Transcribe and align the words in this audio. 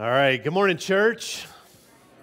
All 0.00 0.08
right. 0.08 0.42
Good 0.42 0.54
morning, 0.54 0.78
church. 0.78 1.44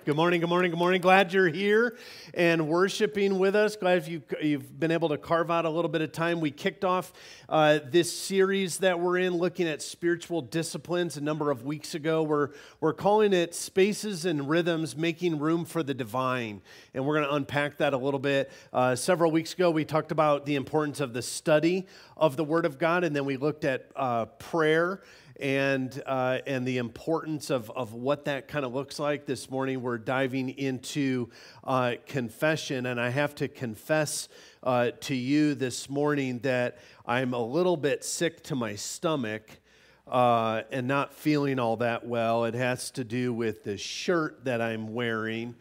Good 0.04 0.16
morning, 0.16 0.40
good 0.40 0.50
morning, 0.50 0.72
good 0.72 0.80
morning. 0.80 1.00
Glad 1.00 1.32
you're 1.32 1.48
here 1.48 1.96
and 2.34 2.68
worshiping 2.68 3.38
with 3.38 3.56
us. 3.56 3.76
Glad 3.76 4.08
you, 4.08 4.24
you've 4.42 4.80
been 4.80 4.90
able 4.90 5.10
to 5.10 5.18
carve 5.20 5.52
out 5.52 5.66
a 5.66 5.70
little 5.70 5.90
bit 5.90 6.02
of 6.02 6.12
time. 6.12 6.40
We 6.40 6.50
kicked 6.50 6.84
off 6.84 7.14
uh, 7.48 7.80
this 7.86 8.12
series 8.12 8.80
that 8.80 9.00
we're 9.00 9.20
in 9.20 9.34
looking 9.36 9.68
at 9.68 9.84
spiritual 9.84 10.42
disciplines 10.42 11.18
a 11.18 11.22
number 11.22 11.52
of 11.52 11.66
weeks 11.66 11.94
ago. 11.94 12.24
We're, 12.24 12.50
we're 12.80 12.94
calling 12.94 13.32
it 13.32 13.54
Spaces 13.54 14.26
and 14.26 14.50
Rhythms 14.50 14.98
Making 14.98 15.38
Room 15.38 15.64
for 15.64 15.84
the 15.84 15.94
Divine. 15.94 16.64
And 16.96 17.06
we're 17.06 17.18
going 17.18 17.28
to 17.28 17.36
unpack 17.36 17.78
that 17.78 17.94
a 17.94 17.98
little 17.98 18.20
bit. 18.20 18.50
Uh, 18.74 18.96
several 18.96 19.30
weeks 19.30 19.54
ago, 19.54 19.70
we 19.70 19.86
talked 19.86 20.12
about 20.12 20.48
the 20.48 20.56
importance 20.56 21.00
of 21.00 21.14
the 21.14 21.22
study 21.22 21.86
of 22.16 22.38
the 22.38 22.44
Word 22.44 22.66
of 22.66 22.80
God, 22.80 23.04
and 23.04 23.16
then 23.16 23.26
we 23.26 23.38
looked 23.38 23.66
at 23.66 23.92
uh, 23.96 24.26
prayer 24.26 25.04
and, 25.40 26.02
uh, 26.06 26.40
and 26.48 26.68
the 26.68 26.78
importance 26.78 27.50
of, 27.50 27.70
of 27.72 27.94
what 27.94 28.26
that 28.26 28.48
kind 28.48 28.66
of 28.66 28.74
looks 28.74 29.00
like. 29.00 29.26
This 29.26 29.50
morning, 29.50 29.82
we're 29.82 29.98
diving 29.98 30.50
into 30.50 31.30
uh, 31.64 31.96
confession, 32.06 32.86
and 32.86 33.00
I 33.00 33.10
have 33.10 33.36
to 33.36 33.48
confess 33.48 34.30
uh, 34.64 34.92
to 35.02 35.16
you 35.16 35.56
this 35.56 35.90
morning 35.90 36.40
that 36.40 36.80
I'm 37.06 37.34
a 37.34 37.44
little 37.44 37.78
bit 37.78 38.04
sick 38.04 38.44
to 38.44 38.56
my 38.56 38.76
stomach. 38.76 39.60
Uh, 40.08 40.62
and 40.72 40.88
not 40.88 41.14
feeling 41.14 41.60
all 41.60 41.76
that 41.76 42.08
well. 42.08 42.46
It 42.46 42.54
has 42.54 42.92
to 42.92 43.04
do 43.04 43.34
with 43.34 43.66
the 43.66 43.76
shirt 43.76 44.46
that 44.46 44.62
I'm 44.62 44.94
wearing. 44.94 45.54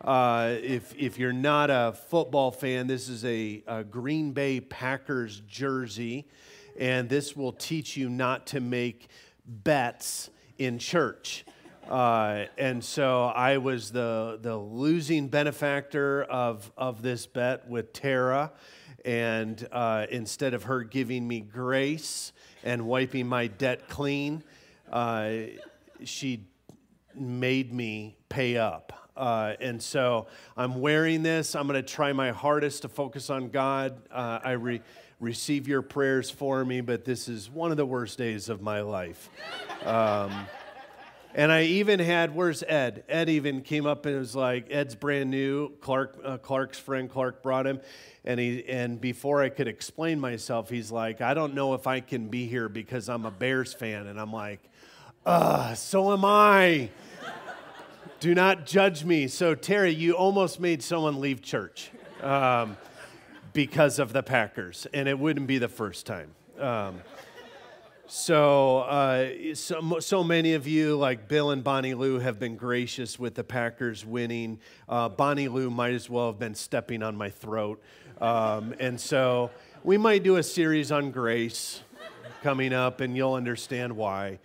Uh, 0.00 0.56
if, 0.62 0.94
if 0.96 1.18
you're 1.18 1.34
not 1.34 1.68
a 1.68 1.92
football 2.08 2.50
fan, 2.50 2.86
this 2.86 3.10
is 3.10 3.22
a, 3.26 3.62
a, 3.66 3.84
Green 3.84 4.32
Bay 4.32 4.58
Packers 4.58 5.42
jersey, 5.46 6.26
and 6.78 7.10
this 7.10 7.36
will 7.36 7.52
teach 7.52 7.98
you 7.98 8.08
not 8.08 8.46
to 8.46 8.60
make 8.60 9.08
bets 9.50 10.30
in 10.58 10.78
church. 10.78 11.44
Uh, 11.88 12.44
and 12.56 12.84
so 12.84 13.24
I 13.24 13.58
was 13.58 13.90
the, 13.90 14.38
the 14.40 14.56
losing 14.56 15.26
benefactor 15.28 16.22
of, 16.22 16.70
of 16.76 17.02
this 17.02 17.26
bet 17.26 17.68
with 17.68 17.92
Tara. 17.92 18.52
And 19.04 19.66
uh, 19.72 20.06
instead 20.10 20.54
of 20.54 20.64
her 20.64 20.84
giving 20.84 21.26
me 21.26 21.40
grace 21.40 22.32
and 22.62 22.86
wiping 22.86 23.26
my 23.26 23.48
debt 23.48 23.88
clean, 23.88 24.44
uh, 24.92 25.32
she 26.04 26.46
made 27.14 27.72
me 27.72 28.16
pay 28.28 28.56
up. 28.56 28.99
Uh, 29.20 29.54
and 29.60 29.82
so 29.82 30.26
I'm 30.56 30.80
wearing 30.80 31.22
this. 31.22 31.54
I'm 31.54 31.66
going 31.66 31.74
to 31.80 31.86
try 31.86 32.14
my 32.14 32.30
hardest 32.30 32.82
to 32.82 32.88
focus 32.88 33.28
on 33.28 33.50
God. 33.50 34.00
Uh, 34.10 34.38
I 34.42 34.52
re- 34.52 34.80
receive 35.20 35.68
your 35.68 35.82
prayers 35.82 36.30
for 36.30 36.64
me, 36.64 36.80
but 36.80 37.04
this 37.04 37.28
is 37.28 37.50
one 37.50 37.70
of 37.70 37.76
the 37.76 37.84
worst 37.84 38.16
days 38.16 38.48
of 38.48 38.62
my 38.62 38.80
life. 38.80 39.28
Um, 39.84 40.32
and 41.34 41.52
I 41.52 41.64
even 41.64 42.00
had, 42.00 42.34
where's 42.34 42.62
Ed? 42.62 43.04
Ed 43.10 43.28
even 43.28 43.60
came 43.60 43.84
up 43.84 44.06
and 44.06 44.18
was 44.18 44.34
like, 44.34 44.68
Ed's 44.70 44.94
brand 44.94 45.30
new. 45.30 45.68
Clark, 45.82 46.18
uh, 46.24 46.38
Clark's 46.38 46.78
friend 46.78 47.10
Clark 47.10 47.42
brought 47.42 47.66
him, 47.66 47.82
and 48.24 48.40
he 48.40 48.66
and 48.66 48.98
before 49.02 49.42
I 49.42 49.50
could 49.50 49.68
explain 49.68 50.18
myself, 50.18 50.70
he's 50.70 50.90
like, 50.90 51.20
I 51.20 51.34
don't 51.34 51.54
know 51.54 51.74
if 51.74 51.86
I 51.86 52.00
can 52.00 52.28
be 52.28 52.46
here 52.46 52.70
because 52.70 53.10
I'm 53.10 53.26
a 53.26 53.30
Bears 53.30 53.74
fan, 53.74 54.06
and 54.06 54.18
I'm 54.18 54.32
like, 54.32 54.60
uh, 55.26 55.74
so 55.74 56.10
am 56.10 56.24
I. 56.24 56.88
Do 58.20 58.34
not 58.34 58.66
judge 58.66 59.04
me. 59.04 59.28
So 59.28 59.54
Terry, 59.54 59.92
you 59.92 60.12
almost 60.12 60.60
made 60.60 60.82
someone 60.82 61.20
leave 61.20 61.42
church. 61.42 61.90
Um, 62.22 62.76
because 63.52 63.98
of 63.98 64.12
the 64.12 64.22
Packers, 64.22 64.86
and 64.92 65.08
it 65.08 65.18
wouldn't 65.18 65.46
be 65.46 65.58
the 65.58 65.68
first 65.68 66.06
time. 66.06 66.30
Um, 66.58 67.00
so, 68.06 68.78
uh, 68.78 69.54
so, 69.54 70.00
so 70.00 70.24
many 70.24 70.54
of 70.54 70.66
you, 70.66 70.96
like 70.96 71.28
Bill 71.28 71.50
and 71.50 71.62
Bonnie 71.62 71.94
Lou, 71.94 72.18
have 72.18 72.38
been 72.38 72.56
gracious 72.56 73.18
with 73.18 73.34
the 73.34 73.44
Packers 73.44 74.04
winning. 74.04 74.58
Uh, 74.88 75.08
Bonnie 75.08 75.48
Lou 75.48 75.70
might 75.70 75.94
as 75.94 76.10
well 76.10 76.26
have 76.26 76.38
been 76.38 76.54
stepping 76.54 77.02
on 77.02 77.16
my 77.16 77.30
throat. 77.30 77.82
Um, 78.20 78.74
and 78.78 79.00
so 79.00 79.50
we 79.84 79.96
might 79.96 80.22
do 80.22 80.36
a 80.36 80.42
series 80.42 80.92
on 80.92 81.10
grace 81.10 81.82
coming 82.42 82.72
up, 82.72 83.00
and 83.00 83.16
you'll 83.16 83.34
understand 83.34 83.96
why. 83.96 84.38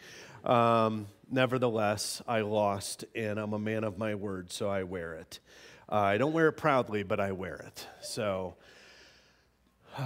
Um, 0.44 1.08
nevertheless, 1.30 2.22
I 2.28 2.42
lost, 2.42 3.06
and 3.16 3.40
I'm 3.40 3.54
a 3.54 3.60
man 3.60 3.84
of 3.84 3.98
my 3.98 4.16
word, 4.16 4.52
so 4.52 4.70
I 4.70 4.84
wear 4.84 5.14
it. 5.14 5.40
Uh, 5.92 5.96
I 5.96 6.18
don't 6.18 6.34
wear 6.34 6.48
it 6.48 6.54
proudly, 6.54 7.04
but 7.04 7.20
I 7.20 7.32
wear 7.32 7.56
it. 7.56 7.88
So, 8.02 8.56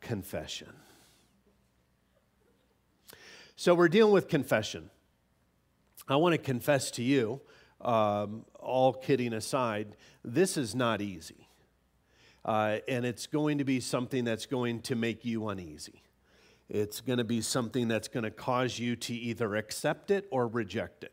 confession. 0.00 0.72
So, 3.56 3.74
we're 3.74 3.88
dealing 3.88 4.12
with 4.12 4.28
confession. 4.28 4.90
I 6.08 6.16
want 6.16 6.34
to 6.34 6.38
confess 6.38 6.90
to 6.92 7.02
you, 7.02 7.40
um, 7.80 8.44
all 8.60 8.92
kidding 8.92 9.32
aside, 9.32 9.96
this 10.24 10.56
is 10.56 10.74
not 10.74 11.00
easy. 11.00 11.48
Uh, 12.44 12.78
and 12.86 13.04
it's 13.04 13.26
going 13.26 13.58
to 13.58 13.64
be 13.64 13.80
something 13.80 14.24
that's 14.24 14.46
going 14.46 14.80
to 14.82 14.94
make 14.94 15.24
you 15.24 15.48
uneasy. 15.48 16.02
It's 16.68 17.00
going 17.00 17.18
to 17.18 17.24
be 17.24 17.40
something 17.40 17.88
that's 17.88 18.08
going 18.08 18.24
to 18.24 18.30
cause 18.30 18.78
you 18.78 18.96
to 18.96 19.14
either 19.14 19.54
accept 19.54 20.10
it 20.10 20.26
or 20.30 20.48
reject 20.48 21.04
it. 21.04 21.12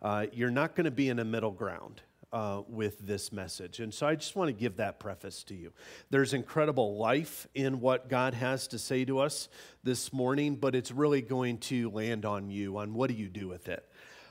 Uh, 0.00 0.26
you're 0.32 0.50
not 0.50 0.74
going 0.74 0.84
to 0.84 0.90
be 0.90 1.08
in 1.08 1.18
a 1.18 1.24
middle 1.24 1.50
ground 1.50 2.02
uh, 2.32 2.62
with 2.68 2.98
this 3.06 3.32
message. 3.32 3.80
And 3.80 3.94
so 3.94 4.06
I 4.06 4.16
just 4.16 4.34
want 4.34 4.48
to 4.48 4.52
give 4.52 4.76
that 4.78 4.98
preface 4.98 5.44
to 5.44 5.54
you. 5.54 5.72
There's 6.10 6.34
incredible 6.34 6.96
life 6.96 7.46
in 7.54 7.80
what 7.80 8.08
God 8.08 8.34
has 8.34 8.66
to 8.68 8.78
say 8.78 9.04
to 9.04 9.20
us 9.20 9.48
this 9.82 10.12
morning, 10.12 10.56
but 10.56 10.74
it's 10.74 10.90
really 10.90 11.22
going 11.22 11.58
to 11.58 11.90
land 11.90 12.24
on 12.24 12.50
you 12.50 12.78
on 12.78 12.94
what 12.94 13.08
do 13.08 13.16
you 13.16 13.28
do 13.28 13.46
with 13.46 13.68
it. 13.68 13.88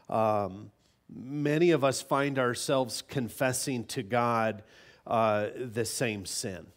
Um, 0.09 0.72
many 1.09 1.72
of 1.72 1.84
us 1.84 2.01
find 2.01 2.38
ourselves 2.38 3.01
confessing 3.01 3.85
to 3.85 4.03
God 4.03 4.63
uh, 5.07 5.47
the 5.55 5.85
same 5.85 6.25
sin 6.25 6.67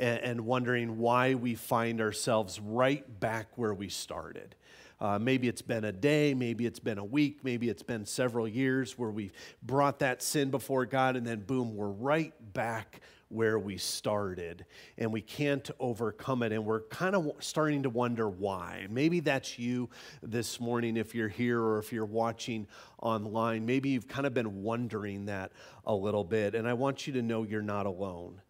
and, 0.00 0.18
and 0.20 0.40
wondering 0.40 0.98
why 0.98 1.34
we 1.34 1.54
find 1.54 2.00
ourselves 2.00 2.58
right 2.58 3.20
back 3.20 3.46
where 3.56 3.74
we 3.74 3.88
started. 3.88 4.56
Uh, 5.00 5.18
maybe 5.18 5.48
it's 5.48 5.62
been 5.62 5.84
a 5.84 5.92
day, 5.92 6.34
maybe 6.34 6.66
it's 6.66 6.80
been 6.80 6.98
a 6.98 7.04
week, 7.04 7.38
maybe 7.42 7.68
it's 7.68 7.82
been 7.82 8.04
several 8.04 8.48
years 8.48 8.98
where 8.98 9.10
we've 9.10 9.32
brought 9.62 10.00
that 10.00 10.22
sin 10.22 10.50
before 10.50 10.84
God, 10.84 11.16
and 11.16 11.26
then 11.26 11.40
boom, 11.40 11.74
we're 11.74 11.88
right 11.88 12.34
back 12.52 13.00
where 13.28 13.58
we 13.58 13.78
started 13.78 14.66
and 14.98 15.12
we 15.12 15.20
can't 15.20 15.70
overcome 15.78 16.42
it 16.42 16.50
and 16.50 16.64
we're 16.64 16.80
kind 16.88 17.14
of 17.14 17.30
starting 17.38 17.84
to 17.84 17.88
wonder 17.88 18.28
why. 18.28 18.86
Maybe 18.90 19.20
that's 19.20 19.56
you 19.56 19.88
this 20.20 20.58
morning 20.58 20.96
if 20.96 21.14
you're 21.14 21.28
here 21.28 21.62
or 21.62 21.78
if 21.78 21.92
you're 21.92 22.04
watching 22.04 22.66
online. 23.00 23.64
Maybe 23.64 23.90
you've 23.90 24.08
kind 24.08 24.26
of 24.26 24.34
been 24.34 24.64
wondering 24.64 25.26
that 25.26 25.52
a 25.86 25.94
little 25.94 26.24
bit 26.24 26.54
and 26.54 26.68
i 26.68 26.72
want 26.74 27.06
you 27.06 27.12
to 27.14 27.22
know 27.22 27.42
you're 27.42 27.62
not 27.62 27.86
alone 27.86 28.40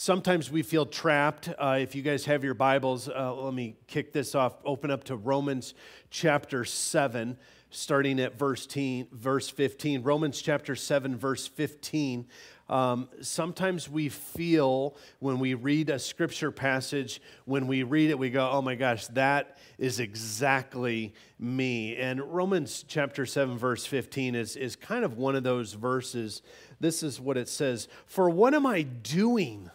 Sometimes 0.00 0.48
we 0.48 0.62
feel 0.62 0.86
trapped. 0.86 1.48
Uh, 1.58 1.78
if 1.80 1.96
you 1.96 2.02
guys 2.02 2.24
have 2.26 2.44
your 2.44 2.54
Bibles, 2.54 3.08
uh, 3.08 3.34
let 3.34 3.52
me 3.52 3.74
kick 3.88 4.12
this 4.12 4.36
off. 4.36 4.54
Open 4.64 4.92
up 4.92 5.02
to 5.04 5.16
Romans 5.16 5.74
chapter 6.08 6.64
7, 6.64 7.36
starting 7.70 8.20
at 8.20 8.38
verse, 8.38 8.64
teen, 8.64 9.08
verse 9.10 9.48
15. 9.48 10.04
Romans 10.04 10.40
chapter 10.40 10.76
7, 10.76 11.16
verse 11.16 11.48
15. 11.48 12.28
Um, 12.68 13.08
sometimes 13.22 13.88
we 13.88 14.08
feel 14.08 14.96
when 15.18 15.40
we 15.40 15.54
read 15.54 15.90
a 15.90 15.98
scripture 15.98 16.52
passage, 16.52 17.20
when 17.44 17.66
we 17.66 17.82
read 17.82 18.10
it, 18.10 18.18
we 18.20 18.30
go, 18.30 18.48
oh 18.52 18.62
my 18.62 18.76
gosh, 18.76 19.08
that 19.08 19.58
is 19.78 19.98
exactly 19.98 21.12
me. 21.40 21.96
And 21.96 22.20
Romans 22.20 22.84
chapter 22.86 23.26
7, 23.26 23.58
verse 23.58 23.84
15 23.84 24.36
is, 24.36 24.54
is 24.54 24.76
kind 24.76 25.04
of 25.04 25.18
one 25.18 25.34
of 25.34 25.42
those 25.42 25.72
verses. 25.72 26.42
This 26.78 27.02
is 27.02 27.20
what 27.20 27.36
it 27.36 27.48
says 27.48 27.88
For 28.06 28.30
what 28.30 28.54
am 28.54 28.64
I 28.64 28.82
doing? 28.82 29.70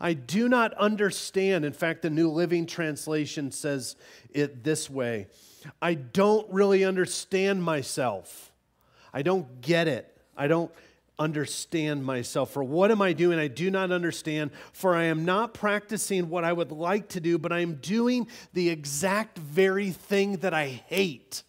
I 0.00 0.14
do 0.14 0.48
not 0.48 0.72
understand. 0.74 1.64
In 1.64 1.72
fact, 1.72 2.02
the 2.02 2.10
New 2.10 2.30
Living 2.30 2.66
Translation 2.66 3.52
says 3.52 3.96
it 4.30 4.64
this 4.64 4.88
way 4.88 5.26
I 5.82 5.94
don't 5.94 6.50
really 6.50 6.84
understand 6.84 7.62
myself. 7.62 8.50
I 9.12 9.22
don't 9.22 9.60
get 9.60 9.88
it. 9.88 10.16
I 10.36 10.46
don't 10.46 10.70
understand 11.18 12.04
myself. 12.04 12.50
For 12.50 12.64
what 12.64 12.90
am 12.90 13.02
I 13.02 13.12
doing? 13.12 13.38
I 13.38 13.48
do 13.48 13.70
not 13.70 13.92
understand. 13.92 14.52
For 14.72 14.96
I 14.96 15.04
am 15.04 15.26
not 15.26 15.52
practicing 15.52 16.30
what 16.30 16.44
I 16.44 16.52
would 16.52 16.72
like 16.72 17.08
to 17.10 17.20
do, 17.20 17.36
but 17.36 17.52
I 17.52 17.58
am 17.58 17.74
doing 17.74 18.26
the 18.54 18.70
exact 18.70 19.36
very 19.36 19.90
thing 19.90 20.38
that 20.38 20.54
I 20.54 20.68
hate. 20.68 21.42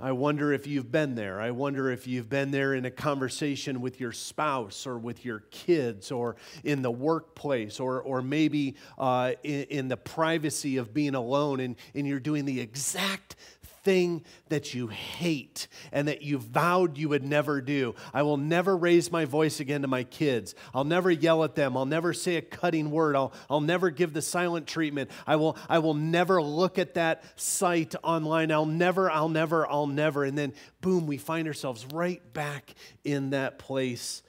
I 0.00 0.12
wonder 0.12 0.54
if 0.54 0.66
you've 0.66 0.90
been 0.90 1.14
there. 1.16 1.38
I 1.38 1.50
wonder 1.50 1.90
if 1.90 2.06
you've 2.06 2.30
been 2.30 2.50
there 2.50 2.72
in 2.72 2.86
a 2.86 2.90
conversation 2.90 3.82
with 3.82 4.00
your 4.00 4.12
spouse 4.12 4.86
or 4.86 4.96
with 4.96 5.22
your 5.22 5.40
kids 5.50 6.10
or 6.10 6.36
in 6.64 6.80
the 6.80 6.90
workplace 6.90 7.78
or, 7.78 8.00
or 8.00 8.22
maybe 8.22 8.76
uh, 8.96 9.32
in, 9.42 9.64
in, 9.64 9.88
the 9.88 9.98
privacy 9.98 10.78
of 10.78 10.94
being 10.94 11.14
alone 11.14 11.60
and, 11.60 11.76
and 11.94 12.06
you're 12.06 12.20
doing 12.20 12.46
the 12.46 12.58
exact 12.58 13.36
thing 13.82 14.24
that 14.48 14.74
you 14.74 14.88
hate 14.88 15.68
and 15.90 16.08
that 16.08 16.22
you 16.22 16.38
vowed 16.38 16.98
you 16.98 17.08
would 17.08 17.24
never 17.24 17.60
do. 17.60 17.94
I 18.14 18.22
will 18.22 18.36
never 18.36 18.76
raise 18.76 19.10
my 19.10 19.24
voice 19.24 19.60
again 19.60 19.82
to 19.82 19.88
my 19.88 20.04
kids. 20.04 20.54
I'll 20.74 20.84
never 20.84 21.10
yell 21.10 21.44
at 21.44 21.54
them. 21.54 21.76
I'll 21.76 21.86
never 21.86 22.12
say 22.12 22.36
a 22.36 22.42
cutting 22.42 22.90
word. 22.90 23.16
I'll, 23.16 23.32
I'll 23.50 23.60
never 23.60 23.90
give 23.90 24.12
the 24.12 24.22
silent 24.22 24.66
treatment. 24.66 25.10
I 25.26 25.36
will, 25.36 25.56
I 25.68 25.80
will 25.80 25.94
never 25.94 26.42
look 26.42 26.78
at 26.78 26.94
that 26.94 27.22
site 27.36 27.94
online. 28.02 28.52
I'll 28.52 28.66
never, 28.66 29.10
I'll 29.10 29.28
never, 29.28 29.66
I'll 29.68 29.86
never. 29.86 30.24
And 30.24 30.36
then, 30.36 30.52
boom, 30.80 31.06
we 31.06 31.18
find 31.18 31.48
ourselves 31.48 31.86
right 31.86 32.22
back 32.32 32.74
in 33.04 33.30
that 33.30 33.58
place 33.58 34.22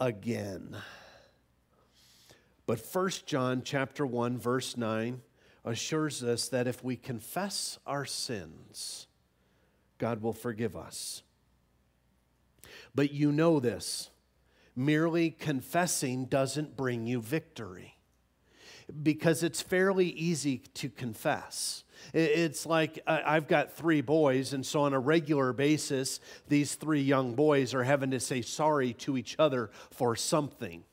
again. 0.00 0.76
But 2.66 2.80
First 2.80 3.26
John 3.26 3.62
chapter 3.64 4.04
1 4.04 4.38
verse 4.38 4.76
9 4.76 5.22
assures 5.66 6.22
us 6.22 6.48
that 6.48 6.66
if 6.66 6.82
we 6.82 6.96
confess 6.96 7.78
our 7.86 8.06
sins, 8.06 9.08
God 9.98 10.22
will 10.22 10.32
forgive 10.32 10.76
us. 10.76 11.22
But 12.94 13.12
you 13.12 13.32
know 13.32 13.60
this 13.60 14.10
merely 14.74 15.30
confessing 15.30 16.26
doesn't 16.26 16.76
bring 16.76 17.06
you 17.06 17.20
victory 17.20 17.96
because 19.02 19.42
it's 19.42 19.62
fairly 19.62 20.08
easy 20.10 20.58
to 20.74 20.88
confess. 20.88 21.82
It's 22.12 22.66
like 22.66 23.00
I've 23.06 23.48
got 23.48 23.72
three 23.72 24.02
boys, 24.02 24.52
and 24.52 24.64
so 24.64 24.82
on 24.82 24.92
a 24.92 25.00
regular 25.00 25.52
basis, 25.52 26.20
these 26.46 26.74
three 26.74 27.00
young 27.00 27.34
boys 27.34 27.74
are 27.74 27.82
having 27.82 28.10
to 28.12 28.20
say 28.20 28.42
sorry 28.42 28.92
to 28.94 29.16
each 29.16 29.34
other 29.38 29.70
for 29.90 30.14
something. 30.14 30.84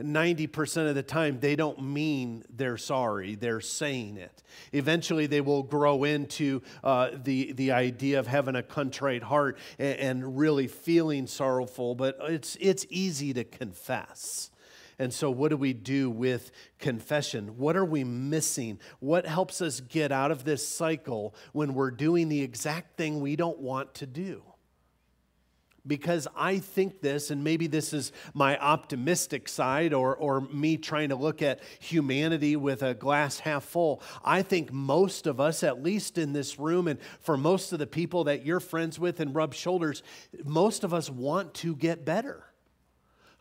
90% 0.00 0.88
of 0.88 0.94
the 0.94 1.02
time, 1.02 1.40
they 1.40 1.56
don't 1.56 1.82
mean 1.82 2.44
they're 2.48 2.76
sorry, 2.76 3.34
they're 3.34 3.60
saying 3.60 4.16
it. 4.16 4.42
Eventually, 4.72 5.26
they 5.26 5.40
will 5.40 5.62
grow 5.62 6.04
into 6.04 6.62
uh, 6.82 7.10
the, 7.22 7.52
the 7.52 7.72
idea 7.72 8.18
of 8.18 8.26
having 8.26 8.56
a 8.56 8.62
contrite 8.62 9.22
heart 9.22 9.58
and, 9.78 9.98
and 9.98 10.38
really 10.38 10.66
feeling 10.66 11.26
sorrowful, 11.26 11.94
but 11.94 12.16
it's, 12.22 12.56
it's 12.60 12.86
easy 12.90 13.32
to 13.32 13.44
confess. 13.44 14.50
And 14.98 15.12
so, 15.12 15.30
what 15.30 15.48
do 15.48 15.56
we 15.56 15.72
do 15.72 16.10
with 16.10 16.52
confession? 16.78 17.56
What 17.58 17.76
are 17.76 17.84
we 17.84 18.04
missing? 18.04 18.78
What 19.00 19.26
helps 19.26 19.60
us 19.60 19.80
get 19.80 20.12
out 20.12 20.30
of 20.30 20.44
this 20.44 20.66
cycle 20.66 21.34
when 21.52 21.74
we're 21.74 21.90
doing 21.90 22.28
the 22.28 22.42
exact 22.42 22.96
thing 22.96 23.20
we 23.20 23.34
don't 23.34 23.58
want 23.58 23.94
to 23.94 24.06
do? 24.06 24.42
Because 25.86 26.28
I 26.36 26.58
think 26.58 27.00
this, 27.00 27.30
and 27.30 27.42
maybe 27.42 27.66
this 27.66 27.92
is 27.92 28.12
my 28.34 28.58
optimistic 28.58 29.48
side 29.48 29.92
or, 29.92 30.14
or 30.14 30.40
me 30.40 30.76
trying 30.76 31.08
to 31.08 31.16
look 31.16 31.42
at 31.42 31.60
humanity 31.80 32.54
with 32.56 32.82
a 32.82 32.94
glass 32.94 33.40
half 33.40 33.64
full. 33.64 34.02
I 34.24 34.42
think 34.42 34.72
most 34.72 35.26
of 35.26 35.40
us, 35.40 35.62
at 35.62 35.82
least 35.82 36.18
in 36.18 36.32
this 36.32 36.58
room, 36.58 36.86
and 36.86 37.00
for 37.20 37.36
most 37.36 37.72
of 37.72 37.78
the 37.78 37.86
people 37.86 38.24
that 38.24 38.46
you're 38.46 38.60
friends 38.60 38.98
with 38.98 39.18
and 39.18 39.34
rub 39.34 39.54
shoulders, 39.54 40.02
most 40.44 40.84
of 40.84 40.94
us 40.94 41.10
want 41.10 41.54
to 41.54 41.74
get 41.74 42.04
better. 42.04 42.44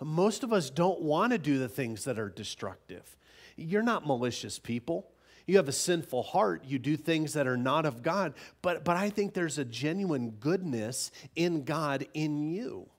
Most 0.04 0.44
of 0.44 0.52
us 0.52 0.72
don't 0.72 1.02
want 1.02 1.32
to 1.32 1.38
do 1.38 1.60
the 1.60 1.70
things 1.70 2.06
that 2.06 2.18
are 2.18 2.30
destructive. 2.30 3.18
You're 3.56 3.84
not 3.84 4.08
malicious 4.08 4.58
people. 4.58 5.12
You 5.46 5.58
have 5.58 5.68
a 5.68 5.74
sinful 5.74 6.24
heart. 6.24 6.64
You 6.66 6.80
do 6.80 6.96
things 6.96 7.34
that 7.34 7.48
are 7.48 7.58
not 7.58 7.86
of 7.86 8.04
God. 8.04 8.34
But, 8.62 8.84
but 8.84 8.98
I 8.98 9.10
think 9.10 9.34
there's 9.34 9.58
a 9.58 9.66
genuine 9.66 10.32
goodness 10.40 11.12
in 11.36 11.64
God 11.64 12.08
in 12.14 12.52
you. 12.52 12.90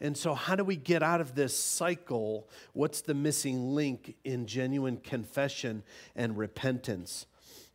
And 0.00 0.16
so, 0.16 0.34
how 0.34 0.56
do 0.56 0.64
we 0.64 0.76
get 0.76 1.02
out 1.02 1.20
of 1.20 1.34
this 1.34 1.56
cycle? 1.56 2.48
What's 2.72 3.02
the 3.02 3.12
missing 3.12 3.74
link 3.74 4.16
in 4.24 4.46
genuine 4.46 4.96
confession 4.96 5.82
and 6.16 6.38
repentance? 6.38 7.26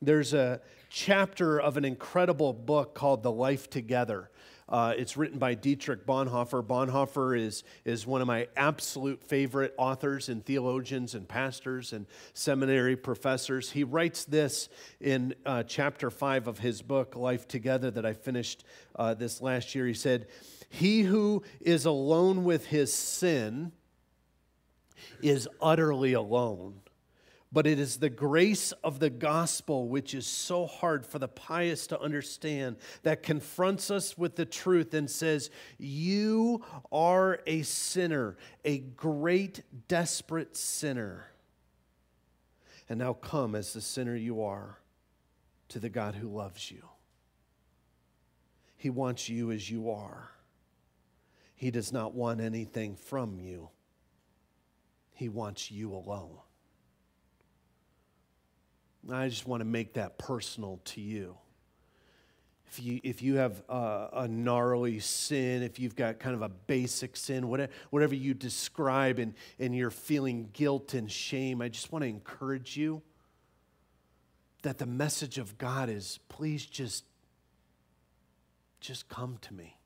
There's 0.01 0.33
a 0.33 0.59
chapter 0.89 1.59
of 1.59 1.77
an 1.77 1.85
incredible 1.85 2.51
book 2.51 2.95
called 2.95 3.21
The 3.21 3.31
Life 3.31 3.69
Together. 3.69 4.29
Uh, 4.67 4.93
it's 4.97 5.15
written 5.15 5.37
by 5.37 5.53
Dietrich 5.53 6.07
Bonhoeffer. 6.07 6.65
Bonhoeffer 6.65 7.39
is, 7.39 7.63
is 7.83 8.07
one 8.07 8.21
of 8.21 8.27
my 8.27 8.47
absolute 8.57 9.21
favorite 9.23 9.75
authors 9.77 10.27
and 10.27 10.43
theologians 10.43 11.13
and 11.13 11.27
pastors 11.27 11.93
and 11.93 12.07
seminary 12.33 12.95
professors. 12.95 13.69
He 13.69 13.83
writes 13.83 14.25
this 14.25 14.69
in 14.99 15.35
uh, 15.45 15.63
chapter 15.63 16.09
five 16.09 16.47
of 16.47 16.57
his 16.57 16.81
book, 16.81 17.15
Life 17.15 17.47
Together, 17.47 17.91
that 17.91 18.05
I 18.07 18.13
finished 18.13 18.63
uh, 18.95 19.13
this 19.13 19.39
last 19.39 19.75
year. 19.75 19.85
He 19.85 19.93
said, 19.93 20.27
He 20.69 21.03
who 21.03 21.43
is 21.61 21.85
alone 21.85 22.43
with 22.43 22.65
his 22.65 22.91
sin 22.91 23.71
is 25.21 25.47
utterly 25.61 26.13
alone. 26.13 26.81
But 27.51 27.67
it 27.67 27.79
is 27.79 27.97
the 27.97 28.09
grace 28.09 28.71
of 28.83 28.99
the 28.99 29.09
gospel, 29.09 29.87
which 29.87 30.13
is 30.13 30.25
so 30.27 30.65
hard 30.65 31.05
for 31.05 31.19
the 31.19 31.27
pious 31.27 31.87
to 31.87 31.99
understand, 31.99 32.77
that 33.03 33.23
confronts 33.23 33.89
us 33.89 34.17
with 34.17 34.35
the 34.35 34.45
truth 34.45 34.93
and 34.93 35.09
says, 35.09 35.49
You 35.77 36.63
are 36.91 37.39
a 37.47 37.61
sinner, 37.61 38.37
a 38.65 38.79
great, 38.79 39.61
desperate 39.87 40.57
sinner. 40.57 41.27
And 42.89 42.99
now 42.99 43.13
come 43.13 43.55
as 43.55 43.73
the 43.73 43.81
sinner 43.81 44.15
you 44.15 44.43
are 44.43 44.79
to 45.69 45.79
the 45.79 45.89
God 45.89 46.15
who 46.15 46.27
loves 46.27 46.69
you. 46.69 46.83
He 48.75 48.89
wants 48.89 49.29
you 49.29 49.51
as 49.51 49.69
you 49.69 49.89
are. 49.89 50.31
He 51.55 51.71
does 51.71 51.91
not 51.91 52.13
want 52.13 52.41
anything 52.41 52.95
from 52.95 53.39
you, 53.39 53.69
He 55.13 55.29
wants 55.29 55.71
you 55.71 55.93
alone. 55.93 56.37
I 59.11 59.29
just 59.29 59.47
want 59.47 59.61
to 59.61 59.65
make 59.65 59.93
that 59.93 60.17
personal 60.17 60.79
to 60.85 61.01
you. 61.01 61.37
If 62.67 62.83
you, 62.83 62.99
if 63.03 63.21
you 63.21 63.35
have 63.35 63.63
a, 63.69 64.09
a, 64.13 64.27
gnarly 64.27 64.99
sin, 64.99 65.63
if 65.63 65.79
you've 65.79 65.95
got 65.95 66.19
kind 66.19 66.35
of 66.35 66.41
a 66.41 66.49
basic 66.49 67.15
sin, 67.15 67.47
whatever, 67.47 67.71
whatever 67.89 68.15
you 68.15 68.33
describe 68.33 69.19
and, 69.19 69.33
and 69.59 69.75
you're 69.75 69.91
feeling 69.91 70.49
guilt 70.51 70.93
and 70.93 71.09
shame, 71.09 71.61
I 71.61 71.69
just 71.69 71.91
want 71.91 72.03
to 72.03 72.09
encourage 72.09 72.75
you 72.75 73.01
that 74.63 74.79
the 74.79 74.85
message 74.85 75.37
of 75.37 75.57
God 75.57 75.89
is 75.89 76.19
please 76.27 76.65
just, 76.65 77.05
just 78.81 79.07
come 79.07 79.37
to 79.41 79.53
me. 79.53 79.77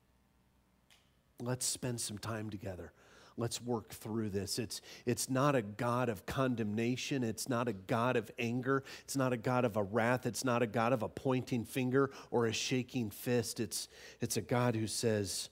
Let's 1.38 1.66
spend 1.66 2.00
some 2.00 2.18
time 2.18 2.50
together. 2.50 2.92
Let's 3.40 3.62
work 3.62 3.88
through 3.88 4.28
this. 4.28 4.58
It's, 4.58 4.82
it's 5.06 5.30
not 5.30 5.54
a 5.54 5.62
God 5.62 6.10
of 6.10 6.26
condemnation. 6.26 7.24
It's 7.24 7.48
not 7.48 7.68
a 7.68 7.72
God 7.72 8.16
of 8.16 8.30
anger. 8.38 8.84
It's 9.02 9.16
not 9.16 9.32
a 9.32 9.38
God 9.38 9.64
of 9.64 9.78
a 9.78 9.82
wrath. 9.82 10.26
It's 10.26 10.44
not 10.44 10.60
a 10.62 10.66
God 10.66 10.92
of 10.92 11.02
a 11.02 11.08
pointing 11.08 11.64
finger 11.64 12.10
or 12.30 12.44
a 12.44 12.52
shaking 12.52 13.08
fist. 13.08 13.58
It's, 13.58 13.88
it's 14.20 14.36
a 14.36 14.42
God 14.42 14.76
who 14.76 14.86
says, 14.86 15.48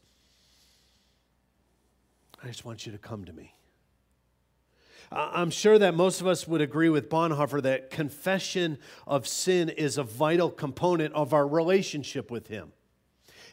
I 2.45 2.49
just 2.49 2.67
want 2.67 2.85
you 2.85 2.93
to 2.93 2.99
come 2.99 3.25
to 3.25 3.33
me. 3.33 3.55
I'm 5.11 5.51
sure 5.51 5.79
that 5.79 5.95
most 5.95 6.21
of 6.21 6.27
us 6.27 6.47
would 6.47 6.61
agree 6.61 6.91
with 6.91 7.09
Bonhoeffer 7.09 7.63
that 7.63 7.89
confession 7.89 8.77
of 9.07 9.27
sin 9.27 9.71
is 9.71 9.97
a 9.97 10.03
vital 10.03 10.51
component 10.51 11.15
of 11.15 11.33
our 11.33 11.49
relationship 11.49 12.31
with 12.31 12.49
Him. 12.49 12.73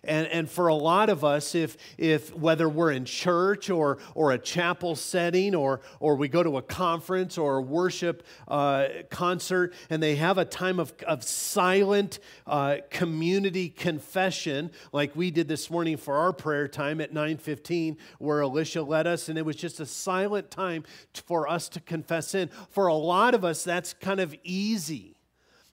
And, 0.07 0.27
and 0.27 0.49
for 0.49 0.67
a 0.67 0.75
lot 0.75 1.09
of 1.09 1.23
us, 1.23 1.55
if, 1.55 1.77
if 1.97 2.35
whether 2.35 2.69
we're 2.69 2.91
in 2.91 3.05
church 3.05 3.69
or, 3.69 3.97
or 4.13 4.31
a 4.31 4.37
chapel 4.37 4.95
setting 4.95 5.55
or, 5.55 5.81
or 5.99 6.15
we 6.15 6.27
go 6.27 6.43
to 6.43 6.57
a 6.57 6.61
conference 6.61 7.37
or 7.37 7.57
a 7.57 7.61
worship 7.61 8.23
uh, 8.47 8.87
concert 9.09 9.73
and 9.89 10.01
they 10.01 10.15
have 10.15 10.37
a 10.37 10.45
time 10.45 10.79
of, 10.79 10.93
of 11.07 11.23
silent 11.23 12.19
uh, 12.47 12.77
community 12.89 13.69
confession, 13.69 14.71
like 14.91 15.15
we 15.15 15.31
did 15.31 15.47
this 15.47 15.69
morning 15.69 15.97
for 15.97 16.17
our 16.17 16.33
prayer 16.33 16.67
time 16.67 17.01
at 17.01 17.13
9.15 17.13 17.97
where 18.19 18.41
Alicia 18.41 18.81
led 18.81 19.07
us, 19.07 19.29
and 19.29 19.37
it 19.37 19.45
was 19.45 19.55
just 19.55 19.79
a 19.79 19.85
silent 19.85 20.51
time 20.51 20.83
for 21.13 21.47
us 21.47 21.69
to 21.69 21.79
confess 21.79 22.35
in. 22.35 22.49
For 22.69 22.87
a 22.87 22.93
lot 22.93 23.33
of 23.33 23.43
us, 23.43 23.63
that's 23.63 23.93
kind 23.93 24.19
of 24.19 24.35
easy 24.43 25.17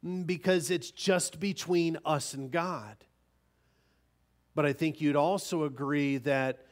mm, 0.04 0.26
because 0.26 0.70
it's 0.70 0.90
just 0.90 1.40
between 1.40 1.98
us 2.04 2.34
and 2.34 2.50
God. 2.50 2.96
But 4.54 4.66
I 4.66 4.72
think 4.72 5.00
you'd 5.00 5.16
also 5.16 5.64
agree 5.64 6.18
that 6.18 6.66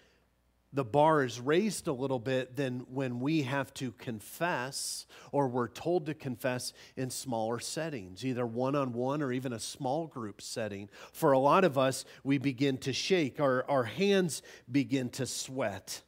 the 0.72 0.84
bar 0.84 1.24
is 1.24 1.40
raised 1.40 1.88
a 1.88 1.92
little 1.92 2.20
bit 2.20 2.54
than 2.54 2.80
when 2.90 3.18
we 3.18 3.42
have 3.42 3.74
to 3.74 3.90
confess 3.92 5.06
or 5.32 5.48
we're 5.48 5.68
told 5.68 6.06
to 6.06 6.14
confess 6.14 6.72
in 6.96 7.10
smaller 7.10 7.58
settings, 7.58 8.24
either 8.24 8.46
one 8.46 8.76
on 8.76 8.92
one 8.92 9.20
or 9.20 9.32
even 9.32 9.52
a 9.52 9.58
small 9.58 10.06
group 10.06 10.40
setting. 10.40 10.88
For 11.12 11.32
a 11.32 11.38
lot 11.38 11.64
of 11.64 11.76
us, 11.76 12.04
we 12.22 12.38
begin 12.38 12.78
to 12.78 12.92
shake, 12.92 13.40
our, 13.40 13.68
our 13.68 13.84
hands 13.84 14.42
begin 14.70 15.10
to 15.10 15.26
sweat. 15.26 16.02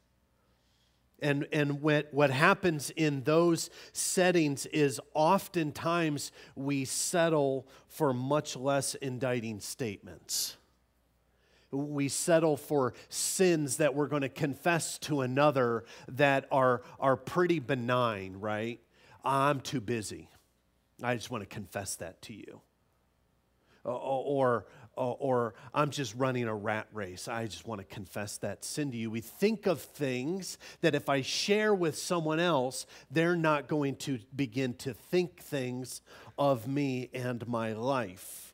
And, 1.21 1.47
and 1.51 1.81
what, 1.81 2.13
what 2.13 2.29
happens 2.29 2.89
in 2.89 3.23
those 3.23 3.69
settings 3.91 4.65
is 4.67 4.99
oftentimes 5.13 6.31
we 6.55 6.85
settle 6.85 7.67
for 7.87 8.13
much 8.13 8.55
less 8.55 8.95
indicting 8.95 9.59
statements 9.59 10.57
we 11.73 12.07
settle 12.07 12.55
for 12.55 12.93
sins 13.09 13.77
that 13.77 13.95
we're 13.95 14.07
going 14.07 14.21
to 14.21 14.29
confess 14.29 14.97
to 14.99 15.21
another 15.21 15.83
that 16.07 16.47
are, 16.51 16.81
are 16.99 17.17
pretty 17.17 17.59
benign, 17.59 18.39
right? 18.39 18.79
I'm 19.23 19.59
too 19.59 19.81
busy. 19.81 20.29
I 21.01 21.15
just 21.15 21.31
want 21.31 21.41
to 21.41 21.47
confess 21.47 21.95
that 21.95 22.21
to 22.23 22.33
you. 22.33 22.61
Or, 23.83 24.65
or 24.95 25.55
I'm 25.73 25.89
just 25.89 26.15
running 26.15 26.45
a 26.45 26.55
rat 26.55 26.87
race. 26.93 27.27
I 27.27 27.47
just 27.47 27.67
want 27.67 27.81
to 27.81 27.85
confess 27.85 28.37
that 28.37 28.63
sin 28.63 28.91
to 28.91 28.97
you. 28.97 29.11
We 29.11 29.21
think 29.21 29.65
of 29.65 29.81
things 29.81 30.57
that 30.81 30.95
if 30.95 31.09
I 31.09 31.21
share 31.21 31.73
with 31.73 31.97
someone 31.97 32.39
else, 32.39 32.85
they're 33.11 33.35
not 33.35 33.67
going 33.67 33.95
to 33.97 34.19
begin 34.35 34.75
to 34.75 34.93
think 34.93 35.41
things 35.41 36.01
of 36.37 36.67
me 36.67 37.09
and 37.13 37.45
my 37.47 37.73
life. 37.73 38.52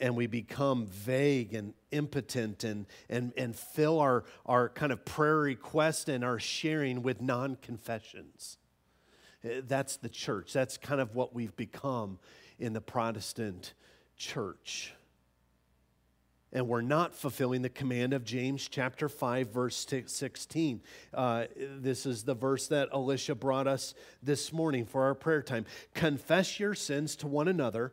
And 0.00 0.16
we 0.16 0.26
become 0.26 0.86
vague 0.86 1.54
and 1.54 1.72
impotent 1.90 2.64
and, 2.64 2.86
and, 3.08 3.32
and 3.36 3.54
fill 3.54 4.00
our, 4.00 4.24
our 4.44 4.68
kind 4.68 4.92
of 4.92 5.04
prayer 5.04 5.38
request 5.38 6.08
and 6.08 6.24
our 6.24 6.38
sharing 6.38 7.02
with 7.02 7.20
non 7.20 7.56
confessions. 7.62 8.58
Eh, 9.44 9.60
that's 9.66 9.96
the 9.96 10.08
church. 10.08 10.52
That's 10.52 10.76
kind 10.76 11.00
of 11.00 11.14
what 11.14 11.34
we've 11.34 11.54
become 11.56 12.18
in 12.58 12.72
the 12.72 12.80
Protestant 12.80 13.74
church 14.16 14.94
and 16.54 16.68
we're 16.68 16.82
not 16.82 17.14
fulfilling 17.14 17.62
the 17.62 17.68
command 17.68 18.14
of 18.14 18.24
James 18.24 18.68
chapter 18.68 19.08
5, 19.08 19.50
verse 19.50 19.86
16. 20.06 20.80
Uh, 21.12 21.46
this 21.56 22.06
is 22.06 22.22
the 22.22 22.34
verse 22.34 22.68
that 22.68 22.88
Alicia 22.92 23.34
brought 23.34 23.66
us 23.66 23.92
this 24.22 24.52
morning 24.52 24.86
for 24.86 25.02
our 25.02 25.16
prayer 25.16 25.42
time. 25.42 25.66
Confess 25.94 26.60
your 26.60 26.74
sins 26.74 27.16
to 27.16 27.26
one 27.26 27.48
another 27.48 27.92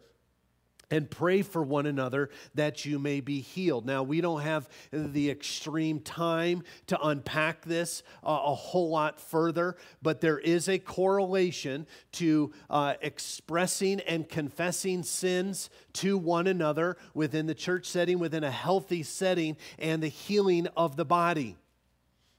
and 0.91 1.09
pray 1.09 1.41
for 1.41 1.63
one 1.63 1.85
another 1.85 2.29
that 2.53 2.85
you 2.85 2.99
may 2.99 3.21
be 3.21 3.39
healed. 3.39 3.85
Now, 3.85 4.03
we 4.03 4.21
don't 4.21 4.41
have 4.41 4.69
the 4.91 5.31
extreme 5.31 6.01
time 6.01 6.63
to 6.87 7.01
unpack 7.01 7.63
this 7.63 8.03
uh, 8.23 8.39
a 8.43 8.53
whole 8.53 8.89
lot 8.89 9.19
further, 9.19 9.77
but 10.01 10.21
there 10.21 10.37
is 10.37 10.69
a 10.69 10.77
correlation 10.77 11.87
to 12.13 12.51
uh, 12.69 12.95
expressing 13.01 14.01
and 14.01 14.27
confessing 14.27 15.01
sins 15.03 15.69
to 15.93 16.17
one 16.17 16.47
another 16.47 16.97
within 17.13 17.45
the 17.45 17.55
church 17.55 17.85
setting, 17.85 18.19
within 18.19 18.43
a 18.43 18.51
healthy 18.51 19.01
setting, 19.01 19.57
and 19.79 20.03
the 20.03 20.07
healing 20.07 20.67
of 20.75 20.97
the 20.97 21.05
body. 21.05 21.55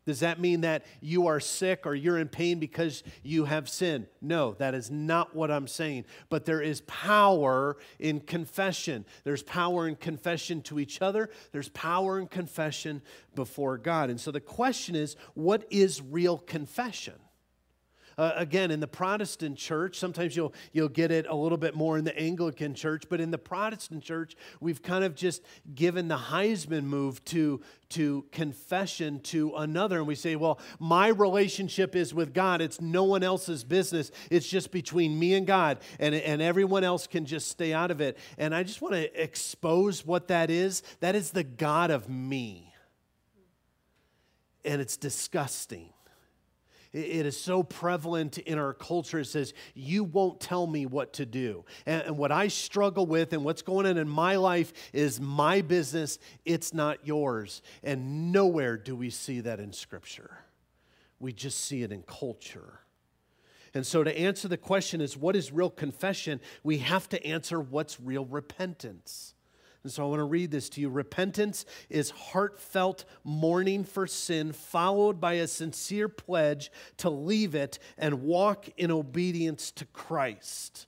Does 0.04 0.20
that 0.20 0.40
mean 0.40 0.62
that 0.62 0.84
you 1.00 1.28
are 1.28 1.38
sick 1.38 1.86
or 1.86 1.94
you're 1.94 2.18
in 2.18 2.28
pain 2.28 2.58
because 2.58 3.04
you 3.22 3.44
have 3.44 3.68
sinned? 3.68 4.06
No, 4.20 4.54
that 4.54 4.74
is 4.74 4.90
not 4.90 5.34
what 5.34 5.50
I'm 5.50 5.68
saying. 5.68 6.06
But 6.28 6.44
there 6.44 6.60
is 6.60 6.80
power 6.82 7.76
in 7.98 8.20
confession. 8.20 9.04
There's 9.22 9.44
power 9.44 9.86
in 9.86 9.96
confession 9.96 10.62
to 10.62 10.80
each 10.80 11.00
other, 11.02 11.30
there's 11.52 11.68
power 11.68 12.18
in 12.18 12.26
confession 12.26 13.02
before 13.34 13.78
God. 13.78 14.10
And 14.10 14.20
so 14.20 14.30
the 14.30 14.40
question 14.40 14.96
is 14.96 15.16
what 15.34 15.66
is 15.70 16.02
real 16.02 16.38
confession? 16.38 17.14
Uh, 18.18 18.32
again, 18.36 18.70
in 18.70 18.80
the 18.80 18.86
Protestant 18.86 19.56
church, 19.56 19.98
sometimes 19.98 20.36
you'll, 20.36 20.52
you'll 20.72 20.88
get 20.88 21.10
it 21.10 21.26
a 21.28 21.34
little 21.34 21.58
bit 21.58 21.74
more 21.74 21.98
in 21.98 22.04
the 22.04 22.16
Anglican 22.18 22.74
church, 22.74 23.04
but 23.08 23.20
in 23.20 23.30
the 23.30 23.38
Protestant 23.38 24.02
church, 24.02 24.36
we've 24.60 24.82
kind 24.82 25.04
of 25.04 25.14
just 25.14 25.42
given 25.74 26.08
the 26.08 26.16
Heisman 26.16 26.84
move 26.84 27.24
to, 27.26 27.60
to 27.90 28.24
confession 28.32 29.20
to 29.20 29.54
another. 29.56 29.98
And 29.98 30.06
we 30.06 30.14
say, 30.14 30.36
well, 30.36 30.58
my 30.78 31.08
relationship 31.08 31.96
is 31.96 32.12
with 32.12 32.34
God. 32.34 32.60
It's 32.60 32.80
no 32.80 33.04
one 33.04 33.22
else's 33.22 33.64
business. 33.64 34.10
It's 34.30 34.48
just 34.48 34.70
between 34.70 35.18
me 35.18 35.34
and 35.34 35.46
God, 35.46 35.78
and, 35.98 36.14
and 36.14 36.42
everyone 36.42 36.84
else 36.84 37.06
can 37.06 37.26
just 37.26 37.48
stay 37.48 37.72
out 37.72 37.90
of 37.90 38.00
it. 38.00 38.18
And 38.38 38.54
I 38.54 38.62
just 38.62 38.82
want 38.82 38.94
to 38.94 39.22
expose 39.22 40.04
what 40.04 40.28
that 40.28 40.50
is. 40.50 40.82
That 41.00 41.14
is 41.14 41.30
the 41.30 41.44
God 41.44 41.90
of 41.90 42.08
me. 42.08 42.72
And 44.64 44.80
it's 44.80 44.96
disgusting. 44.96 45.88
It 46.92 47.24
is 47.24 47.40
so 47.40 47.62
prevalent 47.62 48.36
in 48.36 48.58
our 48.58 48.74
culture. 48.74 49.20
It 49.20 49.26
says, 49.26 49.54
You 49.74 50.04
won't 50.04 50.40
tell 50.40 50.66
me 50.66 50.84
what 50.84 51.14
to 51.14 51.24
do. 51.24 51.64
And, 51.86 52.18
what 52.18 52.30
I 52.30 52.48
struggle 52.48 53.06
with 53.06 53.32
and 53.32 53.44
what's 53.44 53.62
going 53.62 53.86
on 53.86 53.96
in 53.96 54.08
my 54.08 54.36
life 54.36 54.74
is 54.92 55.18
my 55.18 55.62
business, 55.62 56.18
it's 56.44 56.74
not 56.74 57.06
yours. 57.06 57.62
And 57.82 58.30
nowhere 58.30 58.76
do 58.76 58.94
we 58.94 59.08
see 59.08 59.40
that 59.40 59.58
in 59.58 59.72
Scripture. 59.72 60.38
We 61.18 61.32
just 61.32 61.64
see 61.64 61.82
it 61.82 61.92
in 61.92 62.02
culture. 62.02 62.80
And 63.72 63.86
so, 63.86 64.04
to 64.04 64.18
answer 64.18 64.48
the 64.48 64.58
question 64.58 65.00
is 65.00 65.16
what 65.16 65.34
is 65.34 65.50
real 65.50 65.70
confession? 65.70 66.40
We 66.62 66.78
have 66.78 67.08
to 67.08 67.26
answer 67.26 67.58
what's 67.58 67.98
real 68.00 68.26
repentance. 68.26 69.34
And 69.82 69.90
so 69.90 70.04
I 70.04 70.08
want 70.08 70.20
to 70.20 70.24
read 70.24 70.50
this 70.50 70.68
to 70.70 70.80
you. 70.80 70.88
Repentance 70.88 71.64
is 71.90 72.10
heartfelt 72.10 73.04
mourning 73.24 73.84
for 73.84 74.06
sin, 74.06 74.52
followed 74.52 75.20
by 75.20 75.34
a 75.34 75.48
sincere 75.48 76.08
pledge 76.08 76.70
to 76.98 77.10
leave 77.10 77.54
it 77.54 77.78
and 77.98 78.22
walk 78.22 78.68
in 78.76 78.90
obedience 78.90 79.72
to 79.72 79.84
Christ. 79.86 80.86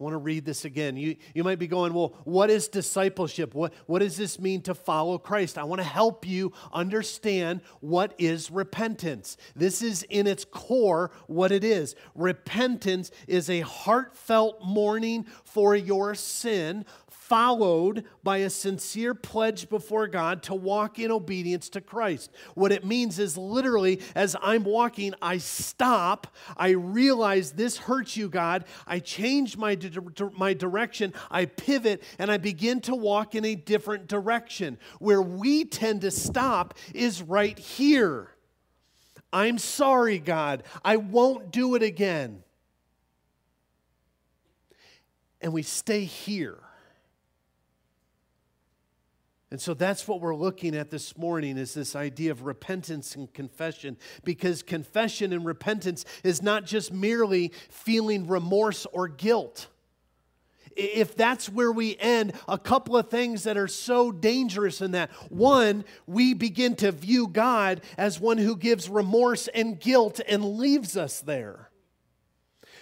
I 0.00 0.04
want 0.04 0.14
to 0.14 0.18
read 0.18 0.44
this 0.44 0.64
again. 0.64 0.96
You, 0.96 1.16
you 1.34 1.42
might 1.42 1.58
be 1.58 1.66
going, 1.66 1.92
well, 1.92 2.14
what 2.22 2.50
is 2.50 2.68
discipleship? 2.68 3.52
What, 3.52 3.74
what 3.86 3.98
does 3.98 4.16
this 4.16 4.38
mean 4.38 4.62
to 4.62 4.74
follow 4.74 5.18
Christ? 5.18 5.58
I 5.58 5.64
want 5.64 5.80
to 5.80 5.88
help 5.88 6.24
you 6.24 6.52
understand 6.72 7.62
what 7.80 8.14
is 8.16 8.48
repentance. 8.48 9.36
This 9.56 9.82
is 9.82 10.04
in 10.04 10.28
its 10.28 10.44
core 10.44 11.10
what 11.26 11.50
it 11.50 11.64
is. 11.64 11.96
Repentance 12.14 13.10
is 13.26 13.50
a 13.50 13.62
heartfelt 13.62 14.60
mourning 14.64 15.26
for 15.42 15.74
your 15.74 16.14
sin, 16.14 16.84
followed 17.28 18.04
by 18.22 18.38
a 18.38 18.48
sincere 18.48 19.14
pledge 19.14 19.68
before 19.68 20.06
God 20.08 20.42
to 20.44 20.54
walk 20.54 20.98
in 20.98 21.10
obedience 21.10 21.68
to 21.70 21.80
Christ. 21.82 22.30
What 22.54 22.72
it 22.72 22.86
means 22.86 23.18
is 23.18 23.36
literally, 23.36 24.00
as 24.14 24.34
I'm 24.42 24.64
walking, 24.64 25.12
I 25.20 25.36
stop, 25.36 26.34
I 26.56 26.70
realize 26.70 27.52
this 27.52 27.76
hurts 27.76 28.16
you, 28.16 28.30
God. 28.30 28.64
I 28.86 28.98
change 28.98 29.58
my, 29.58 29.76
my 30.36 30.54
direction, 30.54 31.12
I 31.30 31.44
pivot, 31.44 32.02
and 32.18 32.30
I 32.30 32.38
begin 32.38 32.80
to 32.82 32.94
walk 32.94 33.34
in 33.34 33.44
a 33.44 33.54
different 33.54 34.08
direction. 34.08 34.78
Where 34.98 35.22
we 35.22 35.66
tend 35.66 36.00
to 36.02 36.10
stop 36.10 36.74
is 36.94 37.22
right 37.22 37.58
here. 37.58 38.30
I'm 39.32 39.58
sorry, 39.58 40.18
God. 40.18 40.62
I 40.82 40.96
won't 40.96 41.50
do 41.50 41.74
it 41.74 41.82
again. 41.82 42.42
And 45.42 45.52
we 45.52 45.62
stay 45.62 46.04
here. 46.04 46.58
And 49.50 49.60
so 49.60 49.72
that's 49.72 50.06
what 50.06 50.20
we're 50.20 50.36
looking 50.36 50.76
at 50.76 50.90
this 50.90 51.16
morning 51.16 51.56
is 51.56 51.72
this 51.72 51.96
idea 51.96 52.30
of 52.30 52.42
repentance 52.42 53.16
and 53.16 53.32
confession 53.32 53.96
because 54.22 54.62
confession 54.62 55.32
and 55.32 55.44
repentance 55.44 56.04
is 56.22 56.42
not 56.42 56.66
just 56.66 56.92
merely 56.92 57.52
feeling 57.70 58.26
remorse 58.26 58.86
or 58.92 59.08
guilt. 59.08 59.68
If 60.76 61.16
that's 61.16 61.48
where 61.48 61.72
we 61.72 61.96
end, 61.96 62.34
a 62.46 62.58
couple 62.58 62.96
of 62.96 63.08
things 63.08 63.44
that 63.44 63.56
are 63.56 63.68
so 63.68 64.12
dangerous 64.12 64.82
in 64.82 64.92
that. 64.92 65.10
One, 65.30 65.84
we 66.06 66.34
begin 66.34 66.76
to 66.76 66.92
view 66.92 67.26
God 67.26 67.80
as 67.96 68.20
one 68.20 68.38
who 68.38 68.54
gives 68.54 68.88
remorse 68.88 69.48
and 69.48 69.80
guilt 69.80 70.20
and 70.28 70.44
leaves 70.44 70.96
us 70.96 71.20
there. 71.20 71.67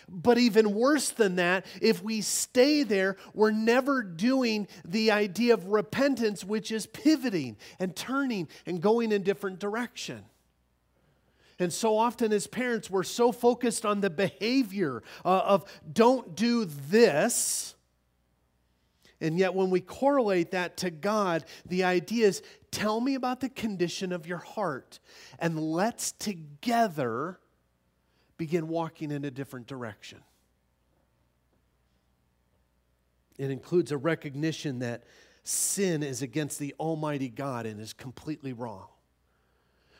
But 0.08 0.38
even 0.38 0.72
worse 0.72 1.10
than 1.10 1.36
that, 1.36 1.66
if 1.82 2.02
we 2.02 2.20
stay 2.20 2.84
there, 2.84 3.16
we're 3.34 3.50
never 3.50 4.02
doing 4.02 4.68
the 4.84 5.10
idea 5.10 5.54
of 5.54 5.66
repentance, 5.66 6.44
which 6.44 6.70
is 6.70 6.86
pivoting 6.86 7.56
and 7.80 7.94
turning 7.96 8.48
and 8.66 8.80
going 8.80 9.10
in 9.10 9.22
different 9.22 9.58
direction. 9.58 10.24
And 11.58 11.72
so 11.72 11.96
often, 11.96 12.32
as 12.32 12.46
parents, 12.46 12.90
we're 12.90 13.02
so 13.02 13.32
focused 13.32 13.86
on 13.86 14.00
the 14.00 14.10
behavior 14.10 15.02
uh, 15.24 15.38
of 15.44 15.64
don't 15.90 16.36
do 16.36 16.66
this. 16.66 17.74
And 19.20 19.38
yet, 19.38 19.54
when 19.54 19.70
we 19.70 19.80
correlate 19.80 20.50
that 20.50 20.76
to 20.78 20.90
God, 20.90 21.44
the 21.64 21.84
idea 21.84 22.26
is 22.26 22.42
tell 22.70 23.00
me 23.00 23.14
about 23.14 23.40
the 23.40 23.48
condition 23.48 24.12
of 24.12 24.26
your 24.26 24.38
heart, 24.38 25.00
and 25.38 25.58
let's 25.58 26.12
together 26.12 27.40
begin 28.36 28.68
walking 28.68 29.10
in 29.10 29.24
a 29.24 29.30
different 29.30 29.66
direction. 29.66 30.20
It 33.38 33.50
includes 33.50 33.92
a 33.92 33.96
recognition 33.96 34.80
that 34.80 35.04
sin 35.44 36.02
is 36.02 36.22
against 36.22 36.58
the 36.58 36.74
Almighty 36.80 37.28
God 37.28 37.66
and 37.66 37.80
is 37.80 37.92
completely 37.92 38.52
wrong. 38.52 38.86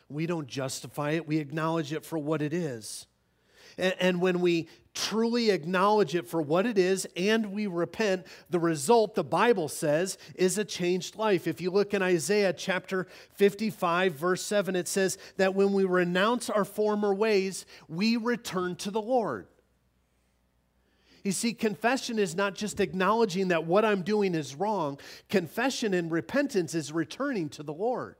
We 0.09 0.25
don't 0.25 0.47
justify 0.47 1.11
it, 1.11 1.27
we 1.27 1.37
acknowledge 1.37 1.93
it 1.93 2.05
for 2.05 2.17
what 2.17 2.41
it 2.41 2.53
is. 2.53 3.07
And, 3.77 3.95
and 3.99 4.21
when 4.21 4.41
we 4.41 4.67
truly 4.97 5.51
acknowledge 5.51 6.15
it 6.15 6.27
for 6.27 6.41
what 6.41 6.65
it 6.65 6.77
is 6.77 7.07
and 7.15 7.51
we 7.51 7.67
repent, 7.67 8.25
the 8.49 8.59
result, 8.59 9.13
the 9.13 9.23
Bible 9.23 9.67
says, 9.67 10.17
is 10.33 10.57
a 10.57 10.65
changed 10.65 11.15
life. 11.15 11.45
If 11.45 11.61
you 11.61 11.69
look 11.69 11.93
in 11.93 12.01
Isaiah 12.01 12.51
chapter 12.51 13.07
55, 13.35 14.13
verse 14.13 14.41
7, 14.41 14.75
it 14.75 14.87
says 14.87 15.19
that 15.37 15.53
when 15.53 15.71
we 15.73 15.85
renounce 15.85 16.49
our 16.49 16.65
former 16.65 17.13
ways, 17.13 17.65
we 17.87 18.17
return 18.17 18.75
to 18.77 18.91
the 18.91 19.01
Lord. 19.01 19.47
You 21.23 21.31
see, 21.31 21.53
confession 21.53 22.17
is 22.17 22.35
not 22.35 22.55
just 22.55 22.79
acknowledging 22.79 23.49
that 23.49 23.65
what 23.65 23.85
I'm 23.85 24.01
doing 24.01 24.33
is 24.33 24.55
wrong, 24.55 24.97
confession 25.29 25.93
and 25.93 26.09
repentance 26.09 26.73
is 26.73 26.91
returning 26.91 27.49
to 27.49 27.63
the 27.63 27.73
Lord. 27.73 28.15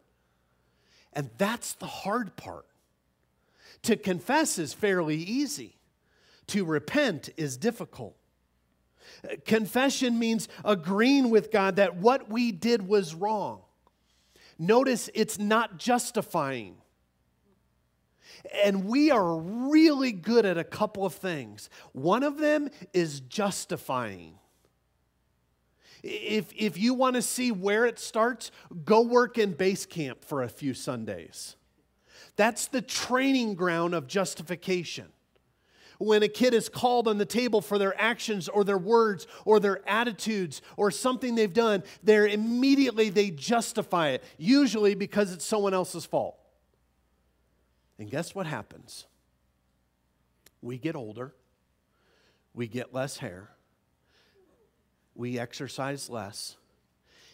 And 1.14 1.32
that's 1.40 1.74
the 1.74 1.88
hard 1.88 2.36
part. 2.36 2.66
To 3.84 3.96
confess 3.96 4.57
is 4.57 4.74
fairly 4.74 5.17
easy, 5.17 5.77
to 6.48 6.65
repent 6.65 7.29
is 7.38 7.57
difficult. 7.57 8.15
Confession 9.46 10.19
means 10.19 10.48
agreeing 10.63 11.29
with 11.29 11.51
God 11.51 11.77
that 11.77 11.96
what 11.96 12.29
we 12.29 12.51
did 12.51 12.88
was 12.88 13.15
wrong. 13.15 13.62
Notice 14.60 15.10
it's 15.13 15.38
not 15.39 15.77
justifying. 15.77 16.77
And 18.63 18.86
we 18.86 19.12
are 19.12 19.38
really 19.38 20.12
good 20.12 20.46
at 20.46 20.57
a 20.57 20.63
couple 20.63 21.05
of 21.05 21.13
things. 21.13 21.69
One 21.93 22.24
of 22.24 22.38
them 22.38 22.69
is 22.93 23.19
justifying. 23.22 24.36
If, 26.03 26.53
if 26.55 26.77
you 26.77 26.93
want 26.93 27.15
to 27.15 27.22
see 27.22 27.51
where 27.51 27.86
it 27.86 28.00
starts, 28.00 28.51
go 28.86 29.01
work 29.01 29.38
in 29.38 29.53
base 29.53 29.86
camp 29.86 30.24
for 30.24 30.41
a 30.41 30.50
few 30.50 30.74
Sundays. 30.74 31.57
That's 32.38 32.67
the 32.67 32.82
training 32.82 33.56
ground 33.56 33.94
of 33.94 34.08
justification. 34.08 35.08
When 36.00 36.22
a 36.22 36.27
kid 36.27 36.53
is 36.53 36.70
called 36.70 37.08
on 37.08 37.17
the 37.17 37.25
table 37.25 37.60
for 37.60 37.79
their 37.79 38.00
actions 38.00 38.48
or 38.48 38.63
their 38.63 38.77
words 38.77 39.25
or 39.46 39.60
their 39.60 39.88
attitudes 39.89 40.62
or 40.77 40.91
something 40.91 41.34
they've 41.34 41.51
done, 41.51 41.84
they're 42.03 42.27
immediately 42.27 43.10
they 43.10 43.32
justify 43.32 44.10
it, 44.10 44.24
usually 44.38 44.94
because 44.94 45.34
it's 45.34 45.44
someone 45.44 45.74
else's 45.74 46.06
fault. 46.06 46.38
And 47.98 48.12
guess 48.12 48.36
what 48.36 48.46
happens? 48.46 49.08
We 50.62 50.77
get 50.77 50.96
older, 50.96 51.34
we 52.53 52.67
get 52.67 52.94
less 52.94 53.17
hair, 53.17 53.50
we 55.15 55.39
exercise 55.39 56.12
less, 56.12 56.58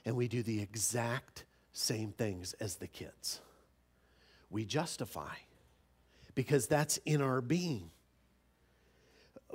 and 0.06 0.16
we 0.16 0.30
do 0.30 0.42
the 0.42 0.62
exact 0.62 1.44
same 1.74 2.14
things 2.14 2.54
as 2.62 2.76
the 2.76 2.88
kids. 2.88 3.42
We 4.54 4.66
justify 4.66 5.34
because 6.36 6.68
that's 6.68 6.98
in 6.98 7.22
our 7.22 7.42
being. 7.42 7.90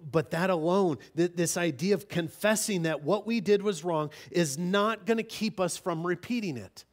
But 0.02 0.32
that 0.32 0.50
alone, 0.50 0.98
this 1.14 1.56
idea 1.56 1.94
of 1.94 2.08
confessing 2.08 2.82
that 2.82 3.02
what 3.02 3.26
we 3.26 3.40
did 3.40 3.62
was 3.62 3.84
wrong, 3.84 4.10
is 4.30 4.58
not 4.58 5.06
going 5.06 5.16
to 5.16 5.24
keep 5.24 5.60
us 5.60 5.76
from 5.76 6.06
repeating 6.06 6.56
it. 6.56 6.84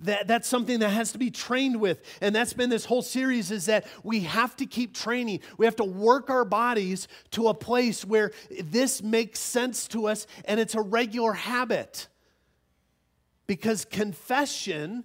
That, 0.00 0.26
that's 0.26 0.46
something 0.46 0.80
that 0.80 0.90
has 0.90 1.12
to 1.12 1.18
be 1.18 1.30
trained 1.30 1.80
with. 1.80 2.02
And 2.20 2.34
that's 2.34 2.52
been 2.52 2.70
this 2.70 2.84
whole 2.84 3.02
series 3.02 3.50
is 3.50 3.66
that 3.66 3.86
we 4.02 4.20
have 4.20 4.54
to 4.56 4.66
keep 4.66 4.94
training. 4.94 5.40
We 5.56 5.66
have 5.66 5.76
to 5.76 5.84
work 5.84 6.28
our 6.28 6.44
bodies 6.44 7.08
to 7.32 7.48
a 7.48 7.54
place 7.54 8.04
where 8.04 8.32
this 8.62 9.02
makes 9.02 9.40
sense 9.40 9.88
to 9.88 10.06
us 10.06 10.26
and 10.44 10.60
it's 10.60 10.74
a 10.74 10.82
regular 10.82 11.32
habit. 11.32 12.08
Because 13.46 13.84
confession, 13.84 15.04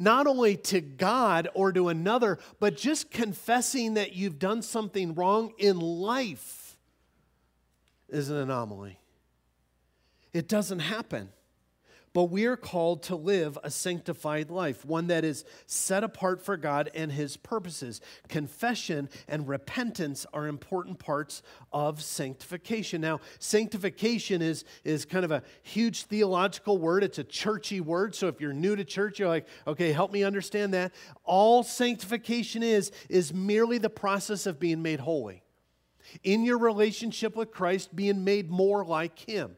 not 0.00 0.26
only 0.26 0.56
to 0.56 0.80
God 0.80 1.48
or 1.54 1.72
to 1.72 1.90
another, 1.90 2.38
but 2.58 2.76
just 2.76 3.10
confessing 3.10 3.94
that 3.94 4.14
you've 4.14 4.38
done 4.38 4.62
something 4.62 5.14
wrong 5.14 5.52
in 5.58 5.78
life 5.78 6.78
is 8.08 8.30
an 8.30 8.38
anomaly. 8.38 8.98
It 10.32 10.48
doesn't 10.48 10.78
happen. 10.80 11.28
But 12.12 12.24
we 12.24 12.46
are 12.46 12.56
called 12.56 13.04
to 13.04 13.14
live 13.14 13.56
a 13.62 13.70
sanctified 13.70 14.50
life, 14.50 14.84
one 14.84 15.06
that 15.08 15.24
is 15.24 15.44
set 15.66 16.02
apart 16.02 16.42
for 16.42 16.56
God 16.56 16.90
and 16.92 17.12
His 17.12 17.36
purposes. 17.36 18.00
Confession 18.26 19.08
and 19.28 19.46
repentance 19.46 20.26
are 20.32 20.48
important 20.48 20.98
parts 20.98 21.42
of 21.72 22.02
sanctification. 22.02 23.00
Now, 23.00 23.20
sanctification 23.38 24.42
is, 24.42 24.64
is 24.82 25.04
kind 25.04 25.24
of 25.24 25.30
a 25.30 25.44
huge 25.62 26.04
theological 26.04 26.78
word, 26.78 27.04
it's 27.04 27.18
a 27.18 27.24
churchy 27.24 27.80
word. 27.80 28.16
So 28.16 28.26
if 28.26 28.40
you're 28.40 28.52
new 28.52 28.74
to 28.74 28.84
church, 28.84 29.20
you're 29.20 29.28
like, 29.28 29.46
okay, 29.68 29.92
help 29.92 30.12
me 30.12 30.24
understand 30.24 30.74
that. 30.74 30.92
All 31.22 31.62
sanctification 31.62 32.64
is, 32.64 32.90
is 33.08 33.32
merely 33.32 33.78
the 33.78 33.90
process 33.90 34.46
of 34.46 34.58
being 34.58 34.82
made 34.82 34.98
holy. 34.98 35.44
In 36.24 36.44
your 36.44 36.58
relationship 36.58 37.36
with 37.36 37.52
Christ, 37.52 37.94
being 37.94 38.24
made 38.24 38.50
more 38.50 38.84
like 38.84 39.16
Him 39.16 39.56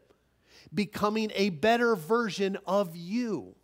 becoming 0.74 1.30
a 1.34 1.50
better 1.50 1.96
version 1.96 2.58
of 2.66 2.96
you. 2.96 3.54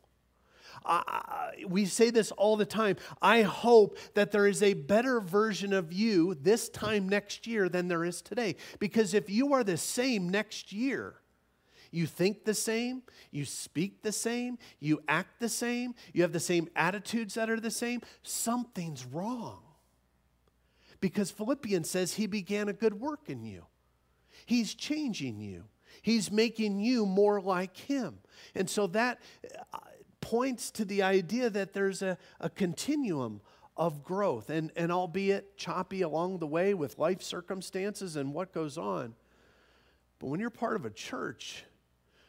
we 1.69 1.85
say 1.85 2.11
this 2.11 2.31
all 2.33 2.57
the 2.57 2.67
time. 2.67 2.97
I 3.21 3.43
hope 3.43 3.99
that 4.15 4.33
there 4.33 4.47
is 4.47 4.63
a 4.63 4.75
better 4.75 5.21
version 5.21 5.73
of 5.73 5.93
you 5.93 6.35
this 6.35 6.69
time 6.69 7.09
next 7.09 7.47
year 7.47 7.69
than 7.69 7.89
there 7.89 8.05
is 8.05 8.23
today. 8.23 8.57
Because 8.79 9.15
if 9.15 9.29
you 9.29 9.53
are 9.55 9.65
the 9.65 9.77
same 9.77 10.29
next 10.29 10.73
year, 10.73 11.17
you 11.91 12.07
think 12.07 12.45
the 12.45 12.55
same, 12.55 13.03
you 13.31 13.45
speak 13.45 14.03
the 14.03 14.13
same, 14.13 14.59
you 14.79 15.03
act 15.09 15.41
the 15.41 15.49
same, 15.49 15.95
you 16.13 16.23
have 16.23 16.33
the 16.33 16.41
same 16.41 16.69
attitudes 16.77 17.35
that 17.35 17.49
are 17.49 17.61
the 17.61 17.71
same, 17.71 18.03
something's 18.23 19.07
wrong. 19.07 19.63
Because 21.01 21.31
Philippians 21.31 21.89
says 21.89 22.15
he 22.15 22.27
began 22.27 22.69
a 22.69 22.73
good 22.73 23.01
work 23.01 23.29
in 23.29 23.45
you, 23.45 23.65
he's 24.47 24.75
changing 24.75 25.41
you. 25.41 25.65
He's 26.09 26.33
making 26.33 26.81
you 26.81 27.05
more 27.05 27.39
like 27.39 27.77
Him. 27.77 28.21
And 28.55 28.71
so 28.71 28.87
that 28.89 29.21
uh, 29.75 29.79
points 30.23 30.71
to 30.71 30.87
the 30.87 31.03
idea 31.03 31.51
that 31.51 31.75
there's 31.75 32.01
a, 32.01 32.17
a 32.41 32.49
continuum 32.49 33.43
of 33.77 34.03
growth, 34.03 34.49
and, 34.49 34.73
and 34.75 34.91
albeit 34.91 35.59
choppy 35.59 36.01
along 36.01 36.39
the 36.39 36.47
way 36.47 36.73
with 36.73 36.99
life 36.99 37.23
circumstances 37.23 38.17
and 38.17 38.33
what 38.33 38.55
goes 38.55 38.79
on. 38.79 39.15
But 40.19 40.29
when 40.29 40.41
you're 40.41 40.49
part 40.49 40.77
of 40.77 40.87
a 40.87 40.91
church, 40.91 41.65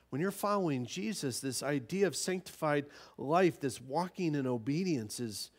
when 0.09 0.21
you're 0.21 0.29
following 0.29 0.85
Jesus, 0.85 1.39
this 1.39 1.63
idea 1.63 2.05
of 2.05 2.17
sanctified 2.17 2.85
life, 3.17 3.61
this 3.61 3.79
walking 3.79 4.35
in 4.35 4.45
obedience 4.45 5.21
is, 5.21 5.51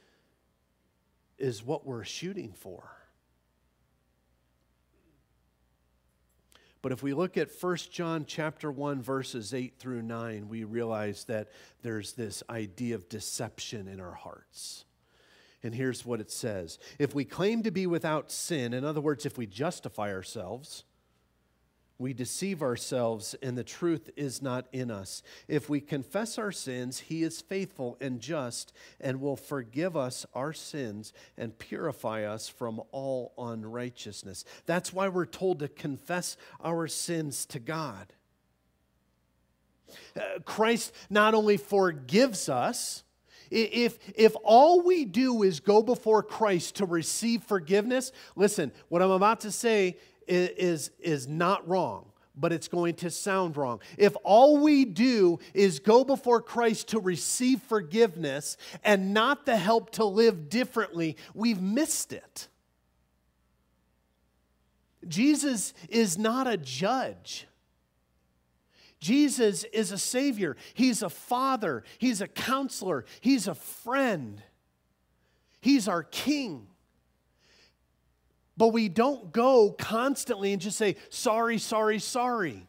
is 1.38 1.64
what 1.64 1.86
we're 1.86 2.04
shooting 2.04 2.52
for. 2.52 2.99
But 6.82 6.92
if 6.92 7.02
we 7.02 7.12
look 7.12 7.36
at 7.36 7.50
1 7.60 7.76
John 7.90 8.24
chapter 8.26 8.72
1 8.72 9.02
verses 9.02 9.52
8 9.52 9.78
through 9.78 10.02
9, 10.02 10.48
we 10.48 10.64
realize 10.64 11.24
that 11.24 11.48
there's 11.82 12.14
this 12.14 12.42
idea 12.48 12.94
of 12.94 13.08
deception 13.08 13.86
in 13.86 14.00
our 14.00 14.14
hearts. 14.14 14.84
And 15.62 15.74
here's 15.74 16.06
what 16.06 16.20
it 16.20 16.30
says. 16.30 16.78
If 16.98 17.14
we 17.14 17.26
claim 17.26 17.62
to 17.64 17.70
be 17.70 17.86
without 17.86 18.30
sin, 18.32 18.72
in 18.72 18.84
other 18.84 19.00
words, 19.02 19.26
if 19.26 19.36
we 19.36 19.46
justify 19.46 20.12
ourselves, 20.12 20.84
we 22.00 22.14
deceive 22.14 22.62
ourselves 22.62 23.36
and 23.42 23.58
the 23.58 23.62
truth 23.62 24.08
is 24.16 24.40
not 24.40 24.66
in 24.72 24.90
us. 24.90 25.22
If 25.46 25.68
we 25.68 25.80
confess 25.82 26.38
our 26.38 26.50
sins, 26.50 27.00
He 27.00 27.22
is 27.22 27.42
faithful 27.42 27.98
and 28.00 28.20
just 28.20 28.72
and 29.00 29.20
will 29.20 29.36
forgive 29.36 29.98
us 29.98 30.24
our 30.34 30.54
sins 30.54 31.12
and 31.36 31.58
purify 31.58 32.24
us 32.24 32.48
from 32.48 32.80
all 32.90 33.34
unrighteousness. 33.36 34.46
That's 34.64 34.94
why 34.94 35.08
we're 35.08 35.26
told 35.26 35.58
to 35.58 35.68
confess 35.68 36.38
our 36.64 36.88
sins 36.88 37.44
to 37.46 37.58
God. 37.58 38.14
Uh, 40.16 40.38
Christ 40.46 40.94
not 41.10 41.34
only 41.34 41.58
forgives 41.58 42.48
us, 42.48 43.04
if, 43.50 43.98
if 44.14 44.34
all 44.44 44.82
we 44.82 45.04
do 45.04 45.42
is 45.42 45.58
go 45.58 45.82
before 45.82 46.22
Christ 46.22 46.76
to 46.76 46.86
receive 46.86 47.42
forgiveness, 47.42 48.12
listen, 48.36 48.70
what 48.88 49.02
I'm 49.02 49.10
about 49.10 49.40
to 49.40 49.50
say 49.50 49.96
is, 50.30 50.90
is 51.00 51.28
not 51.28 51.66
wrong 51.68 52.06
but 52.36 52.52
it's 52.52 52.68
going 52.68 52.94
to 52.94 53.10
sound 53.10 53.56
wrong. 53.56 53.80
If 53.98 54.16
all 54.24 54.58
we 54.58 54.86
do 54.86 55.38
is 55.52 55.78
go 55.78 56.04
before 56.04 56.40
Christ 56.40 56.88
to 56.88 57.00
receive 57.00 57.60
forgiveness 57.62 58.56
and 58.82 59.12
not 59.12 59.44
the 59.44 59.58
help 59.58 59.90
to 59.92 60.04
live 60.06 60.48
differently, 60.48 61.18
we've 61.34 61.60
missed 61.60 62.14
it. 62.14 62.48
Jesus 65.06 65.74
is 65.88 66.18
not 66.18 66.46
a 66.46 66.56
judge. 66.56 67.46
Jesus 69.00 69.64
is 69.64 69.92
a 69.92 69.98
savior. 69.98 70.56
He's 70.74 71.02
a 71.02 71.08
father. 71.08 71.84
He's 71.98 72.20
a 72.20 72.28
counselor. 72.28 73.06
He's 73.20 73.48
a 73.48 73.54
friend. 73.54 74.42
He's 75.60 75.88
our 75.88 76.02
king. 76.02 76.66
But 78.60 78.74
we 78.74 78.90
don't 78.90 79.32
go 79.32 79.70
constantly 79.70 80.52
and 80.52 80.60
just 80.60 80.76
say, 80.76 80.96
sorry, 81.08 81.56
sorry, 81.56 81.98
sorry. 81.98 82.68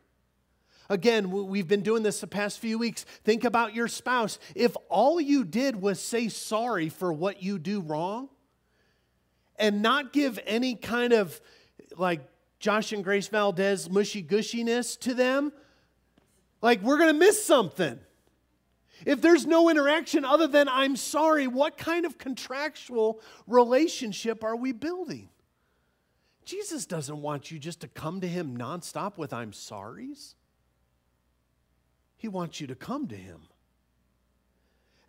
Again, 0.89 1.29
we've 1.49 1.67
been 1.67 1.81
doing 1.81 2.01
this 2.01 2.21
the 2.21 2.27
past 2.27 2.59
few 2.59 2.79
weeks. 2.79 3.03
Think 3.25 3.43
about 3.43 3.75
your 3.75 3.89
spouse. 3.89 4.39
If 4.55 4.73
all 4.87 5.19
you 5.19 5.43
did 5.43 5.75
was 5.75 5.99
say 5.99 6.29
sorry 6.29 6.87
for 6.87 7.11
what 7.11 7.43
you 7.43 7.59
do 7.59 7.81
wrong 7.81 8.29
and 9.57 9.81
not 9.81 10.13
give 10.13 10.39
any 10.45 10.75
kind 10.75 11.11
of 11.11 11.41
like 11.97 12.21
Josh 12.57 12.93
and 12.93 13.03
Grace 13.03 13.27
Valdez 13.27 13.89
mushy 13.89 14.23
gushiness 14.23 14.97
to 15.01 15.13
them, 15.13 15.51
like 16.61 16.81
we're 16.81 16.99
going 16.99 17.13
to 17.13 17.19
miss 17.19 17.43
something. 17.43 17.99
If 19.05 19.19
there's 19.21 19.45
no 19.45 19.67
interaction 19.67 20.23
other 20.23 20.47
than 20.47 20.69
I'm 20.69 20.95
sorry, 20.95 21.47
what 21.47 21.77
kind 21.77 22.05
of 22.05 22.17
contractual 22.17 23.19
relationship 23.45 24.41
are 24.45 24.55
we 24.55 24.71
building? 24.71 25.27
Jesus 26.45 26.85
doesn't 26.85 27.21
want 27.21 27.51
you 27.51 27.59
just 27.59 27.81
to 27.81 27.87
come 27.87 28.21
to 28.21 28.27
him 28.27 28.57
nonstop 28.57 29.17
with 29.17 29.33
I'm 29.33 29.51
sorries. 29.51 30.35
He 32.17 32.27
wants 32.27 32.59
you 32.61 32.67
to 32.67 32.75
come 32.75 33.07
to 33.07 33.15
him. 33.15 33.41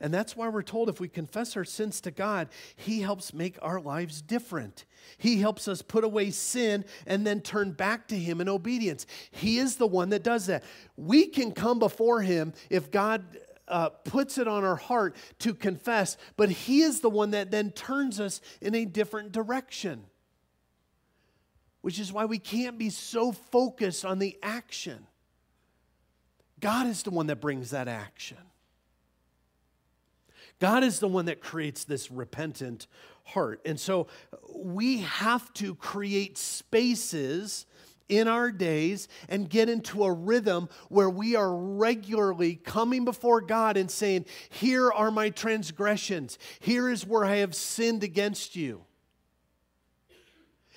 And 0.03 0.13
that's 0.13 0.37
why 0.37 0.49
we're 0.49 0.63
told 0.63 0.89
if 0.89 0.99
we 0.99 1.07
confess 1.07 1.57
our 1.57 1.65
sins 1.65 2.01
to 2.01 2.11
God, 2.11 2.49
He 2.75 3.03
helps 3.03 3.33
make 3.33 3.57
our 3.63 3.81
lives 3.81 4.21
different. 4.21 4.85
He 5.17 5.39
helps 5.39 5.69
us 5.69 5.81
put 5.81 6.03
away 6.03 6.33
sin 6.33 6.85
and 7.07 7.25
then 7.25 7.41
turn 7.41 7.71
back 7.71 8.09
to 8.09 8.19
Him 8.19 8.41
in 8.41 8.49
obedience. 8.49 9.07
He 9.31 9.59
is 9.59 9.77
the 9.77 9.87
one 9.87 10.09
that 10.09 10.25
does 10.25 10.47
that. 10.47 10.65
We 10.97 11.27
can 11.27 11.53
come 11.53 11.79
before 11.79 12.21
Him 12.21 12.53
if 12.69 12.91
God 12.91 13.23
uh, 13.69 13.91
puts 13.91 14.39
it 14.39 14.49
on 14.49 14.65
our 14.65 14.75
heart 14.75 15.15
to 15.39 15.55
confess, 15.55 16.17
but 16.37 16.51
He 16.51 16.83
is 16.83 17.01
the 17.01 17.09
one 17.09 17.31
that 17.31 17.53
then 17.53 17.71
turns 17.71 18.19
us 18.19 18.41
in 18.61 18.75
a 18.75 18.85
different 18.85 19.31
direction. 19.31 20.03
Which 21.83 21.99
is 21.99 22.13
why 22.13 22.25
we 22.25 22.39
can't 22.39 22.79
be 22.79 22.91
so 22.91 23.33
focused 23.33 24.05
on 24.05 24.19
the 24.19 24.39
action. 24.43 25.07
God 26.61 26.87
is 26.87 27.03
the 27.03 27.11
one 27.11 27.27
that 27.27 27.41
brings 27.41 27.71
that 27.71 27.89
action. 27.89 28.39
God 30.61 30.85
is 30.85 31.01
the 31.01 31.09
one 31.09 31.25
that 31.25 31.41
creates 31.41 31.83
this 31.83 32.09
repentant 32.11 32.87
heart. 33.25 33.61
And 33.65 33.79
so 33.81 34.07
we 34.55 34.99
have 34.99 35.53
to 35.55 35.75
create 35.75 36.39
spaces 36.39 37.67
in 38.09 38.29
our 38.29 38.53
days 38.53 39.09
and 39.29 39.49
get 39.49 39.69
into 39.69 40.05
a 40.05 40.13
rhythm 40.13 40.69
where 40.89 41.11
we 41.11 41.35
are 41.35 41.53
regularly 41.53 42.57
coming 42.57 43.05
before 43.05 43.41
God 43.41 43.77
and 43.77 43.91
saying, 43.91 44.27
Here 44.51 44.93
are 44.93 45.11
my 45.11 45.31
transgressions. 45.31 46.39
Here 46.61 46.89
is 46.89 47.07
where 47.07 47.25
I 47.25 47.37
have 47.37 47.55
sinned 47.55 48.05
against 48.05 48.55
you. 48.55 48.85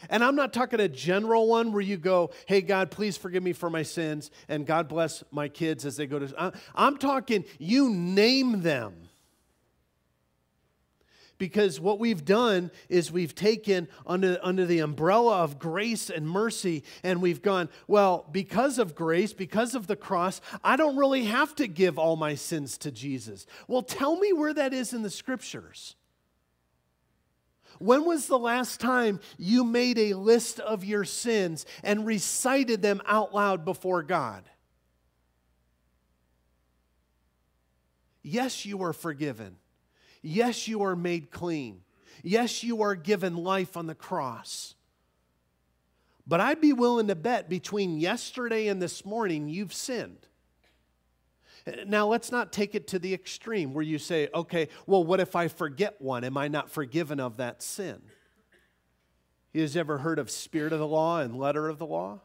And 0.09 0.23
I'm 0.23 0.35
not 0.35 0.53
talking 0.53 0.79
a 0.79 0.87
general 0.87 1.47
one 1.47 1.71
where 1.71 1.81
you 1.81 1.97
go, 1.97 2.31
hey, 2.47 2.61
God, 2.61 2.91
please 2.91 3.17
forgive 3.17 3.43
me 3.43 3.53
for 3.53 3.69
my 3.69 3.83
sins, 3.83 4.31
and 4.47 4.65
God 4.65 4.87
bless 4.87 5.23
my 5.31 5.47
kids 5.47 5.85
as 5.85 5.97
they 5.97 6.07
go 6.07 6.19
to. 6.19 6.53
I'm 6.73 6.97
talking, 6.97 7.45
you 7.59 7.89
name 7.89 8.61
them. 8.61 8.93
Because 11.37 11.81
what 11.81 11.99
we've 11.99 12.23
done 12.23 12.71
is 12.87 13.11
we've 13.11 13.35
taken 13.35 13.89
under, 14.07 14.39
under 14.41 14.65
the 14.65 14.79
umbrella 14.79 15.43
of 15.43 15.59
grace 15.59 16.09
and 16.09 16.29
mercy, 16.29 16.83
and 17.03 17.21
we've 17.21 17.41
gone, 17.41 17.67
well, 17.87 18.25
because 18.31 18.79
of 18.79 18.95
grace, 18.95 19.33
because 19.33 19.75
of 19.75 19.87
the 19.87 19.97
cross, 19.97 20.39
I 20.63 20.77
don't 20.77 20.95
really 20.95 21.25
have 21.25 21.53
to 21.55 21.67
give 21.67 21.99
all 21.99 22.15
my 22.15 22.35
sins 22.35 22.77
to 22.79 22.91
Jesus. 22.91 23.45
Well, 23.67 23.81
tell 23.81 24.15
me 24.15 24.31
where 24.31 24.53
that 24.53 24.73
is 24.73 24.93
in 24.93 25.01
the 25.01 25.09
scriptures. 25.09 25.95
When 27.79 28.05
was 28.05 28.27
the 28.27 28.39
last 28.39 28.79
time 28.79 29.19
you 29.37 29.63
made 29.63 29.97
a 29.97 30.13
list 30.13 30.59
of 30.59 30.85
your 30.85 31.03
sins 31.03 31.65
and 31.83 32.05
recited 32.05 32.81
them 32.81 33.01
out 33.05 33.33
loud 33.33 33.65
before 33.65 34.03
God? 34.03 34.49
Yes, 38.21 38.65
you 38.65 38.81
are 38.83 38.93
forgiven. 38.93 39.57
Yes, 40.21 40.67
you 40.67 40.83
are 40.83 40.95
made 40.95 41.29
clean. 41.29 41.81
Yes, 42.23 42.63
you 42.63 42.81
are 42.81 42.95
given 42.95 43.35
life 43.37 43.77
on 43.77 43.85
the 43.85 43.93
cross. 43.93 44.73
But 46.25 46.39
I'd 46.39 46.61
be 46.61 46.73
willing 46.73 47.07
to 47.07 47.15
bet 47.15 47.49
between 47.49 47.99
yesterday 47.99 48.67
and 48.67 48.81
this 48.81 49.05
morning, 49.05 49.47
you've 49.47 49.73
sinned. 49.73 50.27
Now, 51.87 52.07
let's 52.07 52.31
not 52.31 52.53
take 52.53 52.75
it 52.75 52.87
to 52.89 52.99
the 52.99 53.13
extreme 53.13 53.73
where 53.73 53.83
you 53.83 53.97
say, 53.97 54.29
okay, 54.33 54.69
well, 54.85 55.03
what 55.03 55.19
if 55.19 55.35
I 55.35 55.47
forget 55.47 55.99
one? 55.99 56.23
Am 56.23 56.37
I 56.37 56.47
not 56.47 56.69
forgiven 56.69 57.19
of 57.19 57.37
that 57.37 57.63
sin? 57.63 58.01
You 59.51 59.61
guys 59.61 59.75
ever 59.75 59.99
heard 59.99 60.19
of 60.19 60.29
spirit 60.29 60.73
of 60.73 60.79
the 60.79 60.87
law 60.87 61.21
and 61.21 61.39
letter 61.39 61.67
of 61.67 61.79
the 61.79 61.85
law? 61.85 62.19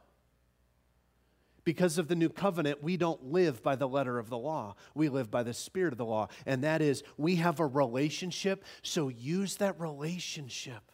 Because 1.65 1.97
of 1.97 2.09
the 2.09 2.17
new 2.17 2.29
covenant, 2.29 2.83
we 2.83 2.97
don't 2.97 3.27
live 3.27 3.63
by 3.63 3.77
the 3.77 3.89
letter 3.89 4.19
of 4.19 4.29
the 4.29 4.37
law. 4.37 4.75
We 4.95 5.09
live 5.09 5.31
by 5.31 5.43
the 5.43 5.55
spirit 5.55 5.93
of 5.93 5.99
the 5.99 6.05
law. 6.05 6.29
And 6.45 6.65
that 6.65 6.83
is, 6.83 7.03
we 7.17 7.37
have 7.37 7.61
a 7.61 7.67
relationship, 7.67 8.65
so 8.83 9.09
use 9.09 9.57
that 9.57 9.81
relationship. 9.81 10.91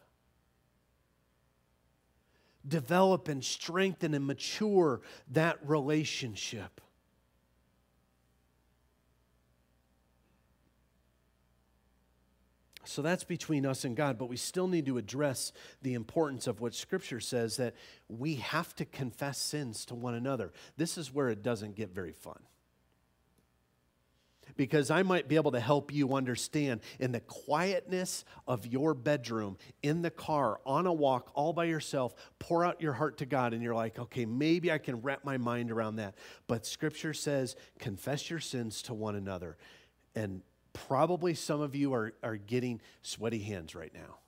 Develop 2.66 3.28
and 3.28 3.44
strengthen 3.44 4.12
and 4.12 4.26
mature 4.26 5.00
that 5.30 5.58
relationship. 5.66 6.80
So 12.88 13.02
that's 13.02 13.24
between 13.24 13.66
us 13.66 13.84
and 13.84 13.96
God, 13.96 14.18
but 14.18 14.28
we 14.28 14.36
still 14.36 14.68
need 14.68 14.86
to 14.86 14.98
address 14.98 15.52
the 15.82 15.94
importance 15.94 16.46
of 16.46 16.60
what 16.60 16.74
Scripture 16.74 17.20
says 17.20 17.56
that 17.56 17.74
we 18.08 18.36
have 18.36 18.74
to 18.76 18.84
confess 18.84 19.38
sins 19.38 19.84
to 19.86 19.94
one 19.94 20.14
another. 20.14 20.52
This 20.76 20.96
is 20.96 21.12
where 21.12 21.28
it 21.28 21.42
doesn't 21.42 21.76
get 21.76 21.94
very 21.94 22.12
fun. 22.12 22.38
Because 24.56 24.90
I 24.90 25.02
might 25.02 25.28
be 25.28 25.34
able 25.34 25.50
to 25.52 25.60
help 25.60 25.92
you 25.92 26.14
understand 26.14 26.80
in 27.00 27.10
the 27.12 27.20
quietness 27.20 28.24
of 28.46 28.64
your 28.64 28.94
bedroom, 28.94 29.58
in 29.82 30.02
the 30.02 30.10
car, 30.10 30.60
on 30.64 30.86
a 30.86 30.92
walk, 30.92 31.30
all 31.34 31.52
by 31.52 31.64
yourself, 31.64 32.14
pour 32.38 32.64
out 32.64 32.80
your 32.80 32.92
heart 32.92 33.18
to 33.18 33.26
God, 33.26 33.52
and 33.52 33.62
you're 33.62 33.74
like, 33.74 33.98
okay, 33.98 34.24
maybe 34.24 34.70
I 34.70 34.78
can 34.78 35.02
wrap 35.02 35.24
my 35.24 35.36
mind 35.36 35.72
around 35.72 35.96
that. 35.96 36.14
But 36.46 36.64
Scripture 36.64 37.12
says, 37.12 37.56
confess 37.80 38.30
your 38.30 38.38
sins 38.38 38.82
to 38.82 38.94
one 38.94 39.16
another. 39.16 39.56
And 40.14 40.42
probably 40.88 41.34
some 41.34 41.60
of 41.60 41.74
you 41.74 41.94
are, 41.94 42.12
are 42.22 42.36
getting 42.36 42.80
sweaty 43.02 43.40
hands 43.40 43.74
right 43.74 43.92
now. 43.94 44.18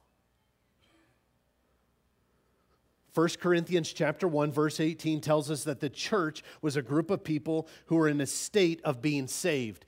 1 3.15 3.29
Corinthians 3.41 3.93
chapter 3.93 4.29
1 4.29 4.53
verse 4.53 4.79
18 4.79 5.21
tells 5.21 5.51
us 5.51 5.65
that 5.65 5.81
the 5.81 5.91
church 5.91 6.45
was 6.63 6.77
a 6.77 6.83
group 6.83 7.11
of 7.11 7.25
people 7.25 7.67
who 7.87 7.97
were 7.97 8.09
in 8.09 8.21
a 8.21 8.27
state 8.27 8.81
of 8.85 9.03
being 9.03 9.27
saved. 9.27 9.85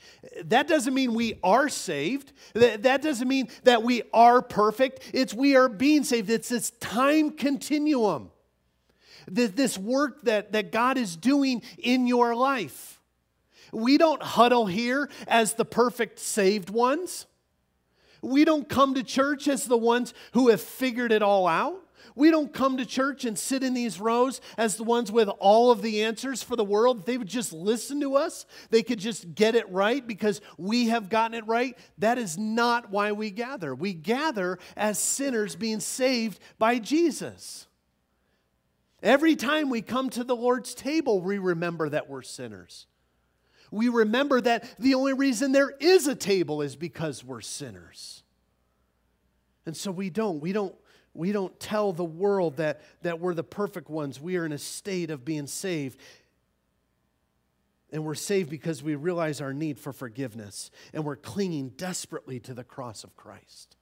That 0.46 0.66
doesn't 0.66 0.92
mean 0.92 1.14
we 1.14 1.38
are 1.44 1.68
saved. 1.68 2.32
That 2.54 3.02
doesn't 3.02 3.28
mean 3.28 3.48
that 3.62 3.84
we 3.84 4.02
are 4.12 4.42
perfect. 4.42 5.10
It's 5.14 5.32
we 5.32 5.54
are 5.54 5.68
being 5.68 6.02
saved. 6.02 6.28
It's 6.28 6.48
this 6.48 6.70
time 6.80 7.30
continuum. 7.30 8.32
This 9.28 9.78
work 9.78 10.22
that, 10.22 10.50
that 10.52 10.72
God 10.72 10.98
is 10.98 11.14
doing 11.14 11.62
in 11.78 12.08
your 12.08 12.34
life. 12.34 12.99
We 13.72 13.98
don't 13.98 14.22
huddle 14.22 14.66
here 14.66 15.08
as 15.26 15.54
the 15.54 15.64
perfect 15.64 16.18
saved 16.18 16.70
ones. 16.70 17.26
We 18.22 18.44
don't 18.44 18.68
come 18.68 18.94
to 18.94 19.02
church 19.02 19.48
as 19.48 19.66
the 19.66 19.76
ones 19.76 20.12
who 20.32 20.48
have 20.48 20.60
figured 20.60 21.12
it 21.12 21.22
all 21.22 21.46
out. 21.46 21.82
We 22.14 22.30
don't 22.30 22.52
come 22.52 22.76
to 22.78 22.86
church 22.86 23.24
and 23.24 23.38
sit 23.38 23.62
in 23.62 23.72
these 23.72 24.00
rows 24.00 24.40
as 24.58 24.76
the 24.76 24.84
ones 24.84 25.12
with 25.12 25.28
all 25.38 25.70
of 25.70 25.80
the 25.80 26.02
answers 26.02 26.42
for 26.42 26.56
the 26.56 26.64
world. 26.64 27.06
They 27.06 27.16
would 27.16 27.28
just 27.28 27.52
listen 27.52 28.00
to 28.00 28.16
us, 28.16 28.46
they 28.70 28.82
could 28.82 28.98
just 28.98 29.34
get 29.34 29.54
it 29.54 29.70
right 29.70 30.06
because 30.06 30.40
we 30.58 30.88
have 30.88 31.08
gotten 31.08 31.34
it 31.34 31.46
right. 31.46 31.78
That 31.98 32.18
is 32.18 32.36
not 32.36 32.90
why 32.90 33.12
we 33.12 33.30
gather. 33.30 33.74
We 33.74 33.92
gather 33.92 34.58
as 34.76 34.98
sinners 34.98 35.56
being 35.56 35.80
saved 35.80 36.40
by 36.58 36.78
Jesus. 36.78 37.66
Every 39.02 39.34
time 39.34 39.70
we 39.70 39.80
come 39.80 40.10
to 40.10 40.24
the 40.24 40.36
Lord's 40.36 40.74
table, 40.74 41.22
we 41.22 41.38
remember 41.38 41.88
that 41.88 42.10
we're 42.10 42.22
sinners 42.22 42.86
we 43.70 43.88
remember 43.88 44.40
that 44.40 44.64
the 44.78 44.94
only 44.94 45.12
reason 45.12 45.52
there 45.52 45.70
is 45.80 46.06
a 46.06 46.14
table 46.14 46.62
is 46.62 46.76
because 46.76 47.24
we're 47.24 47.40
sinners. 47.40 48.22
And 49.66 49.76
so 49.76 49.90
we 49.90 50.10
don't, 50.10 50.40
we 50.40 50.52
don't, 50.52 50.74
we 51.14 51.32
don't 51.32 51.58
tell 51.60 51.92
the 51.92 52.04
world 52.04 52.56
that, 52.56 52.80
that 53.02 53.20
we're 53.20 53.34
the 53.34 53.44
perfect 53.44 53.88
ones. 53.88 54.20
We 54.20 54.36
are 54.36 54.44
in 54.44 54.52
a 54.52 54.58
state 54.58 55.10
of 55.10 55.24
being 55.24 55.46
saved. 55.46 56.00
And 57.92 58.04
we're 58.04 58.14
saved 58.14 58.50
because 58.50 58.82
we 58.82 58.94
realize 58.94 59.40
our 59.40 59.52
need 59.52 59.78
for 59.78 59.92
forgiveness 59.92 60.70
and 60.92 61.04
we're 61.04 61.16
clinging 61.16 61.70
desperately 61.70 62.38
to 62.40 62.54
the 62.54 62.64
cross 62.64 63.04
of 63.04 63.16
Christ. 63.16 63.76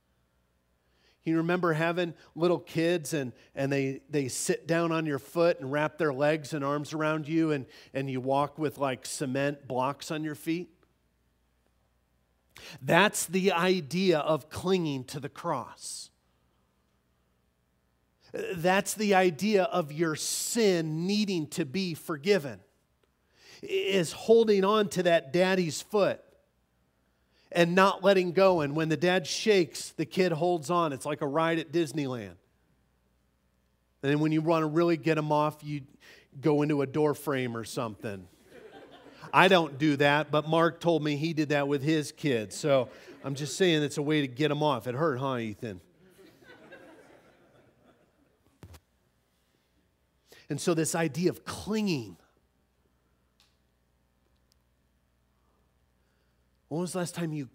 You 1.25 1.37
remember 1.39 1.75
having 1.75 2.15
little 2.35 2.59
kids 2.59 3.13
and, 3.13 3.33
and 3.55 3.71
they, 3.71 4.01
they 4.09 4.29
sit 4.29 4.67
down 4.67 4.93
on 4.93 5.05
your 5.05 5.19
foot 5.19 5.61
and 5.61 5.71
wrap 5.71 5.99
their 5.99 6.13
legs 6.13 6.55
and 6.55 6.65
arms 6.65 6.95
around 6.95 7.29
you 7.29 7.53
and, 7.53 7.67
and 7.93 8.09
you 8.11 8.21
walk 8.21 8.59
with 8.59 8.79
like 8.79 9.05
cement 9.05 9.69
blocks 9.69 10.11
on 10.11 10.25
your 10.25 10.35
feet? 10.35 10.71
That's 12.83 13.27
the 13.27 13.53
idea 13.53 14.19
of 14.19 14.49
clinging 14.49 15.05
to 15.05 15.21
the 15.21 15.29
cross. 15.29 16.11
That's 18.55 18.95
the 18.95 19.15
idea 19.15 19.65
of 19.65 19.93
your 19.93 20.17
sin 20.17 21.07
needing 21.07 21.47
to 21.49 21.65
be 21.65 21.95
forgiven, 21.95 22.61
is 23.63 24.13
holding 24.13 24.65
on 24.65 24.89
to 24.91 25.03
that 25.05 25.33
daddy's 25.33 25.81
foot 25.81 26.23
and 27.53 27.75
not 27.75 28.05
letting 28.05 28.33
go. 28.33 28.61
And 28.61 28.77
when 28.77 28.89
the 28.89 28.97
dad 28.97 29.27
shakes, 29.27 29.91
the 29.91 30.05
kid 30.05 30.33
holds 30.33 30.71
on. 30.71 30.93
It's 30.93 31.07
like 31.07 31.23
a 31.23 31.27
ride 31.27 31.59
at 31.59 31.73
Disneyland. 31.73 32.37
And 34.03 34.13
then 34.13 34.21
when 34.21 34.33
you 34.33 34.41
want 34.41 34.63
to 34.63 34.67
really 34.67 34.97
get 34.97 35.19
him 35.19 35.33
off, 35.33 35.59
you 35.63 35.83
go 36.41 36.63
into 36.63 36.83
a 36.83 36.87
door 36.87 37.15
frame 37.15 37.57
or 37.57 37.65
something. 37.65 38.27
I 39.33 39.49
don't 39.49 39.79
do 39.79 39.97
that, 39.97 40.31
but 40.31 40.49
Mark 40.49 40.81
told 40.81 41.03
me 41.03 41.17
he 41.17 41.33
did 41.33 41.51
that 41.51 41.69
with 41.69 41.83
his 41.83 42.13
kids. 42.13 42.57
So 42.57 42.89
I'm 43.25 43.35
just 43.35 43.57
saying 43.57 43.83
it's 43.83 43.99
a 43.99 44.03
way 44.03 44.23
to 44.23 44.29
get 44.29 44.51
him 44.51 44.63
off. 44.63 44.87
It 44.87 44.95
hurt, 44.95 45.19
huh, 45.19 45.39
Ethan? 45.39 45.81
And 50.51 50.59
so, 50.59 50.73
this 50.73 50.95
idea 50.95 51.29
of 51.29 51.45
clinging 51.45 52.17
When 56.69 56.81
was 56.81 56.93
the 56.93 56.99
last 56.99 57.15
time 57.15 57.33
you 57.33 57.49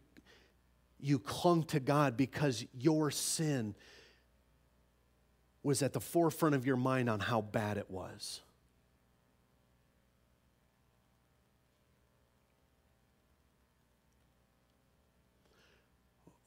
you 0.99 1.19
clung 1.19 1.63
to 1.63 1.81
God 1.81 2.15
because 2.15 2.65
your 2.73 3.11
sin 3.11 3.75
was 5.61 5.81
at 5.81 5.91
the 5.91 5.99
forefront 5.99 6.55
of 6.55 6.65
your 6.65 6.77
mind 6.77 7.09
on 7.09 7.19
how 7.19 7.41
bad 7.41 7.77
it 7.77 7.91
was. 7.91 8.41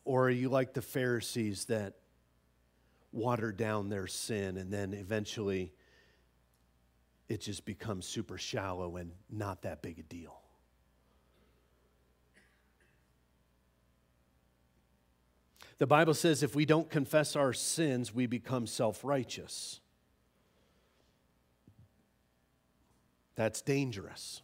Or 0.07 0.27
are 0.27 0.31
you 0.31 0.49
like 0.49 0.73
the 0.73 0.83
Pharisees 0.83 1.67
that 1.67 1.95
watered 3.13 3.57
down 3.57 3.89
their 3.89 4.07
sin 4.07 4.57
and 4.57 4.73
then 4.73 4.95
eventually 4.95 5.73
it 7.29 7.41
just 7.41 7.65
becomes 7.67 8.07
super 8.07 8.39
shallow 8.39 8.97
and 8.97 9.11
not 9.31 9.63
that 9.63 9.83
big 9.83 9.99
a 9.99 10.03
deal? 10.03 10.46
The 15.79 15.87
Bible 15.87 16.15
says 16.15 16.43
if 16.43 16.55
we 16.55 16.65
don't 16.65 16.89
confess 16.89 17.37
our 17.37 17.53
sins, 17.53 18.15
we 18.15 18.27
become 18.27 18.67
self 18.67 19.05
righteous. 19.05 19.81
That's 23.35 23.61
dangerous 23.61 24.41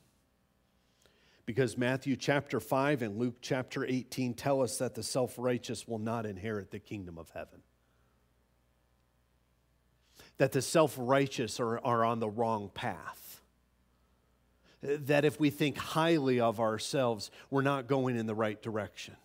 because 1.47 1.79
Matthew 1.79 2.17
chapter 2.17 2.61
5 2.61 3.03
and 3.03 3.17
Luke 3.17 3.37
chapter 3.41 3.85
18 3.85 4.35
tell 4.35 4.61
us 4.61 4.79
that 4.79 4.95
the 4.95 5.03
self 5.03 5.35
righteous 5.39 5.89
will 5.89 5.99
not 5.99 6.27
inherit 6.27 6.71
the 6.71 6.79
kingdom 6.79 7.19
of 7.19 7.31
heaven. 7.31 7.63
That 10.37 10.53
the 10.53 10.63
self 10.63 10.95
righteous 10.99 11.59
are, 11.61 11.79
are 11.81 12.05
on 12.05 12.21
the 12.21 12.29
wrong 12.29 12.71
path. 12.73 13.41
That 14.83 15.25
if 15.25 15.41
we 15.41 15.49
think 15.51 15.79
highly 15.79 16.41
of 16.41 16.61
ourselves, 16.61 17.31
we're 17.51 17.63
not 17.63 17.87
going 17.87 18.17
in 18.17 18.27
the 18.27 18.35
right 18.35 18.61
direction. 18.61 19.17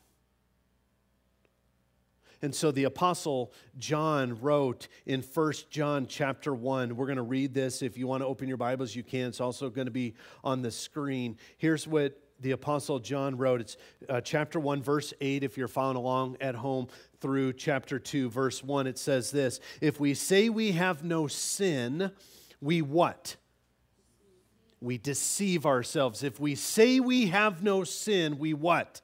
And 2.41 2.53
so 2.53 2.71
the 2.71 2.83
apostle 2.83 3.51
John 3.77 4.39
wrote 4.41 4.87
in 5.05 5.21
1 5.21 5.53
John 5.69 6.07
chapter 6.07 6.53
1. 6.53 6.95
We're 6.95 7.05
going 7.05 7.17
to 7.17 7.23
read 7.23 7.53
this. 7.53 7.81
If 7.81 7.97
you 7.97 8.07
want 8.07 8.21
to 8.21 8.27
open 8.27 8.47
your 8.47 8.57
Bibles, 8.57 8.95
you 8.95 9.03
can. 9.03 9.29
It's 9.29 9.41
also 9.41 9.69
going 9.69 9.87
to 9.87 9.91
be 9.91 10.13
on 10.43 10.61
the 10.61 10.71
screen. 10.71 11.37
Here's 11.57 11.87
what 11.87 12.19
the 12.39 12.51
apostle 12.51 12.99
John 12.99 13.37
wrote. 13.37 13.61
It's 13.61 13.77
uh, 14.07 14.21
chapter 14.21 14.59
1 14.59 14.83
verse 14.83 15.13
8 15.19 15.43
if 15.43 15.57
you're 15.57 15.67
following 15.67 15.97
along 15.97 16.37
at 16.39 16.55
home 16.55 16.87
through 17.19 17.53
chapter 17.53 17.97
2 17.97 18.29
verse 18.29 18.63
1 18.63 18.85
it 18.85 18.99
says 18.99 19.31
this, 19.31 19.59
if 19.81 19.99
we 19.99 20.13
say 20.13 20.49
we 20.49 20.73
have 20.73 21.03
no 21.03 21.27
sin, 21.27 22.11
we 22.61 22.81
what? 22.81 23.35
We 24.79 24.99
deceive 24.99 25.65
ourselves. 25.65 26.21
If 26.21 26.39
we 26.39 26.53
say 26.53 26.99
we 26.99 27.27
have 27.27 27.63
no 27.63 27.83
sin, 27.83 28.37
we 28.37 28.53
what? 28.53 29.01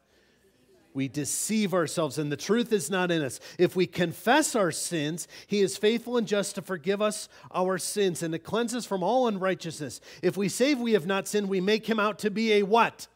We 0.93 1.07
deceive 1.07 1.73
ourselves 1.73 2.17
and 2.17 2.31
the 2.31 2.37
truth 2.37 2.71
is 2.71 2.89
not 2.89 3.11
in 3.11 3.21
us. 3.21 3.39
If 3.57 3.75
we 3.75 3.85
confess 3.87 4.55
our 4.55 4.71
sins, 4.71 5.27
he 5.47 5.61
is 5.61 5.77
faithful 5.77 6.17
and 6.17 6.27
just 6.27 6.55
to 6.55 6.61
forgive 6.61 7.01
us 7.01 7.29
our 7.51 7.77
sins 7.77 8.23
and 8.23 8.31
to 8.33 8.39
cleanse 8.39 8.75
us 8.75 8.85
from 8.85 9.03
all 9.03 9.27
unrighteousness. 9.27 10.01
If 10.21 10.37
we 10.37 10.49
say 10.49 10.73
we 10.73 10.93
have 10.93 11.05
not 11.05 11.27
sinned, 11.27 11.49
we 11.49 11.61
make 11.61 11.87
him 11.87 11.99
out 11.99 12.19
to 12.19 12.31
be 12.31 12.53
a 12.53 12.63
what? 12.63 13.07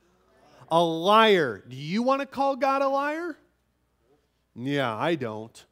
A 0.70 0.84
liar. 0.84 1.63
Do 1.68 1.76
you 1.76 2.04
want 2.04 2.22
to 2.22 2.26
call 2.28 2.56
God 2.56 2.82
a 2.82 2.90
liar? 2.90 3.38
Yeah, 4.56 4.96
I 4.96 5.16
don't. 5.16 5.66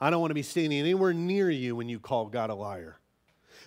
I 0.00 0.10
don't 0.10 0.20
want 0.20 0.30
to 0.30 0.34
be 0.34 0.42
standing 0.42 0.80
anywhere 0.80 1.12
near 1.12 1.50
you 1.50 1.76
when 1.76 1.88
you 1.88 2.00
call 2.00 2.26
God 2.26 2.50
a 2.50 2.54
liar. 2.54 2.98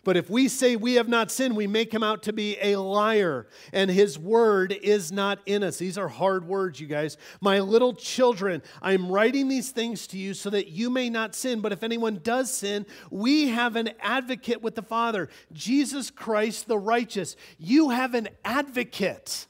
But 0.06 0.18
if 0.18 0.30
we 0.30 0.48
say 0.48 0.76
we 0.76 0.94
have 0.94 1.10
not 1.10 1.32
sinned, 1.32 1.58
we 1.58 1.66
make 1.66 1.92
him 1.92 2.04
out 2.04 2.22
to 2.24 2.32
be 2.32 2.58
a 2.62 2.76
liar, 2.78 3.48
and 3.74 3.90
his 3.90 4.20
word 4.20 4.72
is 4.72 5.12
not 5.12 5.40
in 5.48 5.64
us. 5.64 5.78
These 5.78 5.98
are 5.98 6.08
hard 6.08 6.48
words, 6.48 6.80
you 6.80 6.86
guys. 6.86 7.18
My 7.42 7.60
little 7.60 7.92
children, 7.92 8.62
I'm 8.84 9.12
writing 9.12 9.50
these 9.50 9.72
things 9.72 10.06
to 10.08 10.18
you 10.20 10.36
so 10.36 10.52
that 10.52 10.68
you 10.68 10.92
may 10.92 11.10
not 11.10 11.34
sin. 11.34 11.60
But 11.60 11.72
if 11.72 11.82
anyone 11.82 12.20
does 12.22 12.54
sin, 12.54 12.86
we 13.10 13.50
have 13.50 13.76
an 13.76 13.90
advocate 14.00 14.62
with 14.62 14.76
the 14.76 14.84
Father, 14.84 15.28
Jesus 15.52 16.12
Christ 16.12 16.68
the 16.68 16.78
righteous. 16.78 17.36
You 17.58 17.90
have 17.90 18.14
an 18.14 18.30
advocate. 18.46 19.48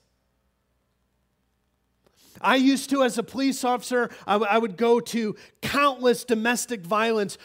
I 2.40 2.56
used 2.56 2.90
to, 2.92 3.04
as 3.04 3.18
a 3.18 3.24
police 3.24 3.66
officer, 3.66 4.10
I, 4.26 4.34
w- 4.34 4.50
I 4.50 4.58
would 4.58 4.78
go 4.78 5.00
to 5.00 5.36
countless 5.62 6.24
domestic 6.24 6.86
violence 6.86 7.38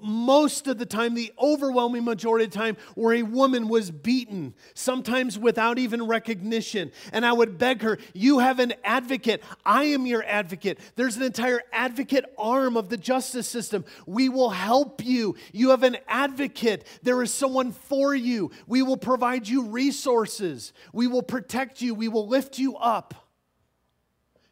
most 0.00 0.66
of 0.66 0.78
the 0.78 0.86
time, 0.86 1.14
the 1.14 1.32
overwhelming 1.40 2.04
majority 2.04 2.44
of 2.44 2.50
the 2.50 2.58
time, 2.58 2.76
where 2.94 3.14
a 3.14 3.22
woman 3.22 3.68
was 3.68 3.90
beaten, 3.90 4.54
sometimes 4.74 5.38
without 5.38 5.78
even 5.78 6.06
recognition. 6.06 6.92
And 7.12 7.24
I 7.24 7.32
would 7.32 7.58
beg 7.58 7.82
her, 7.82 7.98
You 8.12 8.38
have 8.38 8.58
an 8.58 8.74
advocate. 8.84 9.42
I 9.64 9.84
am 9.84 10.06
your 10.06 10.24
advocate. 10.24 10.78
There's 10.96 11.16
an 11.16 11.22
entire 11.22 11.62
advocate 11.72 12.24
arm 12.36 12.76
of 12.76 12.88
the 12.88 12.96
justice 12.96 13.48
system. 13.48 13.84
We 14.06 14.28
will 14.28 14.50
help 14.50 15.04
you. 15.04 15.36
You 15.52 15.70
have 15.70 15.82
an 15.82 15.98
advocate. 16.06 16.86
There 17.02 17.22
is 17.22 17.32
someone 17.32 17.72
for 17.72 18.14
you. 18.14 18.50
We 18.66 18.82
will 18.82 18.96
provide 18.96 19.48
you 19.48 19.64
resources. 19.64 20.72
We 20.92 21.06
will 21.06 21.22
protect 21.22 21.80
you. 21.82 21.94
We 21.94 22.08
will 22.08 22.26
lift 22.26 22.58
you 22.58 22.76
up. 22.76 23.14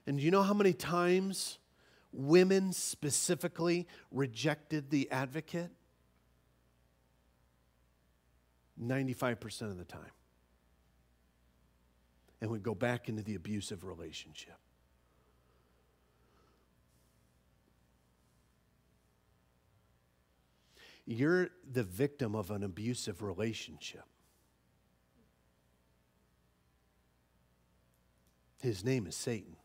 And 0.06 0.20
you 0.20 0.30
know 0.30 0.42
how 0.42 0.54
many 0.54 0.72
times? 0.72 1.58
Women 2.16 2.72
specifically 2.72 3.86
rejected 4.10 4.90
the 4.90 5.10
advocate? 5.10 5.70
95% 8.82 9.62
of 9.62 9.78
the 9.78 9.84
time. 9.84 10.00
And 12.40 12.50
would 12.50 12.62
go 12.62 12.74
back 12.74 13.08
into 13.08 13.22
the 13.22 13.34
abusive 13.34 13.84
relationship. 13.84 14.58
You're 21.06 21.50
the 21.70 21.84
victim 21.84 22.34
of 22.34 22.50
an 22.50 22.64
abusive 22.64 23.22
relationship. 23.22 24.04
His 28.60 28.84
name 28.84 29.06
is 29.06 29.14
Satan. 29.14 29.56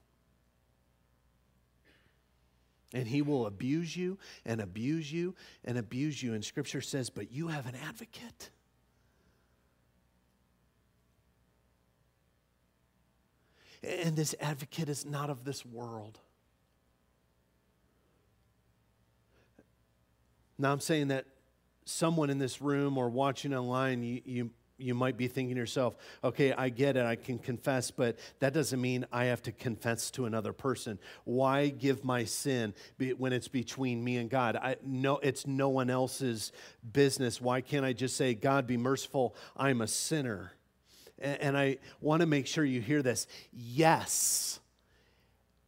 And 2.93 3.08
he 3.08 3.21
will 3.21 3.45
abuse 3.45 3.95
you 3.95 4.17
and 4.45 4.60
abuse 4.60 5.12
you 5.12 5.36
and 5.63 5.77
abuse 5.77 6.21
you. 6.21 6.34
And 6.34 6.43
scripture 6.43 6.82
says, 6.82 7.10
but 7.10 7.32
you 7.32 7.47
have 7.47 7.65
an 7.65 7.75
advocate. 7.88 8.49
And 13.84 14.15
this 14.15 14.36
advocate 14.39 14.89
is 14.89 15.06
not 15.06 15.30
of 15.30 15.43
this 15.43 15.65
world. 15.65 16.19
Now, 20.58 20.71
I'm 20.71 20.80
saying 20.80 21.08
that 21.08 21.25
someone 21.86 22.30
in 22.30 22.38
this 22.38 22.62
room 22.62 22.97
or 22.97 23.10
watching 23.10 23.54
online, 23.54 24.04
you, 24.04 24.21
you 24.25 24.49
you 24.82 24.94
might 24.94 25.17
be 25.17 25.28
thinking 25.28 25.56
to 25.56 25.60
yourself, 25.60 25.96
okay, 26.24 26.54
I 26.54 26.70
get 26.70 26.98
it, 26.98 27.06
I 27.06 27.15
can 27.15 27.38
confess, 27.38 27.91
but 27.91 28.17
that 28.39 28.54
doesn't 28.54 28.80
mean 28.80 29.06
I 29.12 29.26
have 29.26 29.41
to 29.44 29.52
confess 29.52 30.12
to 30.12 30.26
another 30.26 30.54
person. 30.54 31.00
Why 31.26 31.70
give 31.70 32.04
my 32.04 32.24
sin 32.24 32.74
when 33.17 33.34
it's 33.34 33.48
between 33.48 34.04
me 34.04 34.17
and 34.17 34.30
God? 34.30 34.56
I, 34.56 34.78
no, 34.84 35.17
it's 35.17 35.46
no 35.46 35.70
one 35.70 35.89
else's 35.89 36.52
business. 36.94 37.41
Why 37.41 37.62
can't 37.62 37.86
I 37.86 37.94
just 37.94 38.15
say, 38.15 38.34
God, 38.34 38.67
be 38.67 38.78
merciful, 38.78 39.36
I'm 39.58 39.82
a 39.82 39.88
sinner? 39.88 40.54
And, 41.20 41.41
and 41.41 41.58
I 41.58 41.78
want 42.00 42.22
to 42.22 42.26
make 42.26 42.48
sure 42.48 42.63
you 42.63 42.82
hear 42.82 43.02
this. 43.02 43.28
Yes 43.52 44.61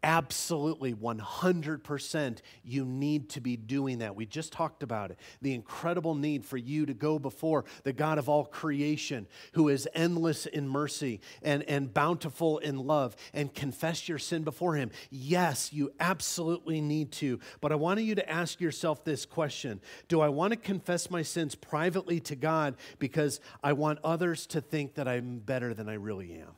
Absolutely, 0.04 0.94
100%, 0.94 2.40
you 2.66 2.84
need 2.84 3.30
to 3.30 3.40
be 3.40 3.56
doing 3.56 4.00
that. 4.00 4.18
We 4.18 4.26
just 4.26 4.52
talked 4.52 4.84
about 4.84 5.12
it. 5.12 5.20
The 5.42 5.54
incredible 5.54 6.14
need 6.14 6.46
for 6.46 6.58
you 6.58 6.86
to 6.86 6.94
go 6.94 7.18
before 7.18 7.64
the 7.84 7.94
God 7.94 8.18
of 8.18 8.28
all 8.28 8.44
creation, 8.44 9.28
who 9.54 9.70
is 9.70 9.88
endless 9.96 10.46
in 10.46 10.68
mercy 10.68 11.22
and, 11.42 11.64
and 11.64 11.94
bountiful 11.94 12.58
in 12.58 12.80
love, 12.80 13.16
and 13.34 13.54
confess 13.54 14.10
your 14.10 14.20
sin 14.20 14.44
before 14.44 14.76
Him. 14.76 14.92
Yes, 15.10 15.72
you 15.72 15.94
absolutely 16.02 16.82
need 16.82 17.14
to. 17.14 17.40
But 17.62 17.72
I 17.72 17.76
want 17.76 18.02
you 18.02 18.16
to 18.16 18.30
ask 18.30 18.60
yourself 18.60 19.06
this 19.06 19.26
question 19.26 19.80
Do 20.10 20.20
I 20.20 20.28
want 20.28 20.52
to 20.52 20.58
confess 20.58 21.10
my 21.10 21.22
sins 21.22 21.56
privately 21.56 22.20
to 22.22 22.36
God 22.36 22.76
because 23.00 23.40
I 23.64 23.72
want 23.72 24.00
others 24.04 24.48
to 24.48 24.60
think 24.60 24.96
that 24.96 25.08
I'm 25.08 25.40
better 25.40 25.74
than 25.74 25.88
I 25.88 25.94
really 25.94 26.34
am? 26.34 26.56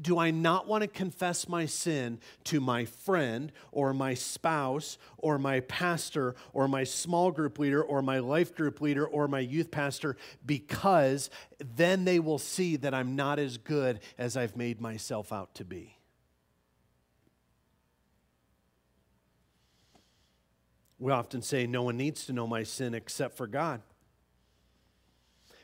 Do 0.00 0.18
I 0.18 0.30
not 0.30 0.66
want 0.66 0.82
to 0.82 0.88
confess 0.88 1.48
my 1.48 1.66
sin 1.66 2.20
to 2.44 2.60
my 2.60 2.84
friend 2.84 3.52
or 3.72 3.92
my 3.92 4.14
spouse 4.14 4.98
or 5.16 5.38
my 5.38 5.60
pastor 5.60 6.34
or 6.52 6.68
my 6.68 6.84
small 6.84 7.30
group 7.30 7.58
leader 7.58 7.82
or 7.82 8.02
my 8.02 8.18
life 8.18 8.54
group 8.54 8.80
leader 8.80 9.06
or 9.06 9.28
my 9.28 9.40
youth 9.40 9.70
pastor 9.70 10.16
because 10.44 11.30
then 11.74 12.04
they 12.04 12.18
will 12.18 12.38
see 12.38 12.76
that 12.76 12.94
I'm 12.94 13.16
not 13.16 13.38
as 13.38 13.58
good 13.58 14.00
as 14.18 14.36
I've 14.36 14.56
made 14.56 14.80
myself 14.80 15.32
out 15.32 15.54
to 15.56 15.64
be? 15.64 15.98
We 20.98 21.12
often 21.12 21.42
say 21.42 21.66
no 21.66 21.84
one 21.84 21.96
needs 21.96 22.26
to 22.26 22.32
know 22.32 22.46
my 22.46 22.64
sin 22.64 22.94
except 22.94 23.36
for 23.36 23.46
God. 23.46 23.82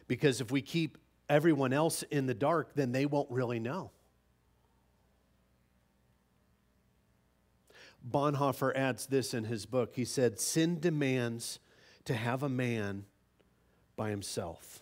Because 0.07 0.41
if 0.41 0.51
we 0.51 0.63
keep 0.63 0.99
everyone 1.29 1.73
else 1.73 2.03
in 2.05 2.27
the 2.27 2.35
dark, 2.35 2.75
then 2.75 2.93
they 2.93 3.07
won't 3.07 3.31
really 3.31 3.59
know. 3.59 3.91
Bonhoeffer 8.09 8.75
adds 8.77 9.07
this 9.07 9.33
in 9.33 9.45
his 9.45 9.67
book. 9.67 9.93
He 9.95 10.05
said, 10.05 10.39
Sin 10.39 10.79
demands 10.79 11.59
to 12.05 12.15
have 12.15 12.43
a 12.43 12.49
man 12.49 13.07
by 13.97 14.11
himself. 14.11 14.81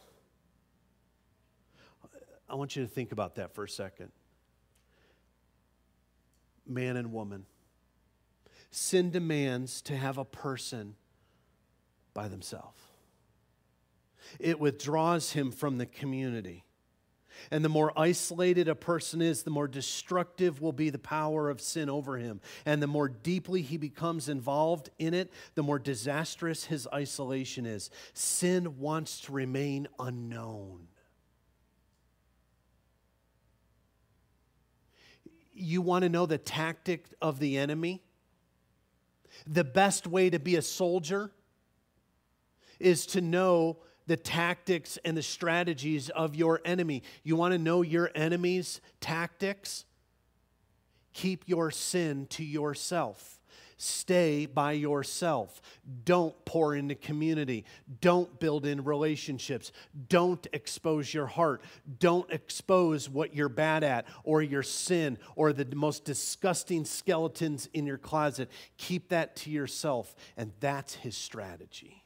I 2.49 2.55
want 2.55 2.77
you 2.77 2.83
to 2.83 2.89
think 2.89 3.13
about 3.13 3.37
that 3.37 3.55
for 3.55 3.65
a 3.65 3.69
second. 3.69 4.11
Man 6.67 6.97
and 6.97 7.13
woman. 7.13 7.47
Sin 8.71 9.11
demands 9.11 9.81
to 9.83 9.97
have 9.97 10.19
a 10.19 10.25
person 10.25 10.97
by 12.15 12.29
themselves. 12.29 12.79
It 14.39 14.59
withdraws 14.59 15.33
him 15.33 15.51
from 15.51 15.79
the 15.79 15.87
community. 15.87 16.65
And 17.51 17.65
the 17.65 17.69
more 17.69 17.93
isolated 17.99 18.69
a 18.69 18.75
person 18.75 19.23
is, 19.23 19.43
the 19.43 19.51
more 19.51 19.69
destructive 19.69 20.61
will 20.61 20.73
be 20.73 20.91
the 20.91 20.99
power 20.99 21.51
of 21.51 21.61
sin 21.61 21.91
over 21.91 22.17
him. 22.17 22.41
And 22.65 22.83
the 22.83 22.87
more 22.87 23.09
deeply 23.09 23.63
he 23.63 23.77
becomes 23.77 24.29
involved 24.29 24.91
in 24.99 25.15
it, 25.15 25.31
the 25.55 25.63
more 25.63 25.79
disastrous 25.79 26.65
his 26.65 26.89
isolation 26.93 27.67
is. 27.67 27.91
Sin 28.15 28.79
wants 28.79 29.21
to 29.23 29.33
remain 29.33 29.89
unknown. 29.99 30.89
You 35.55 35.83
want 35.83 36.03
to 36.03 36.09
know 36.09 36.27
the 36.27 36.39
tactic 36.39 37.07
of 37.21 37.39
the 37.39 37.59
enemy? 37.59 38.03
The 39.47 39.65
best 39.65 40.07
way 40.07 40.31
to 40.31 40.39
be 40.39 40.57
a 40.57 40.63
soldier 40.63 41.31
is 42.79 43.07
to 43.07 43.21
know 43.21 43.79
the 44.13 44.17
tactics 44.19 44.99
and 45.07 45.17
the 45.17 45.23
strategies 45.23 46.11
of 46.11 46.37
your 46.37 46.61
enemy. 46.67 47.03
You 47.23 47.35
want 47.35 47.53
to 47.53 47.59
know 47.59 47.81
your 47.81 48.11
enemy's 48.15 48.83
tactics? 49.01 49.87
Keep 51.15 51.49
your 51.49 51.71
sin 51.71 52.27
to 52.27 52.45
yourself. 52.45 53.41
Stay 53.79 54.45
by 54.45 54.73
yourself. 54.73 55.63
Don't 56.05 56.35
pour 56.45 56.75
into 56.75 56.95
community. 56.95 57.65
Don't 58.03 58.39
build 58.39 58.67
in 58.67 58.85
relationships. 58.85 59.73
Don't 60.11 60.47
expose 60.53 61.15
your 61.15 61.27
heart. 61.27 61.63
Don't 61.99 62.31
expose 62.31 63.09
what 63.09 63.35
you're 63.35 63.49
bad 63.49 63.83
at 63.83 64.05
or 64.25 64.43
your 64.43 64.63
sin 64.63 65.17
or 65.37 65.55
the 65.55 65.75
most 65.75 66.05
disgusting 66.05 66.85
skeletons 66.85 67.67
in 67.73 67.87
your 67.87 67.97
closet. 67.97 68.51
Keep 68.77 69.09
that 69.09 69.37
to 69.37 69.51
yourself. 69.51 70.15
And 70.37 70.53
that's 70.61 70.97
his 70.97 71.17
strategy 71.17 72.02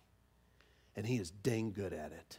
and 0.96 1.06
he 1.06 1.16
is 1.16 1.30
dang 1.30 1.72
good 1.72 1.92
at 1.92 2.12
it. 2.12 2.38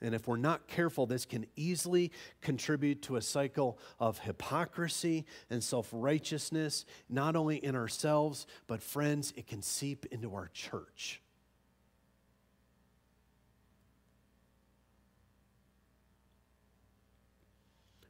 And 0.00 0.14
if 0.14 0.28
we're 0.28 0.36
not 0.36 0.68
careful, 0.68 1.06
this 1.06 1.24
can 1.24 1.46
easily 1.56 2.12
contribute 2.40 3.02
to 3.02 3.16
a 3.16 3.22
cycle 3.22 3.78
of 3.98 4.20
hypocrisy 4.20 5.26
and 5.50 5.62
self 5.62 5.88
righteousness, 5.92 6.84
not 7.08 7.34
only 7.34 7.56
in 7.56 7.74
ourselves, 7.74 8.46
but 8.68 8.82
friends, 8.82 9.32
it 9.36 9.48
can 9.48 9.60
seep 9.60 10.06
into 10.12 10.34
our 10.34 10.50
church. 10.52 11.20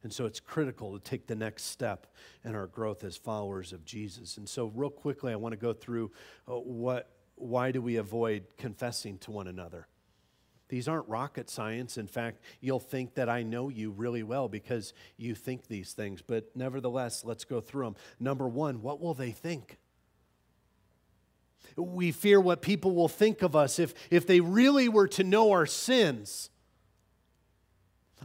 And 0.09 0.13
so 0.15 0.25
it's 0.25 0.41
critical 0.41 0.99
to 0.99 1.05
take 1.05 1.27
the 1.27 1.35
next 1.35 1.65
step 1.65 2.07
in 2.43 2.55
our 2.55 2.67
growth 2.67 3.05
as 3.05 3.15
followers 3.15 3.75
of 3.75 3.85
Jesus. 3.85 4.39
And 4.39 4.49
so, 4.49 4.73
real 4.75 4.89
quickly, 4.89 5.35
I 5.35 5.37
want 5.37 5.53
to 5.53 5.59
go 5.59 5.75
through 5.75 6.13
uh, 6.51 6.55
what, 6.55 7.11
why 7.35 7.73
do 7.73 7.83
we 7.83 7.97
avoid 7.97 8.45
confessing 8.57 9.19
to 9.19 9.31
one 9.31 9.49
another? 9.49 9.87
These 10.71 10.89
aren't 10.89 11.07
rocket 11.09 11.51
science. 11.51 11.99
In 11.99 12.07
fact, 12.07 12.41
you'll 12.63 12.81
think 12.81 13.17
that 13.17 13.29
I 13.29 13.43
know 13.43 13.69
you 13.69 13.91
really 13.91 14.23
well 14.23 14.49
because 14.49 14.95
you 15.19 15.35
think 15.35 15.67
these 15.67 15.93
things. 15.93 16.23
But 16.23 16.57
nevertheless, 16.57 17.23
let's 17.23 17.45
go 17.45 17.61
through 17.61 17.85
them. 17.85 17.97
Number 18.19 18.49
one, 18.49 18.81
what 18.81 19.03
will 19.03 19.13
they 19.13 19.33
think? 19.33 19.77
We 21.77 22.13
fear 22.13 22.41
what 22.41 22.63
people 22.63 22.95
will 22.95 23.09
think 23.09 23.43
of 23.43 23.55
us 23.55 23.79
if, 23.79 23.93
if 24.11 24.27
they 24.27 24.41
really 24.41 24.89
were 24.89 25.09
to 25.09 25.23
know 25.23 25.51
our 25.51 25.67
sins 25.67 26.49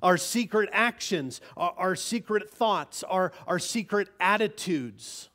our 0.04 0.18
secret 0.18 0.70
actions, 0.74 1.42
our, 1.58 1.74
our 1.78 1.96
secret 1.96 2.50
thoughts, 2.50 3.02
our, 3.04 3.32
our 3.48 3.58
secret 3.58 4.10
attitudes, 4.20 5.30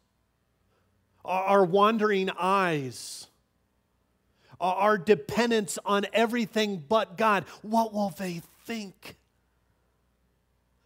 our, 1.25 1.43
our 1.45 1.65
wandering 1.65 2.31
eyes, 2.39 3.27
our, 4.61 4.75
our 4.75 4.99
dependence 4.99 5.79
on 5.85 6.05
everything 6.13 6.85
but 6.87 7.17
God. 7.17 7.45
What 7.63 7.93
will 7.93 8.11
they 8.11 8.43
think? 8.65 9.17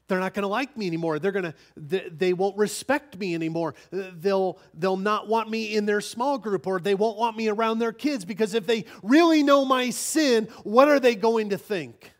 they're 0.09 0.21
not 0.21 0.35
going 0.35 0.43
to 0.43 0.49
like 0.49 0.77
me 0.77 0.87
anymore 0.87 1.19
they're 1.19 1.33
going 1.33 1.45
to 1.45 1.55
they, 1.75 2.07
they, 2.11 2.33
won't 2.35 2.59
respect 2.59 3.19
me 3.19 3.35
anymore 3.35 3.75
they'll 3.91 4.59
they'll 4.75 4.99
not 4.99 5.27
want 5.27 5.49
me 5.49 5.75
in 5.75 5.87
their 5.87 6.03
small 6.03 6.37
group 6.37 6.67
or 6.67 6.79
they 6.81 6.95
won't 6.95 7.17
want 7.17 7.35
me 7.35 7.49
around 7.49 7.79
their 7.79 7.93
kids 7.93 8.27
because 8.27 8.53
if 8.53 8.67
they 8.67 8.85
really 9.03 9.43
know 9.43 9.65
my 9.65 9.89
sin 9.89 10.49
what 10.65 10.87
are 10.89 11.01
they 11.01 11.15
going 11.15 11.49
to 11.49 11.57
think 11.57 12.13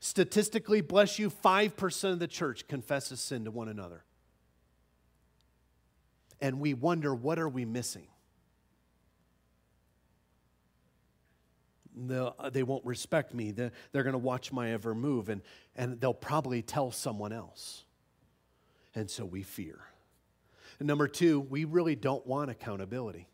Statistically, 0.00 0.80
bless 0.80 1.18
you, 1.18 1.30
5% 1.30 2.12
of 2.12 2.18
the 2.18 2.26
church 2.26 2.66
confesses 2.66 3.20
sin 3.20 3.44
to 3.44 3.50
one 3.50 3.68
another. 3.68 4.02
And 6.40 6.58
we 6.58 6.72
wonder, 6.72 7.14
what 7.14 7.38
are 7.38 7.48
we 7.48 7.66
missing? 7.66 8.06
They'll, 11.94 12.34
uh, 12.38 12.48
they 12.48 12.62
won't 12.62 12.84
respect 12.86 13.34
me. 13.34 13.50
They're, 13.50 13.72
they're 13.92 14.02
going 14.02 14.14
to 14.14 14.18
watch 14.18 14.52
my 14.52 14.72
every 14.72 14.94
move, 14.94 15.28
and, 15.28 15.42
and 15.76 16.00
they'll 16.00 16.14
probably 16.14 16.62
tell 16.62 16.90
someone 16.90 17.32
else. 17.32 17.84
And 18.94 19.10
so 19.10 19.26
we 19.26 19.42
fear. 19.42 19.80
And 20.78 20.88
number 20.88 21.08
two, 21.08 21.40
we 21.40 21.66
really 21.66 21.94
don't 21.94 22.26
want 22.26 22.50
accountability. 22.50 23.28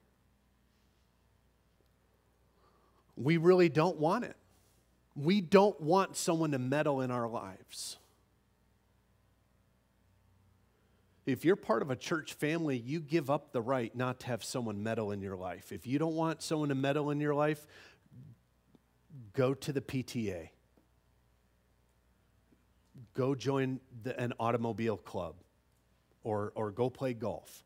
We 3.17 3.37
really 3.37 3.69
don't 3.69 3.99
want 3.99 4.25
it. 4.25 4.37
We 5.17 5.41
don't 5.41 5.81
want 5.81 6.17
someone 6.17 6.51
to 6.53 6.59
meddle 6.59 7.01
in 7.01 7.11
our 7.11 7.27
lives. 7.27 7.97
If 11.25 11.45
you're 11.45 11.57
part 11.57 11.83
of 11.83 11.91
a 11.91 11.97
church 11.97 12.35
family, 12.35 12.77
you 12.77 13.01
give 13.01 13.31
up 13.31 13.53
the 13.53 13.61
right 13.61 13.95
not 13.97 14.21
to 14.21 14.27
have 14.27 14.45
someone 14.45 14.83
meddle 14.83 15.11
in 15.11 15.21
your 15.21 15.37
life. 15.37 15.73
If 15.73 15.87
you 15.87 15.99
don't 15.99 16.15
want 16.15 16.41
someone 16.41 16.69
to 16.69 16.77
meddle 16.77 17.11
in 17.11 17.21
your 17.21 17.35
life, 17.35 17.67
go 19.33 19.53
to 19.55 19.73
the 19.73 19.81
PTA. 19.81 20.51
Go 23.15 23.35
join 23.35 23.81
the, 24.05 24.19
an 24.21 24.35
automobile 24.39 24.97
club 24.99 25.35
or, 26.23 26.53
or 26.55 26.71
go 26.71 26.91
play 26.91 27.13
golf. 27.13 27.65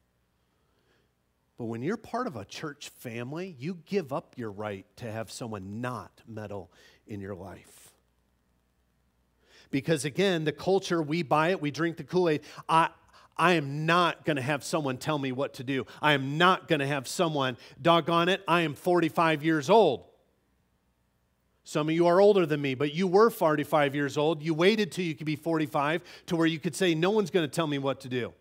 But 1.60 1.66
when 1.66 1.82
you're 1.82 1.98
part 1.98 2.26
of 2.26 2.36
a 2.36 2.46
church 2.46 2.88
family, 2.88 3.54
you 3.58 3.80
give 3.84 4.14
up 4.14 4.32
your 4.38 4.50
right 4.50 4.86
to 4.96 5.12
have 5.12 5.30
someone 5.30 5.82
not 5.82 6.22
meddle 6.26 6.72
in 7.06 7.20
your 7.20 7.34
life. 7.34 7.92
Because 9.70 10.06
again, 10.06 10.44
the 10.44 10.52
culture, 10.52 11.02
we 11.02 11.22
buy 11.22 11.50
it, 11.50 11.60
we 11.60 11.70
drink 11.70 11.98
the 11.98 12.02
Kool 12.02 12.30
Aid. 12.30 12.40
I, 12.66 12.88
I 13.36 13.52
am 13.56 13.84
not 13.84 14.24
going 14.24 14.36
to 14.36 14.42
have 14.42 14.64
someone 14.64 14.96
tell 14.96 15.18
me 15.18 15.32
what 15.32 15.52
to 15.54 15.62
do. 15.62 15.84
I 16.00 16.14
am 16.14 16.38
not 16.38 16.66
going 16.66 16.80
to 16.80 16.86
have 16.86 17.06
someone, 17.06 17.58
doggone 17.82 18.30
it, 18.30 18.42
I 18.48 18.62
am 18.62 18.72
45 18.72 19.44
years 19.44 19.68
old. 19.68 20.06
Some 21.64 21.90
of 21.90 21.94
you 21.94 22.06
are 22.06 22.22
older 22.22 22.46
than 22.46 22.62
me, 22.62 22.74
but 22.74 22.94
you 22.94 23.06
were 23.06 23.28
45 23.28 23.94
years 23.94 24.16
old. 24.16 24.42
You 24.42 24.54
waited 24.54 24.92
till 24.92 25.04
you 25.04 25.14
could 25.14 25.26
be 25.26 25.36
45 25.36 26.00
to 26.28 26.36
where 26.36 26.46
you 26.46 26.58
could 26.58 26.74
say, 26.74 26.94
No 26.94 27.10
one's 27.10 27.28
going 27.28 27.46
to 27.46 27.54
tell 27.54 27.66
me 27.66 27.76
what 27.76 28.00
to 28.00 28.08
do. 28.08 28.32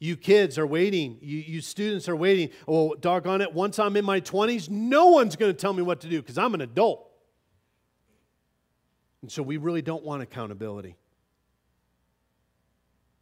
You 0.00 0.16
kids 0.16 0.58
are 0.58 0.66
waiting. 0.66 1.18
You, 1.20 1.38
you 1.38 1.60
students 1.60 2.08
are 2.08 2.16
waiting. 2.16 2.48
Oh, 2.66 2.94
doggone 2.94 3.42
it. 3.42 3.52
Once 3.52 3.78
I'm 3.78 3.96
in 3.96 4.04
my 4.04 4.20
20s, 4.20 4.70
no 4.70 5.08
one's 5.08 5.36
going 5.36 5.52
to 5.52 5.56
tell 5.56 5.74
me 5.74 5.82
what 5.82 6.00
to 6.00 6.08
do 6.08 6.20
because 6.22 6.38
I'm 6.38 6.54
an 6.54 6.62
adult. 6.62 7.06
And 9.20 9.30
so 9.30 9.42
we 9.42 9.58
really 9.58 9.82
don't 9.82 10.02
want 10.02 10.22
accountability. 10.22 10.96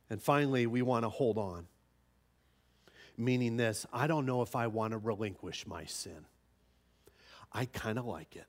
And 0.08 0.22
finally, 0.22 0.68
we 0.68 0.80
want 0.80 1.04
to 1.04 1.08
hold 1.08 1.36
on. 1.36 1.66
Meaning 3.16 3.56
this 3.56 3.84
I 3.92 4.06
don't 4.06 4.24
know 4.24 4.42
if 4.42 4.54
I 4.54 4.68
want 4.68 4.92
to 4.92 4.98
relinquish 4.98 5.66
my 5.66 5.84
sin. 5.84 6.26
I 7.52 7.64
kind 7.64 7.98
of 7.98 8.06
like 8.06 8.36
it. 8.36 8.46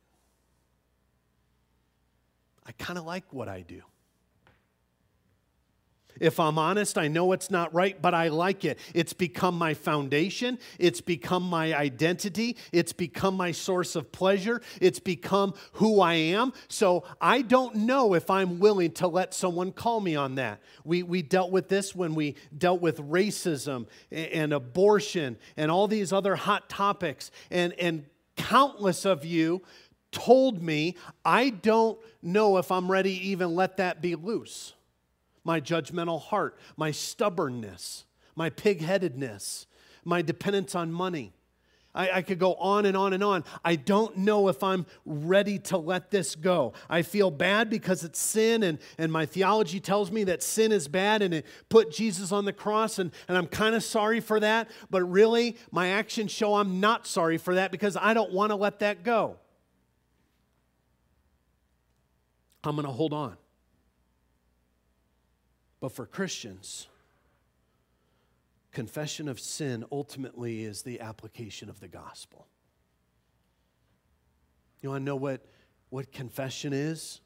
I 2.63 2.73
kind 2.73 2.99
of 2.99 3.05
like 3.05 3.33
what 3.33 3.49
I 3.49 3.61
do. 3.61 3.81
If 6.19 6.39
I'm 6.39 6.57
honest, 6.57 6.97
I 6.97 7.07
know 7.07 7.31
it's 7.31 7.51
not 7.51 7.73
right, 7.73 7.99
but 8.01 8.13
I 8.13 8.29
like 8.29 8.65
it. 8.65 8.79
It's 8.93 9.13
become 9.13 9.57
my 9.57 9.73
foundation. 9.73 10.59
It's 10.77 11.01
become 11.01 11.43
my 11.43 11.73
identity. 11.73 12.57
It's 12.71 12.93
become 12.93 13.35
my 13.35 13.51
source 13.51 13.95
of 13.95 14.11
pleasure. 14.11 14.61
It's 14.81 14.99
become 14.99 15.53
who 15.73 16.01
I 16.01 16.13
am. 16.15 16.53
So 16.67 17.03
I 17.21 17.41
don't 17.41 17.75
know 17.75 18.13
if 18.13 18.29
I'm 18.29 18.59
willing 18.59 18.91
to 18.93 19.07
let 19.07 19.33
someone 19.33 19.71
call 19.71 20.01
me 20.01 20.15
on 20.15 20.35
that. 20.35 20.61
We, 20.83 21.03
we 21.03 21.21
dealt 21.21 21.51
with 21.51 21.67
this 21.69 21.95
when 21.95 22.15
we 22.15 22.35
dealt 22.57 22.81
with 22.81 22.97
racism 22.97 23.87
and 24.11 24.53
abortion 24.53 25.37
and 25.57 25.71
all 25.71 25.87
these 25.87 26.11
other 26.11 26.35
hot 26.35 26.69
topics. 26.69 27.31
And, 27.51 27.73
and 27.73 28.05
countless 28.35 29.05
of 29.05 29.25
you 29.25 29.61
told 30.11 30.61
me, 30.61 30.95
I 31.23 31.49
don't 31.49 31.99
know 32.21 32.57
if 32.57 32.71
I'm 32.71 32.89
ready 32.89 33.17
to 33.17 33.25
even 33.25 33.53
let 33.53 33.77
that 33.77 34.01
be 34.01 34.15
loose. 34.15 34.73
My 35.49 35.59
judgmental 35.59 36.21
heart, 36.21 36.59
my 36.77 36.91
stubbornness, 36.91 38.05
my 38.35 38.51
pig 38.51 38.81
headedness, 38.81 39.65
my 40.05 40.21
dependence 40.21 40.75
on 40.75 40.91
money. 40.91 41.33
I, 41.95 42.11
I, 42.17 42.21
could 42.21 42.37
go 42.37 42.53
on 42.53 42.85
and 42.85 42.95
on 42.95 43.13
and 43.13 43.23
on. 43.23 43.43
I 43.65 43.75
don't 43.75 44.15
know 44.17 44.49
if 44.49 44.61
I'm 44.61 44.85
ready 45.07 45.57
to 45.57 45.77
let 45.79 46.11
this 46.11 46.35
go. 46.35 46.73
I 46.87 47.01
feel 47.01 47.31
bad 47.31 47.67
because 47.67 48.03
it's 48.03 48.19
sin, 48.19 48.61
and, 48.61 48.77
and 48.99 49.11
my 49.11 49.25
theology 49.25 49.79
tells 49.79 50.11
me 50.11 50.23
that 50.25 50.43
sin 50.43 50.71
is 50.71 50.87
bad, 50.87 51.23
and 51.23 51.33
it 51.33 51.47
put 51.67 51.89
Jesus 51.91 52.31
on 52.31 52.45
the 52.45 52.53
cross, 52.53 52.99
and, 52.99 53.11
and 53.27 53.35
I'm 53.35 53.47
kind 53.47 53.73
of 53.73 53.83
sorry 53.83 54.19
for 54.19 54.39
that. 54.39 54.69
But 54.91 55.01
really, 55.01 55.57
my 55.71 55.87
actions 55.87 56.29
show 56.29 56.53
I'm 56.53 56.79
not 56.79 57.07
sorry 57.07 57.39
for 57.39 57.55
that 57.55 57.71
because 57.71 57.97
I 57.97 58.13
don't 58.13 58.31
want 58.31 58.51
to 58.51 58.55
let 58.55 58.81
that 58.81 59.03
go. 59.03 59.37
I'm 62.63 62.75
going 62.75 62.85
to 62.85 62.93
hold 62.93 63.13
on. 63.13 63.38
But 65.79 65.91
for 65.91 66.05
Christians, 66.05 66.87
confession 68.71 69.27
of 69.27 69.39
sin 69.39 69.85
ultimately 69.91 70.63
is 70.63 70.81
the 70.81 70.99
application 70.99 71.69
of 71.69 71.79
the 71.79 71.87
gospel. 71.87 72.47
You 74.81 74.89
want 74.89 75.01
to 75.01 75.05
know 75.05 75.15
what, 75.15 75.45
what 75.89 76.11
confession 76.11 76.73
is? 76.73 77.21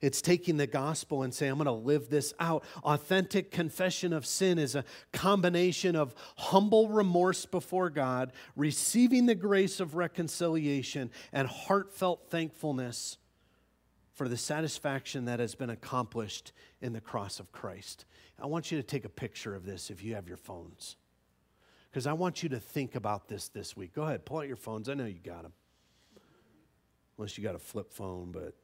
It's 0.00 0.20
taking 0.20 0.56
the 0.56 0.66
gospel 0.66 1.22
and 1.22 1.32
saying, 1.32 1.52
I'm 1.52 1.58
going 1.58 1.66
to 1.66 1.72
live 1.72 2.10
this 2.10 2.34
out. 2.40 2.64
Authentic 2.82 3.52
confession 3.52 4.12
of 4.12 4.26
sin 4.26 4.58
is 4.58 4.74
a 4.74 4.84
combination 5.12 5.94
of 5.94 6.14
humble 6.36 6.88
remorse 6.88 7.46
before 7.46 7.88
God, 7.88 8.32
receiving 8.56 9.26
the 9.26 9.36
grace 9.36 9.78
of 9.78 9.94
reconciliation, 9.94 11.10
and 11.32 11.46
heartfelt 11.46 12.30
thankfulness 12.30 13.16
for 14.12 14.28
the 14.28 14.36
satisfaction 14.36 15.24
that 15.24 15.40
has 15.40 15.54
been 15.54 15.70
accomplished 15.70 16.52
in 16.80 16.92
the 16.92 17.00
cross 17.00 17.40
of 17.40 17.50
Christ. 17.52 18.04
I 18.40 18.46
want 18.46 18.70
you 18.70 18.78
to 18.78 18.82
take 18.82 19.04
a 19.04 19.08
picture 19.08 19.54
of 19.54 19.64
this 19.64 19.90
if 19.90 20.02
you 20.02 20.14
have 20.14 20.28
your 20.28 20.36
phones. 20.36 20.96
Because 21.90 22.06
I 22.06 22.12
want 22.12 22.42
you 22.42 22.48
to 22.50 22.60
think 22.60 22.94
about 22.94 23.28
this 23.28 23.48
this 23.48 23.76
week. 23.76 23.94
Go 23.94 24.02
ahead, 24.02 24.24
pull 24.24 24.38
out 24.38 24.48
your 24.48 24.56
phones. 24.56 24.88
I 24.88 24.94
know 24.94 25.04
you 25.04 25.20
got 25.22 25.42
them. 25.42 25.52
Unless 27.18 27.36
you 27.36 27.44
got 27.44 27.54
a 27.54 27.58
flip 27.58 27.92
phone, 27.92 28.32
but 28.32 28.54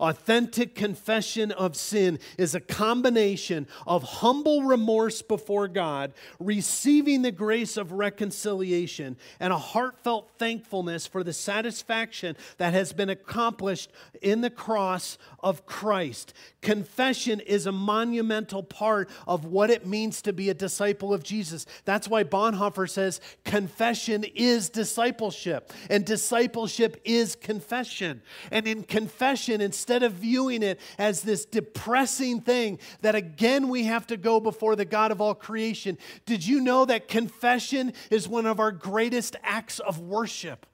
Authentic 0.00 0.74
confession 0.74 1.52
of 1.52 1.76
sin 1.76 2.18
is 2.36 2.54
a 2.54 2.60
combination 2.60 3.68
of 3.86 4.02
humble 4.02 4.64
remorse 4.64 5.22
before 5.22 5.68
God, 5.68 6.12
receiving 6.40 7.22
the 7.22 7.30
grace 7.30 7.76
of 7.76 7.92
reconciliation, 7.92 9.16
and 9.38 9.52
a 9.52 9.58
heartfelt 9.58 10.30
thankfulness 10.38 11.06
for 11.06 11.22
the 11.22 11.32
satisfaction 11.32 12.36
that 12.56 12.72
has 12.72 12.92
been 12.92 13.10
accomplished 13.10 13.92
in 14.20 14.40
the 14.40 14.50
cross 14.50 15.18
of 15.40 15.66
Christ. 15.66 16.34
Confession 16.62 17.40
is 17.40 17.66
a 17.66 17.72
monumental 17.72 18.62
part 18.62 19.08
of 19.28 19.44
what 19.44 19.70
it 19.70 19.86
means 19.86 20.22
to 20.22 20.32
be 20.32 20.50
a 20.50 20.54
disciple 20.54 21.14
of 21.14 21.22
Jesus. 21.22 21.66
That's 21.84 22.08
why 22.08 22.24
Bonhoeffer 22.24 22.88
says 22.88 23.20
confession 23.44 24.24
is 24.34 24.68
discipleship, 24.68 25.72
and 25.90 26.04
discipleship 26.04 27.00
is 27.04 27.36
confession. 27.36 28.22
And 28.50 28.66
in 28.66 28.82
confession, 28.82 29.60
instead 29.60 29.81
instead 29.82 30.04
of 30.04 30.12
viewing 30.12 30.62
it 30.62 30.78
as 30.96 31.22
this 31.22 31.44
depressing 31.44 32.40
thing 32.40 32.78
that 33.00 33.16
again 33.16 33.68
we 33.68 33.82
have 33.82 34.06
to 34.06 34.16
go 34.16 34.38
before 34.38 34.76
the 34.76 34.84
God 34.84 35.10
of 35.10 35.20
all 35.20 35.34
creation, 35.34 35.98
did 36.24 36.46
you 36.46 36.60
know 36.60 36.84
that 36.84 37.08
confession 37.08 37.92
is 38.08 38.28
one 38.28 38.46
of 38.46 38.60
our 38.60 38.70
greatest 38.70 39.34
acts 39.42 39.80
of 39.80 39.98
worship? 39.98 40.66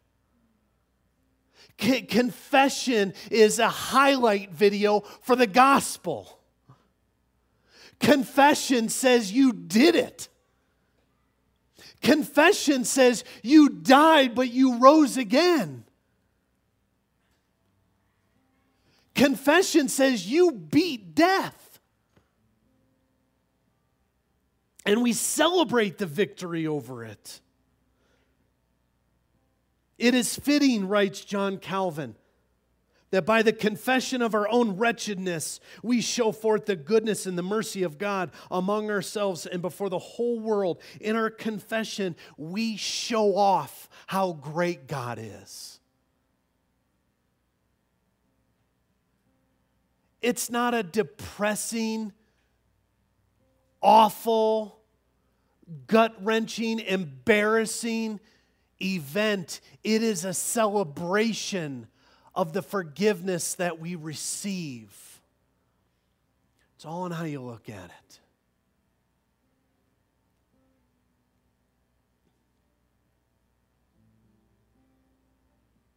confession 1.79 3.15
is 3.31 3.61
a 3.61 3.69
highlight 3.69 4.51
video 4.51 5.01
for 5.23 5.37
the 5.37 5.47
gospel. 5.47 6.41
Confession 8.01 8.89
says 8.89 9.31
you 9.31 9.53
did 9.53 9.95
it. 9.95 10.29
Confession 12.03 12.85
says 12.85 13.23
you 13.45 13.69
died, 13.69 14.35
but 14.35 14.51
you 14.51 14.79
rose 14.79 15.17
again. 15.17 15.85
Confession 19.19 19.89
says 19.89 20.31
you 20.31 20.53
beat 20.53 21.17
death. 21.17 21.81
And 24.87 25.03
we 25.03 25.13
celebrate 25.13 25.99
the 25.99 26.07
victory 26.07 26.69
over 26.69 27.05
it. 27.05 27.41
It 29.99 30.15
is 30.15 30.39
fitting, 30.39 30.87
writes 30.87 31.25
John 31.25 31.59
Calvin, 31.59 32.15
that 33.11 33.27
by 33.27 33.43
the 33.43 33.53
confession 33.53 34.23
of 34.23 34.37
our 34.37 34.49
own 34.49 34.77
wretchedness, 34.77 35.59
we 35.83 36.01
show 36.01 36.31
forth 36.31 36.67
the 36.67 36.77
goodness 36.77 37.27
and 37.27 37.37
the 37.37 37.43
mercy 37.43 37.83
of 37.83 37.99
God 37.99 38.31
among 38.53 38.89
ourselves 38.89 39.47
and 39.47 39.61
before 39.61 39.91
the 39.91 39.99
whole 39.99 40.39
world. 40.39 40.81
In 41.01 41.17
our 41.17 41.29
confession, 41.31 42.15
we 42.37 42.77
show 42.77 43.37
off 43.37 43.89
how 44.07 44.35
great 44.35 44.87
God 44.87 45.19
is. 45.21 45.78
It's 50.21 50.51
not 50.51 50.75
a 50.75 50.83
depressing, 50.83 52.13
awful, 53.81 54.81
gut 55.87 56.17
wrenching, 56.21 56.81
embarrassing 56.81 58.21
event. 58.81 59.61
It 59.85 60.03
is 60.03 60.25
a 60.25 60.35
celebration 60.35 61.87
of 62.35 62.53
the 62.53 62.63
forgiveness 62.63 63.55
that 63.55 63.79
we 63.79 63.95
receive. 63.95 65.21
It's 66.77 66.85
all 66.85 67.07
in 67.07 67.13
how 67.13 67.25
you 67.25 67.43
look 67.43 67.69
at 67.69 67.85
it. 67.85 68.21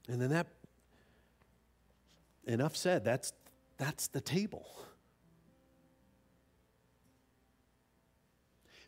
And 0.07 0.21
then 0.21 0.31
that, 0.31 0.47
enough 2.45 2.75
said, 2.75 3.05
that's 3.05 3.31
that's 3.81 4.09
the 4.09 4.21
table. 4.21 4.63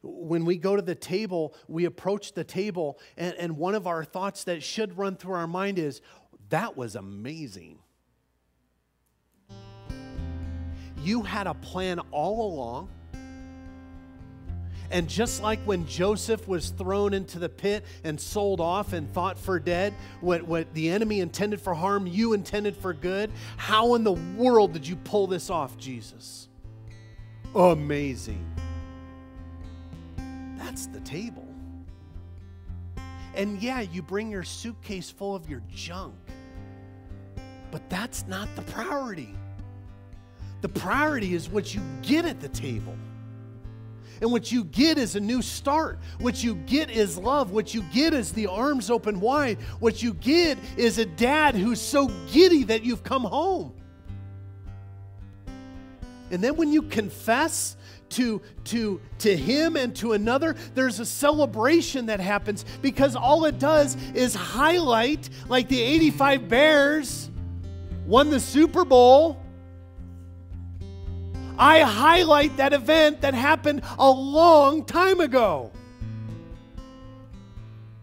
When 0.04 0.46
we 0.46 0.58
go 0.58 0.76
to 0.76 0.84
the 0.84 0.94
table, 0.94 1.56
we 1.68 1.86
approach 1.86 2.34
the 2.34 2.44
table, 2.44 3.00
and, 3.18 3.34
and 3.40 3.58
one 3.58 3.74
of 3.74 3.88
our 3.88 4.04
thoughts 4.04 4.44
that 4.44 4.62
should 4.62 4.96
run 4.96 5.16
through 5.16 5.34
our 5.34 5.48
mind 5.48 5.80
is, 5.80 6.02
that 6.50 6.78
was 6.78 6.96
amazing. 6.96 7.80
You 11.02 11.24
had 11.24 11.48
a 11.48 11.56
plan 11.56 12.00
all 12.12 12.54
along 12.54 12.90
and 14.94 15.10
just 15.10 15.42
like 15.42 15.60
when 15.66 15.88
Joseph 15.88 16.48
was 16.48 16.70
thrown 16.70 17.16
into 17.16 17.40
the 17.40 17.50
pit 17.50 17.84
and 18.04 18.22
sold 18.22 18.62
off 18.62 18.94
and 18.94 19.12
thought 19.12 19.40
for 19.40 19.60
dead, 19.60 19.92
what, 20.22 20.44
what 20.44 20.72
the 20.76 20.90
enemy 20.90 21.20
intended 21.20 21.60
for 21.60 21.74
harm, 21.74 22.06
you 22.06 22.34
intended 22.34 22.78
for 22.78 22.94
good. 22.94 23.32
How 23.58 23.96
in 23.96 24.04
the 24.04 24.14
world 24.14 24.72
did 24.72 24.88
you 24.88 24.96
pull 24.96 25.26
this 25.26 25.50
off, 25.50 25.78
Jesus? 25.80 26.48
Amazing. 27.56 28.46
That's 30.58 30.86
the 30.86 31.00
table. 31.00 31.48
And 33.34 33.60
yeah, 33.64 33.82
you 33.82 34.04
bring 34.04 34.30
your 34.30 34.44
suitcase 34.44 35.10
full 35.10 35.36
of 35.36 35.50
your 35.50 35.64
junk, 35.74 36.14
but 37.72 37.90
that's 37.90 38.28
not 38.28 38.48
the 38.56 38.62
priority. 38.62 39.34
The 40.62 40.70
priority 40.70 41.34
is 41.34 41.50
what 41.50 41.74
you 41.74 41.82
get 42.04 42.26
at 42.26 42.40
the 42.42 42.50
table. 42.50 42.96
And 44.24 44.32
what 44.32 44.54
you 44.54 44.64
get 44.64 44.98
is 44.98 45.18
a 45.18 45.20
new 45.20 45.42
start. 45.42 46.00
What 46.22 46.42
you 46.42 46.56
get 46.56 46.90
is 46.90 47.18
love. 47.18 47.52
What 47.52 47.74
you 47.74 47.82
get 47.94 48.14
is 48.14 48.32
the 48.32 48.48
arms 48.48 48.90
open 48.90 49.20
wide. 49.20 49.58
What 49.82 50.02
you 50.02 50.14
get 50.14 50.58
is 50.78 50.98
a 50.98 51.06
dad 51.06 51.56
who's 51.56 51.82
so 51.82 52.08
giddy 52.32 52.64
that 52.64 52.86
you've 52.86 53.04
come 53.04 53.26
home. 53.26 53.74
And 56.32 56.42
then 56.42 56.56
when 56.56 56.72
you 56.72 56.84
confess 56.84 57.76
to, 58.12 58.42
to, 58.64 59.02
to 59.20 59.36
him 59.36 59.76
and 59.76 59.94
to 59.98 60.14
another, 60.14 60.56
there's 60.74 61.02
a 61.02 61.06
celebration 61.06 62.06
that 62.06 62.22
happens 62.22 62.64
because 62.82 63.18
all 63.18 63.44
it 63.44 63.60
does 63.60 63.98
is 64.16 64.34
highlight, 64.34 65.30
like 65.50 65.68
the 65.68 65.82
85 65.82 66.48
Bears 66.48 67.30
won 68.08 68.30
the 68.30 68.40
Super 68.40 68.86
Bowl 68.86 69.43
I 71.58 71.82
highlight 71.82 72.58
that 72.58 72.74
event 72.74 73.22
that 73.22 73.34
happened 73.34 73.82
a 73.98 74.10
long 74.10 74.86
time 74.86 75.20
ago. 75.20 75.72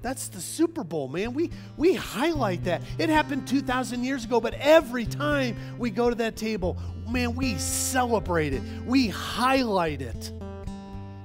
That's 0.02 0.28
the 0.28 0.40
Super 0.40 0.82
Bowl, 0.82 1.08
man. 1.08 1.34
We, 1.34 1.50
we 1.76 1.94
highlight 1.94 2.64
that. 2.64 2.82
It 2.98 3.10
happened 3.10 3.46
2,000 3.46 4.02
years 4.02 4.24
ago, 4.24 4.40
but 4.40 4.54
every 4.54 5.04
time 5.04 5.56
we 5.78 5.90
go 5.90 6.08
to 6.08 6.16
that 6.16 6.36
table, 6.36 6.78
man, 7.08 7.34
we 7.34 7.56
celebrate 7.58 8.54
it. 8.54 8.62
We 8.86 9.08
highlight 9.08 10.00
it 10.00 10.32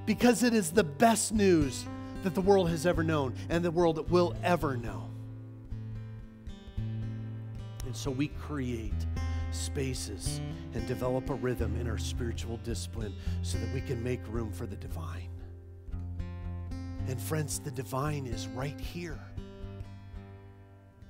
because 0.05 0.43
it 0.43 0.53
is 0.53 0.71
the 0.71 0.83
best 0.83 1.33
news 1.33 1.85
that 2.23 2.35
the 2.35 2.41
world 2.41 2.69
has 2.69 2.85
ever 2.85 3.03
known 3.03 3.33
and 3.49 3.63
the 3.63 3.71
world 3.71 4.09
will 4.09 4.35
ever 4.43 4.75
know. 4.75 5.09
And 7.85 7.95
so 7.95 8.11
we 8.11 8.27
create 8.27 8.93
spaces 9.55 10.41
and 10.73 10.85
develop 10.87 11.29
a 11.29 11.35
rhythm 11.35 11.79
in 11.79 11.87
our 11.87 11.97
spiritual 11.97 12.57
discipline 12.57 13.13
so 13.41 13.57
that 13.57 13.73
we 13.73 13.81
can 13.81 14.03
make 14.03 14.19
room 14.29 14.51
for 14.51 14.65
the 14.65 14.75
divine. 14.75 15.29
And 17.07 17.21
friends, 17.21 17.59
the 17.59 17.71
divine 17.71 18.25
is 18.25 18.47
right 18.47 18.79
here 18.79 19.19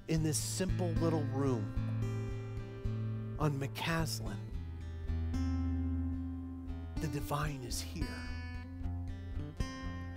in 0.08 0.24
this 0.24 0.38
simple 0.38 0.90
little 1.02 1.24
room 1.34 1.66
on 3.40 3.60
McCaslin. 3.60 4.36
The 7.02 7.08
divine 7.08 7.62
is 7.68 7.82
here. 7.82 8.06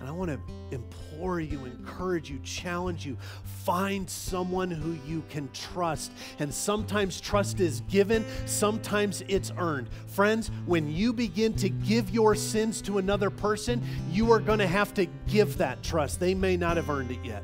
And 0.01 0.09
I 0.09 0.13
want 0.13 0.31
to 0.31 0.39
implore 0.71 1.41
you, 1.41 1.65
encourage 1.65 2.31
you, 2.31 2.39
challenge 2.45 3.05
you. 3.05 3.17
Find 3.65 4.09
someone 4.09 4.71
who 4.71 4.97
you 5.11 5.25
can 5.29 5.49
trust. 5.53 6.13
And 6.39 6.53
sometimes 6.55 7.21
trust 7.21 7.59
is 7.59 7.81
given, 7.83 8.25
sometimes 8.47 9.25
it's 9.27 9.51
earned. 9.59 9.89
Friends, 10.07 10.51
when 10.67 10.91
you 10.91 11.13
begin 11.13 11.53
to 11.55 11.69
give 11.69 12.11
your 12.11 12.37
sins 12.37 12.81
to 12.83 12.99
another 12.99 13.31
person, 13.31 13.83
you 14.11 14.31
are 14.31 14.39
going 14.39 14.61
to 14.61 14.67
have 14.67 14.95
to 14.95 15.07
give 15.27 15.59
that 15.59 15.83
trust. 15.83 16.21
They 16.21 16.35
may 16.35 16.57
not 16.57 16.77
have 16.77 16.91
earned 16.91 17.11
it 17.11 17.25
yet. 17.25 17.43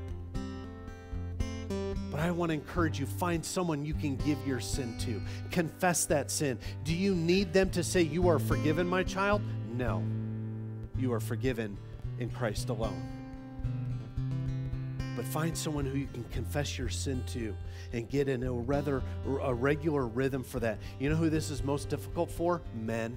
But 2.13 2.21
I 2.21 2.31
want 2.31 2.51
to 2.51 2.55
encourage 2.55 3.01
you 3.01 3.07
find 3.07 3.45
someone 3.45 3.85
you 3.85 3.95
can 3.95 4.15
give 4.15 4.39
your 4.47 4.61
sin 4.61 4.97
to. 4.99 5.21
Confess 5.51 6.05
that 6.07 6.31
sin. 6.31 6.61
Do 6.85 6.95
you 6.95 7.17
need 7.17 7.53
them 7.53 7.71
to 7.71 7.83
say, 7.83 8.03
You 8.03 8.29
are 8.29 8.39
forgiven, 8.39 8.87
my 8.87 9.03
child? 9.03 9.43
No. 9.77 10.05
You 10.97 11.13
are 11.13 11.19
forgiven 11.19 11.77
in 12.19 12.31
Christ 12.31 12.69
alone. 12.69 13.03
But 15.17 15.25
find 15.27 15.57
someone 15.57 15.85
who 15.85 15.97
you 15.97 16.09
can 16.13 16.25
confess 16.25 16.77
your 16.77 16.89
sin 16.89 17.23
to 17.29 17.55
and 17.93 18.09
get 18.09 18.29
in 18.29 18.43
a 18.43 18.53
rather 18.53 19.03
a 19.43 19.55
regular 19.55 20.07
rhythm 20.07 20.43
for 20.43 20.59
that. 20.61 20.79
You 20.99 21.09
know 21.09 21.17
who 21.17 21.31
this 21.31 21.51
is 21.51 21.63
most 21.63 21.89
difficult 21.89 22.31
for? 22.31 22.63
Men. 22.75 23.17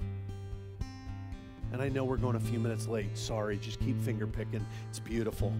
And 1.73 1.81
I 1.81 1.89
know 1.89 2.03
we're 2.03 2.17
going 2.17 2.35
a 2.35 2.39
few 2.39 2.59
minutes 2.59 2.87
late. 2.87 3.17
Sorry, 3.17 3.57
just 3.57 3.79
keep 3.79 4.01
finger 4.01 4.27
picking. 4.27 4.65
It's 4.89 4.99
beautiful. 4.99 5.51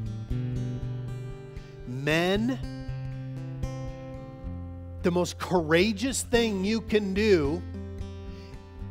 Men, 1.88 2.60
the 5.02 5.12
most 5.12 5.38
courageous 5.38 6.22
thing 6.22 6.64
you 6.64 6.82
can 6.82 7.14
do 7.14 7.62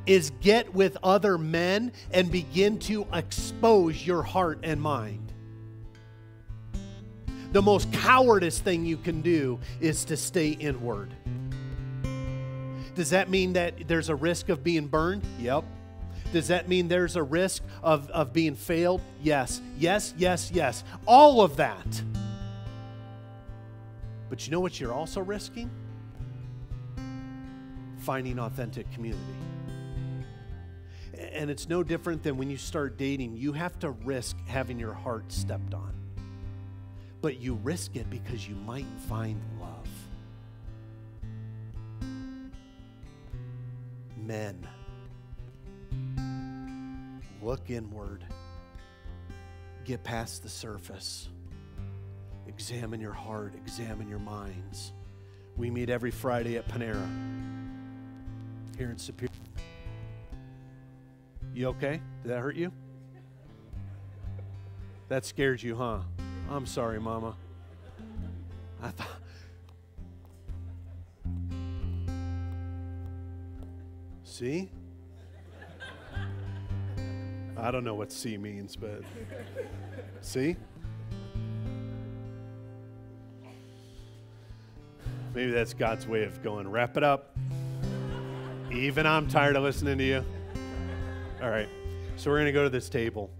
is 0.06 0.30
get 0.40 0.72
with 0.72 0.96
other 1.02 1.36
men 1.36 1.92
and 2.12 2.30
begin 2.30 2.78
to 2.78 3.06
expose 3.12 4.06
your 4.06 4.22
heart 4.22 4.60
and 4.62 4.80
mind. 4.80 5.32
The 7.52 7.62
most 7.62 7.92
cowardice 7.92 8.58
thing 8.58 8.84
you 8.84 8.96
can 8.96 9.22
do 9.22 9.58
is 9.80 10.04
to 10.06 10.16
stay 10.16 10.50
inward. 10.50 11.14
Does 12.94 13.10
that 13.10 13.28
mean 13.28 13.54
that 13.54 13.88
there's 13.88 14.08
a 14.08 14.14
risk 14.14 14.48
of 14.48 14.62
being 14.62 14.86
burned? 14.86 15.24
Yep. 15.38 15.64
Does 16.32 16.48
that 16.48 16.68
mean 16.68 16.88
there's 16.88 17.16
a 17.16 17.22
risk 17.22 17.62
of, 17.82 18.10
of 18.10 18.32
being 18.32 18.54
failed? 18.54 19.00
Yes, 19.22 19.60
yes, 19.78 20.14
yes, 20.16 20.50
yes. 20.52 20.84
All 21.06 21.42
of 21.42 21.56
that. 21.56 22.02
But 24.28 24.46
you 24.46 24.50
know 24.50 24.60
what 24.60 24.80
you're 24.80 24.92
also 24.92 25.20
risking? 25.20 25.70
Finding 27.98 28.38
authentic 28.38 28.90
community 28.92 29.45
and 31.36 31.50
it's 31.50 31.68
no 31.68 31.82
different 31.82 32.22
than 32.22 32.38
when 32.38 32.50
you 32.50 32.56
start 32.56 32.96
dating. 32.96 33.36
You 33.36 33.52
have 33.52 33.78
to 33.80 33.90
risk 33.90 34.36
having 34.46 34.78
your 34.78 34.94
heart 34.94 35.30
stepped 35.30 35.74
on. 35.74 35.92
But 37.20 37.40
you 37.40 37.54
risk 37.62 37.96
it 37.96 38.08
because 38.08 38.48
you 38.48 38.54
might 38.54 38.86
find 39.08 39.40
love. 39.60 39.88
Men, 44.16 44.66
look 47.40 47.70
inward, 47.70 48.24
get 49.84 50.02
past 50.02 50.42
the 50.42 50.48
surface, 50.48 51.28
examine 52.48 53.00
your 53.00 53.12
heart, 53.12 53.54
examine 53.54 54.08
your 54.08 54.18
minds. 54.18 54.92
We 55.56 55.70
meet 55.70 55.90
every 55.90 56.10
Friday 56.10 56.56
at 56.56 56.66
Panera 56.66 57.08
here 58.76 58.90
in 58.90 58.98
Superior. 58.98 59.45
You 61.56 61.68
okay? 61.68 62.02
Did 62.22 62.32
that 62.32 62.40
hurt 62.40 62.54
you? 62.54 62.70
That 65.08 65.24
scared 65.24 65.62
you, 65.62 65.74
huh? 65.74 66.00
I'm 66.50 66.66
sorry, 66.66 67.00
Mama. 67.00 67.34
I 68.82 68.90
thought. 68.90 69.08
See? 74.22 74.68
I 77.56 77.70
don't 77.70 77.84
know 77.84 77.94
what 77.94 78.12
C 78.12 78.36
means, 78.36 78.76
but 78.76 79.00
see? 80.20 80.56
Maybe 85.34 85.52
that's 85.52 85.72
God's 85.72 86.06
way 86.06 86.24
of 86.24 86.42
going, 86.42 86.68
wrap 86.68 86.98
it 86.98 87.02
up. 87.02 87.34
Even 88.70 89.06
I'm 89.06 89.26
tired 89.26 89.56
of 89.56 89.62
listening 89.62 89.96
to 89.96 90.04
you. 90.04 90.24
All 91.42 91.50
right. 91.50 91.68
So 92.16 92.30
we're 92.30 92.36
going 92.36 92.46
to 92.46 92.52
go 92.52 92.64
to 92.64 92.70
this 92.70 92.88
table. 92.88 93.30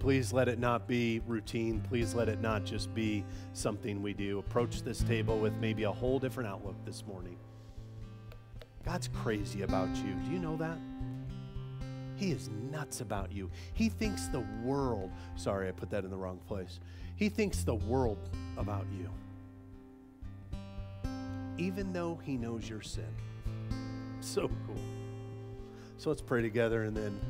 Please 0.00 0.32
let 0.32 0.48
it 0.48 0.58
not 0.58 0.88
be 0.88 1.20
routine. 1.26 1.80
Please 1.80 2.14
let 2.14 2.28
it 2.28 2.40
not 2.40 2.64
just 2.64 2.92
be 2.94 3.24
something 3.52 4.02
we 4.02 4.14
do. 4.14 4.38
Approach 4.40 4.82
this 4.82 5.00
table 5.02 5.38
with 5.38 5.52
maybe 5.54 5.84
a 5.84 5.92
whole 5.92 6.18
different 6.18 6.48
outlook 6.48 6.74
this 6.84 7.04
morning. 7.06 7.36
God's 8.84 9.08
crazy 9.08 9.62
about 9.62 9.94
you. 9.96 10.14
Do 10.24 10.30
you 10.32 10.38
know 10.38 10.56
that? 10.56 10.78
He 12.16 12.32
is 12.32 12.50
nuts 12.70 13.00
about 13.00 13.30
you. 13.30 13.50
He 13.74 13.88
thinks 13.88 14.26
the 14.26 14.44
world, 14.64 15.10
sorry, 15.36 15.68
I 15.68 15.72
put 15.72 15.90
that 15.90 16.04
in 16.04 16.10
the 16.10 16.16
wrong 16.16 16.38
place. 16.48 16.80
He 17.16 17.28
thinks 17.28 17.62
the 17.62 17.76
world 17.76 18.18
about 18.56 18.86
you. 18.98 19.08
Even 21.58 21.92
though 21.92 22.18
he 22.24 22.36
knows 22.36 22.68
your 22.68 22.82
sin. 22.82 23.14
So 24.20 24.50
cool. 24.66 24.76
So 26.00 26.08
let's 26.08 26.22
pray 26.22 26.40
together, 26.40 26.84
and 26.84 26.96
then 26.96 27.20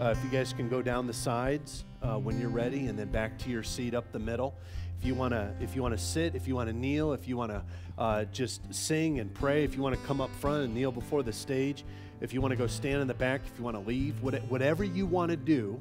uh, 0.00 0.14
if 0.16 0.22
you 0.22 0.30
guys 0.30 0.52
can 0.52 0.68
go 0.68 0.80
down 0.80 1.08
the 1.08 1.12
sides 1.12 1.84
uh, 2.00 2.16
when 2.16 2.40
you're 2.40 2.48
ready, 2.48 2.86
and 2.86 2.96
then 2.96 3.08
back 3.08 3.36
to 3.38 3.50
your 3.50 3.64
seat 3.64 3.92
up 3.92 4.12
the 4.12 4.20
middle. 4.20 4.54
If 5.00 5.04
you 5.04 5.16
wanna, 5.16 5.52
if 5.60 5.74
you 5.74 5.82
wanna 5.82 5.98
sit, 5.98 6.36
if 6.36 6.46
you 6.46 6.54
wanna 6.54 6.72
kneel, 6.72 7.12
if 7.12 7.26
you 7.26 7.36
wanna 7.36 7.64
uh, 7.98 8.26
just 8.26 8.72
sing 8.72 9.18
and 9.18 9.34
pray, 9.34 9.64
if 9.64 9.74
you 9.74 9.82
wanna 9.82 9.96
come 10.06 10.20
up 10.20 10.30
front 10.36 10.62
and 10.62 10.72
kneel 10.72 10.92
before 10.92 11.24
the 11.24 11.32
stage, 11.32 11.84
if 12.20 12.32
you 12.32 12.40
wanna 12.40 12.54
go 12.54 12.68
stand 12.68 13.02
in 13.02 13.08
the 13.08 13.14
back, 13.14 13.40
if 13.52 13.58
you 13.58 13.64
wanna 13.64 13.80
leave, 13.80 14.22
whatever 14.22 14.84
you 14.84 15.06
wanna 15.06 15.36
do, 15.36 15.80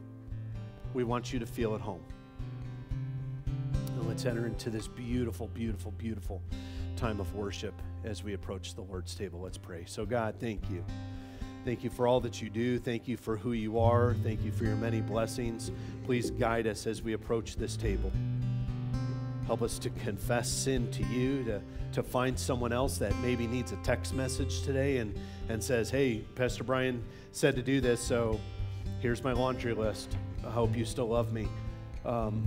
we 0.96 1.04
want 1.04 1.32
you 1.32 1.38
to 1.38 1.46
feel 1.46 1.76
at 1.76 1.82
home. 1.82 2.04
And 3.76 4.08
let's 4.08 4.26
enter 4.26 4.48
into 4.48 4.72
this 4.72 4.88
beautiful, 4.88 5.50
beautiful, 5.50 5.92
beautiful 5.92 6.42
time 6.96 7.20
of 7.20 7.32
worship 7.36 7.80
as 8.04 8.24
we 8.24 8.34
approach 8.34 8.74
the 8.74 8.82
Lord's 8.82 9.14
table. 9.14 9.40
Let's 9.40 9.60
pray. 9.60 9.84
So, 9.86 10.04
God, 10.04 10.38
thank 10.40 10.68
you. 10.72 10.84
Thank 11.66 11.84
you 11.84 11.90
for 11.90 12.08
all 12.08 12.20
that 12.22 12.42
you 12.42 12.50
do. 12.50 12.78
Thank 12.78 13.08
you 13.08 13.16
for 13.16 13.38
who 13.38 13.54
you 13.54 13.80
are. 13.80 14.16
Thank 14.22 14.44
you 14.44 14.52
for 14.52 14.66
your 14.66 14.76
many 14.76 15.00
blessings. 15.00 15.72
Please 16.04 16.30
guide 16.30 16.68
us 16.68 16.86
as 16.86 17.02
we 17.02 17.14
approach 17.14 17.56
this 17.56 17.78
table. 17.78 18.12
Help 19.46 19.62
us 19.62 19.80
to 19.80 19.90
confess 19.90 20.50
sin 20.50 20.92
to 20.92 21.04
you, 21.06 21.44
to, 21.46 21.62
to 21.94 22.04
find 22.04 22.38
someone 22.38 22.74
else 22.74 22.98
that 22.98 23.18
maybe 23.20 23.48
needs 23.48 23.72
a 23.72 23.78
text 23.78 24.14
message 24.14 24.64
today 24.64 24.98
and, 24.98 25.18
and 25.48 25.64
says, 25.64 25.90
Hey, 25.90 26.26
Pastor 26.36 26.66
Brian 26.66 27.02
said 27.32 27.56
to 27.56 27.62
do 27.62 27.80
this, 27.80 28.02
so 28.02 28.40
here's 29.00 29.24
my 29.24 29.32
laundry 29.32 29.74
list. 29.74 30.18
I 30.46 30.50
hope 30.50 30.76
you 30.76 30.84
still 30.84 31.08
love 31.08 31.32
me. 31.32 31.48
Um, 32.06 32.44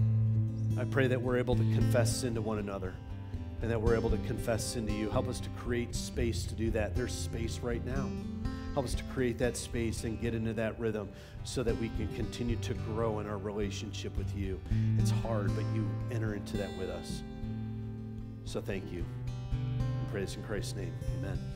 I 0.79 0.85
pray 0.85 1.07
that 1.07 1.21
we're 1.21 1.39
able 1.39 1.57
to 1.57 1.65
confess 1.75 2.15
sin 2.15 2.35
to 2.35 2.43
one 2.43 2.59
another 2.59 2.95
and 3.63 3.71
that 3.71 3.81
we're 3.81 3.95
able 3.95 4.11
to 4.11 4.19
confess 4.19 4.63
sin 4.63 4.87
to 4.87 4.93
you. 4.93 5.09
Help 5.09 5.29
us 5.29 5.41
to 5.41 5.49
create 5.51 5.95
space 5.95 6.45
to 6.45 6.55
do 6.55 6.71
that. 6.73 6.95
There's 6.95 7.15
space 7.15 7.61
right 7.61 7.85
now. 7.87 8.11
Help 8.77 8.85
us 8.85 8.95
to 8.95 9.05
create 9.05 9.39
that 9.39 9.57
space 9.57 10.05
and 10.05 10.21
get 10.21 10.35
into 10.35 10.53
that 10.53 10.79
rhythm 10.79 11.09
so 11.45 11.63
that 11.63 11.75
we 11.81 11.89
can 11.97 12.07
continue 12.15 12.57
to 12.57 12.75
grow 12.75 13.21
in 13.21 13.27
our 13.27 13.39
relationship 13.39 14.15
with 14.19 14.37
you. 14.37 14.61
It's 14.99 15.11
hard, 15.11 15.51
but 15.57 15.65
you 15.75 15.89
enter 16.11 16.35
into 16.35 16.59
that 16.59 16.69
with 16.77 16.91
us. 16.91 17.23
So 18.45 18.61
thank 18.61 18.93
you. 18.93 19.03
Pray 20.13 20.25
in 20.25 20.43
Christ's 20.43 20.77
name. 20.77 20.93
Amen. 21.19 21.56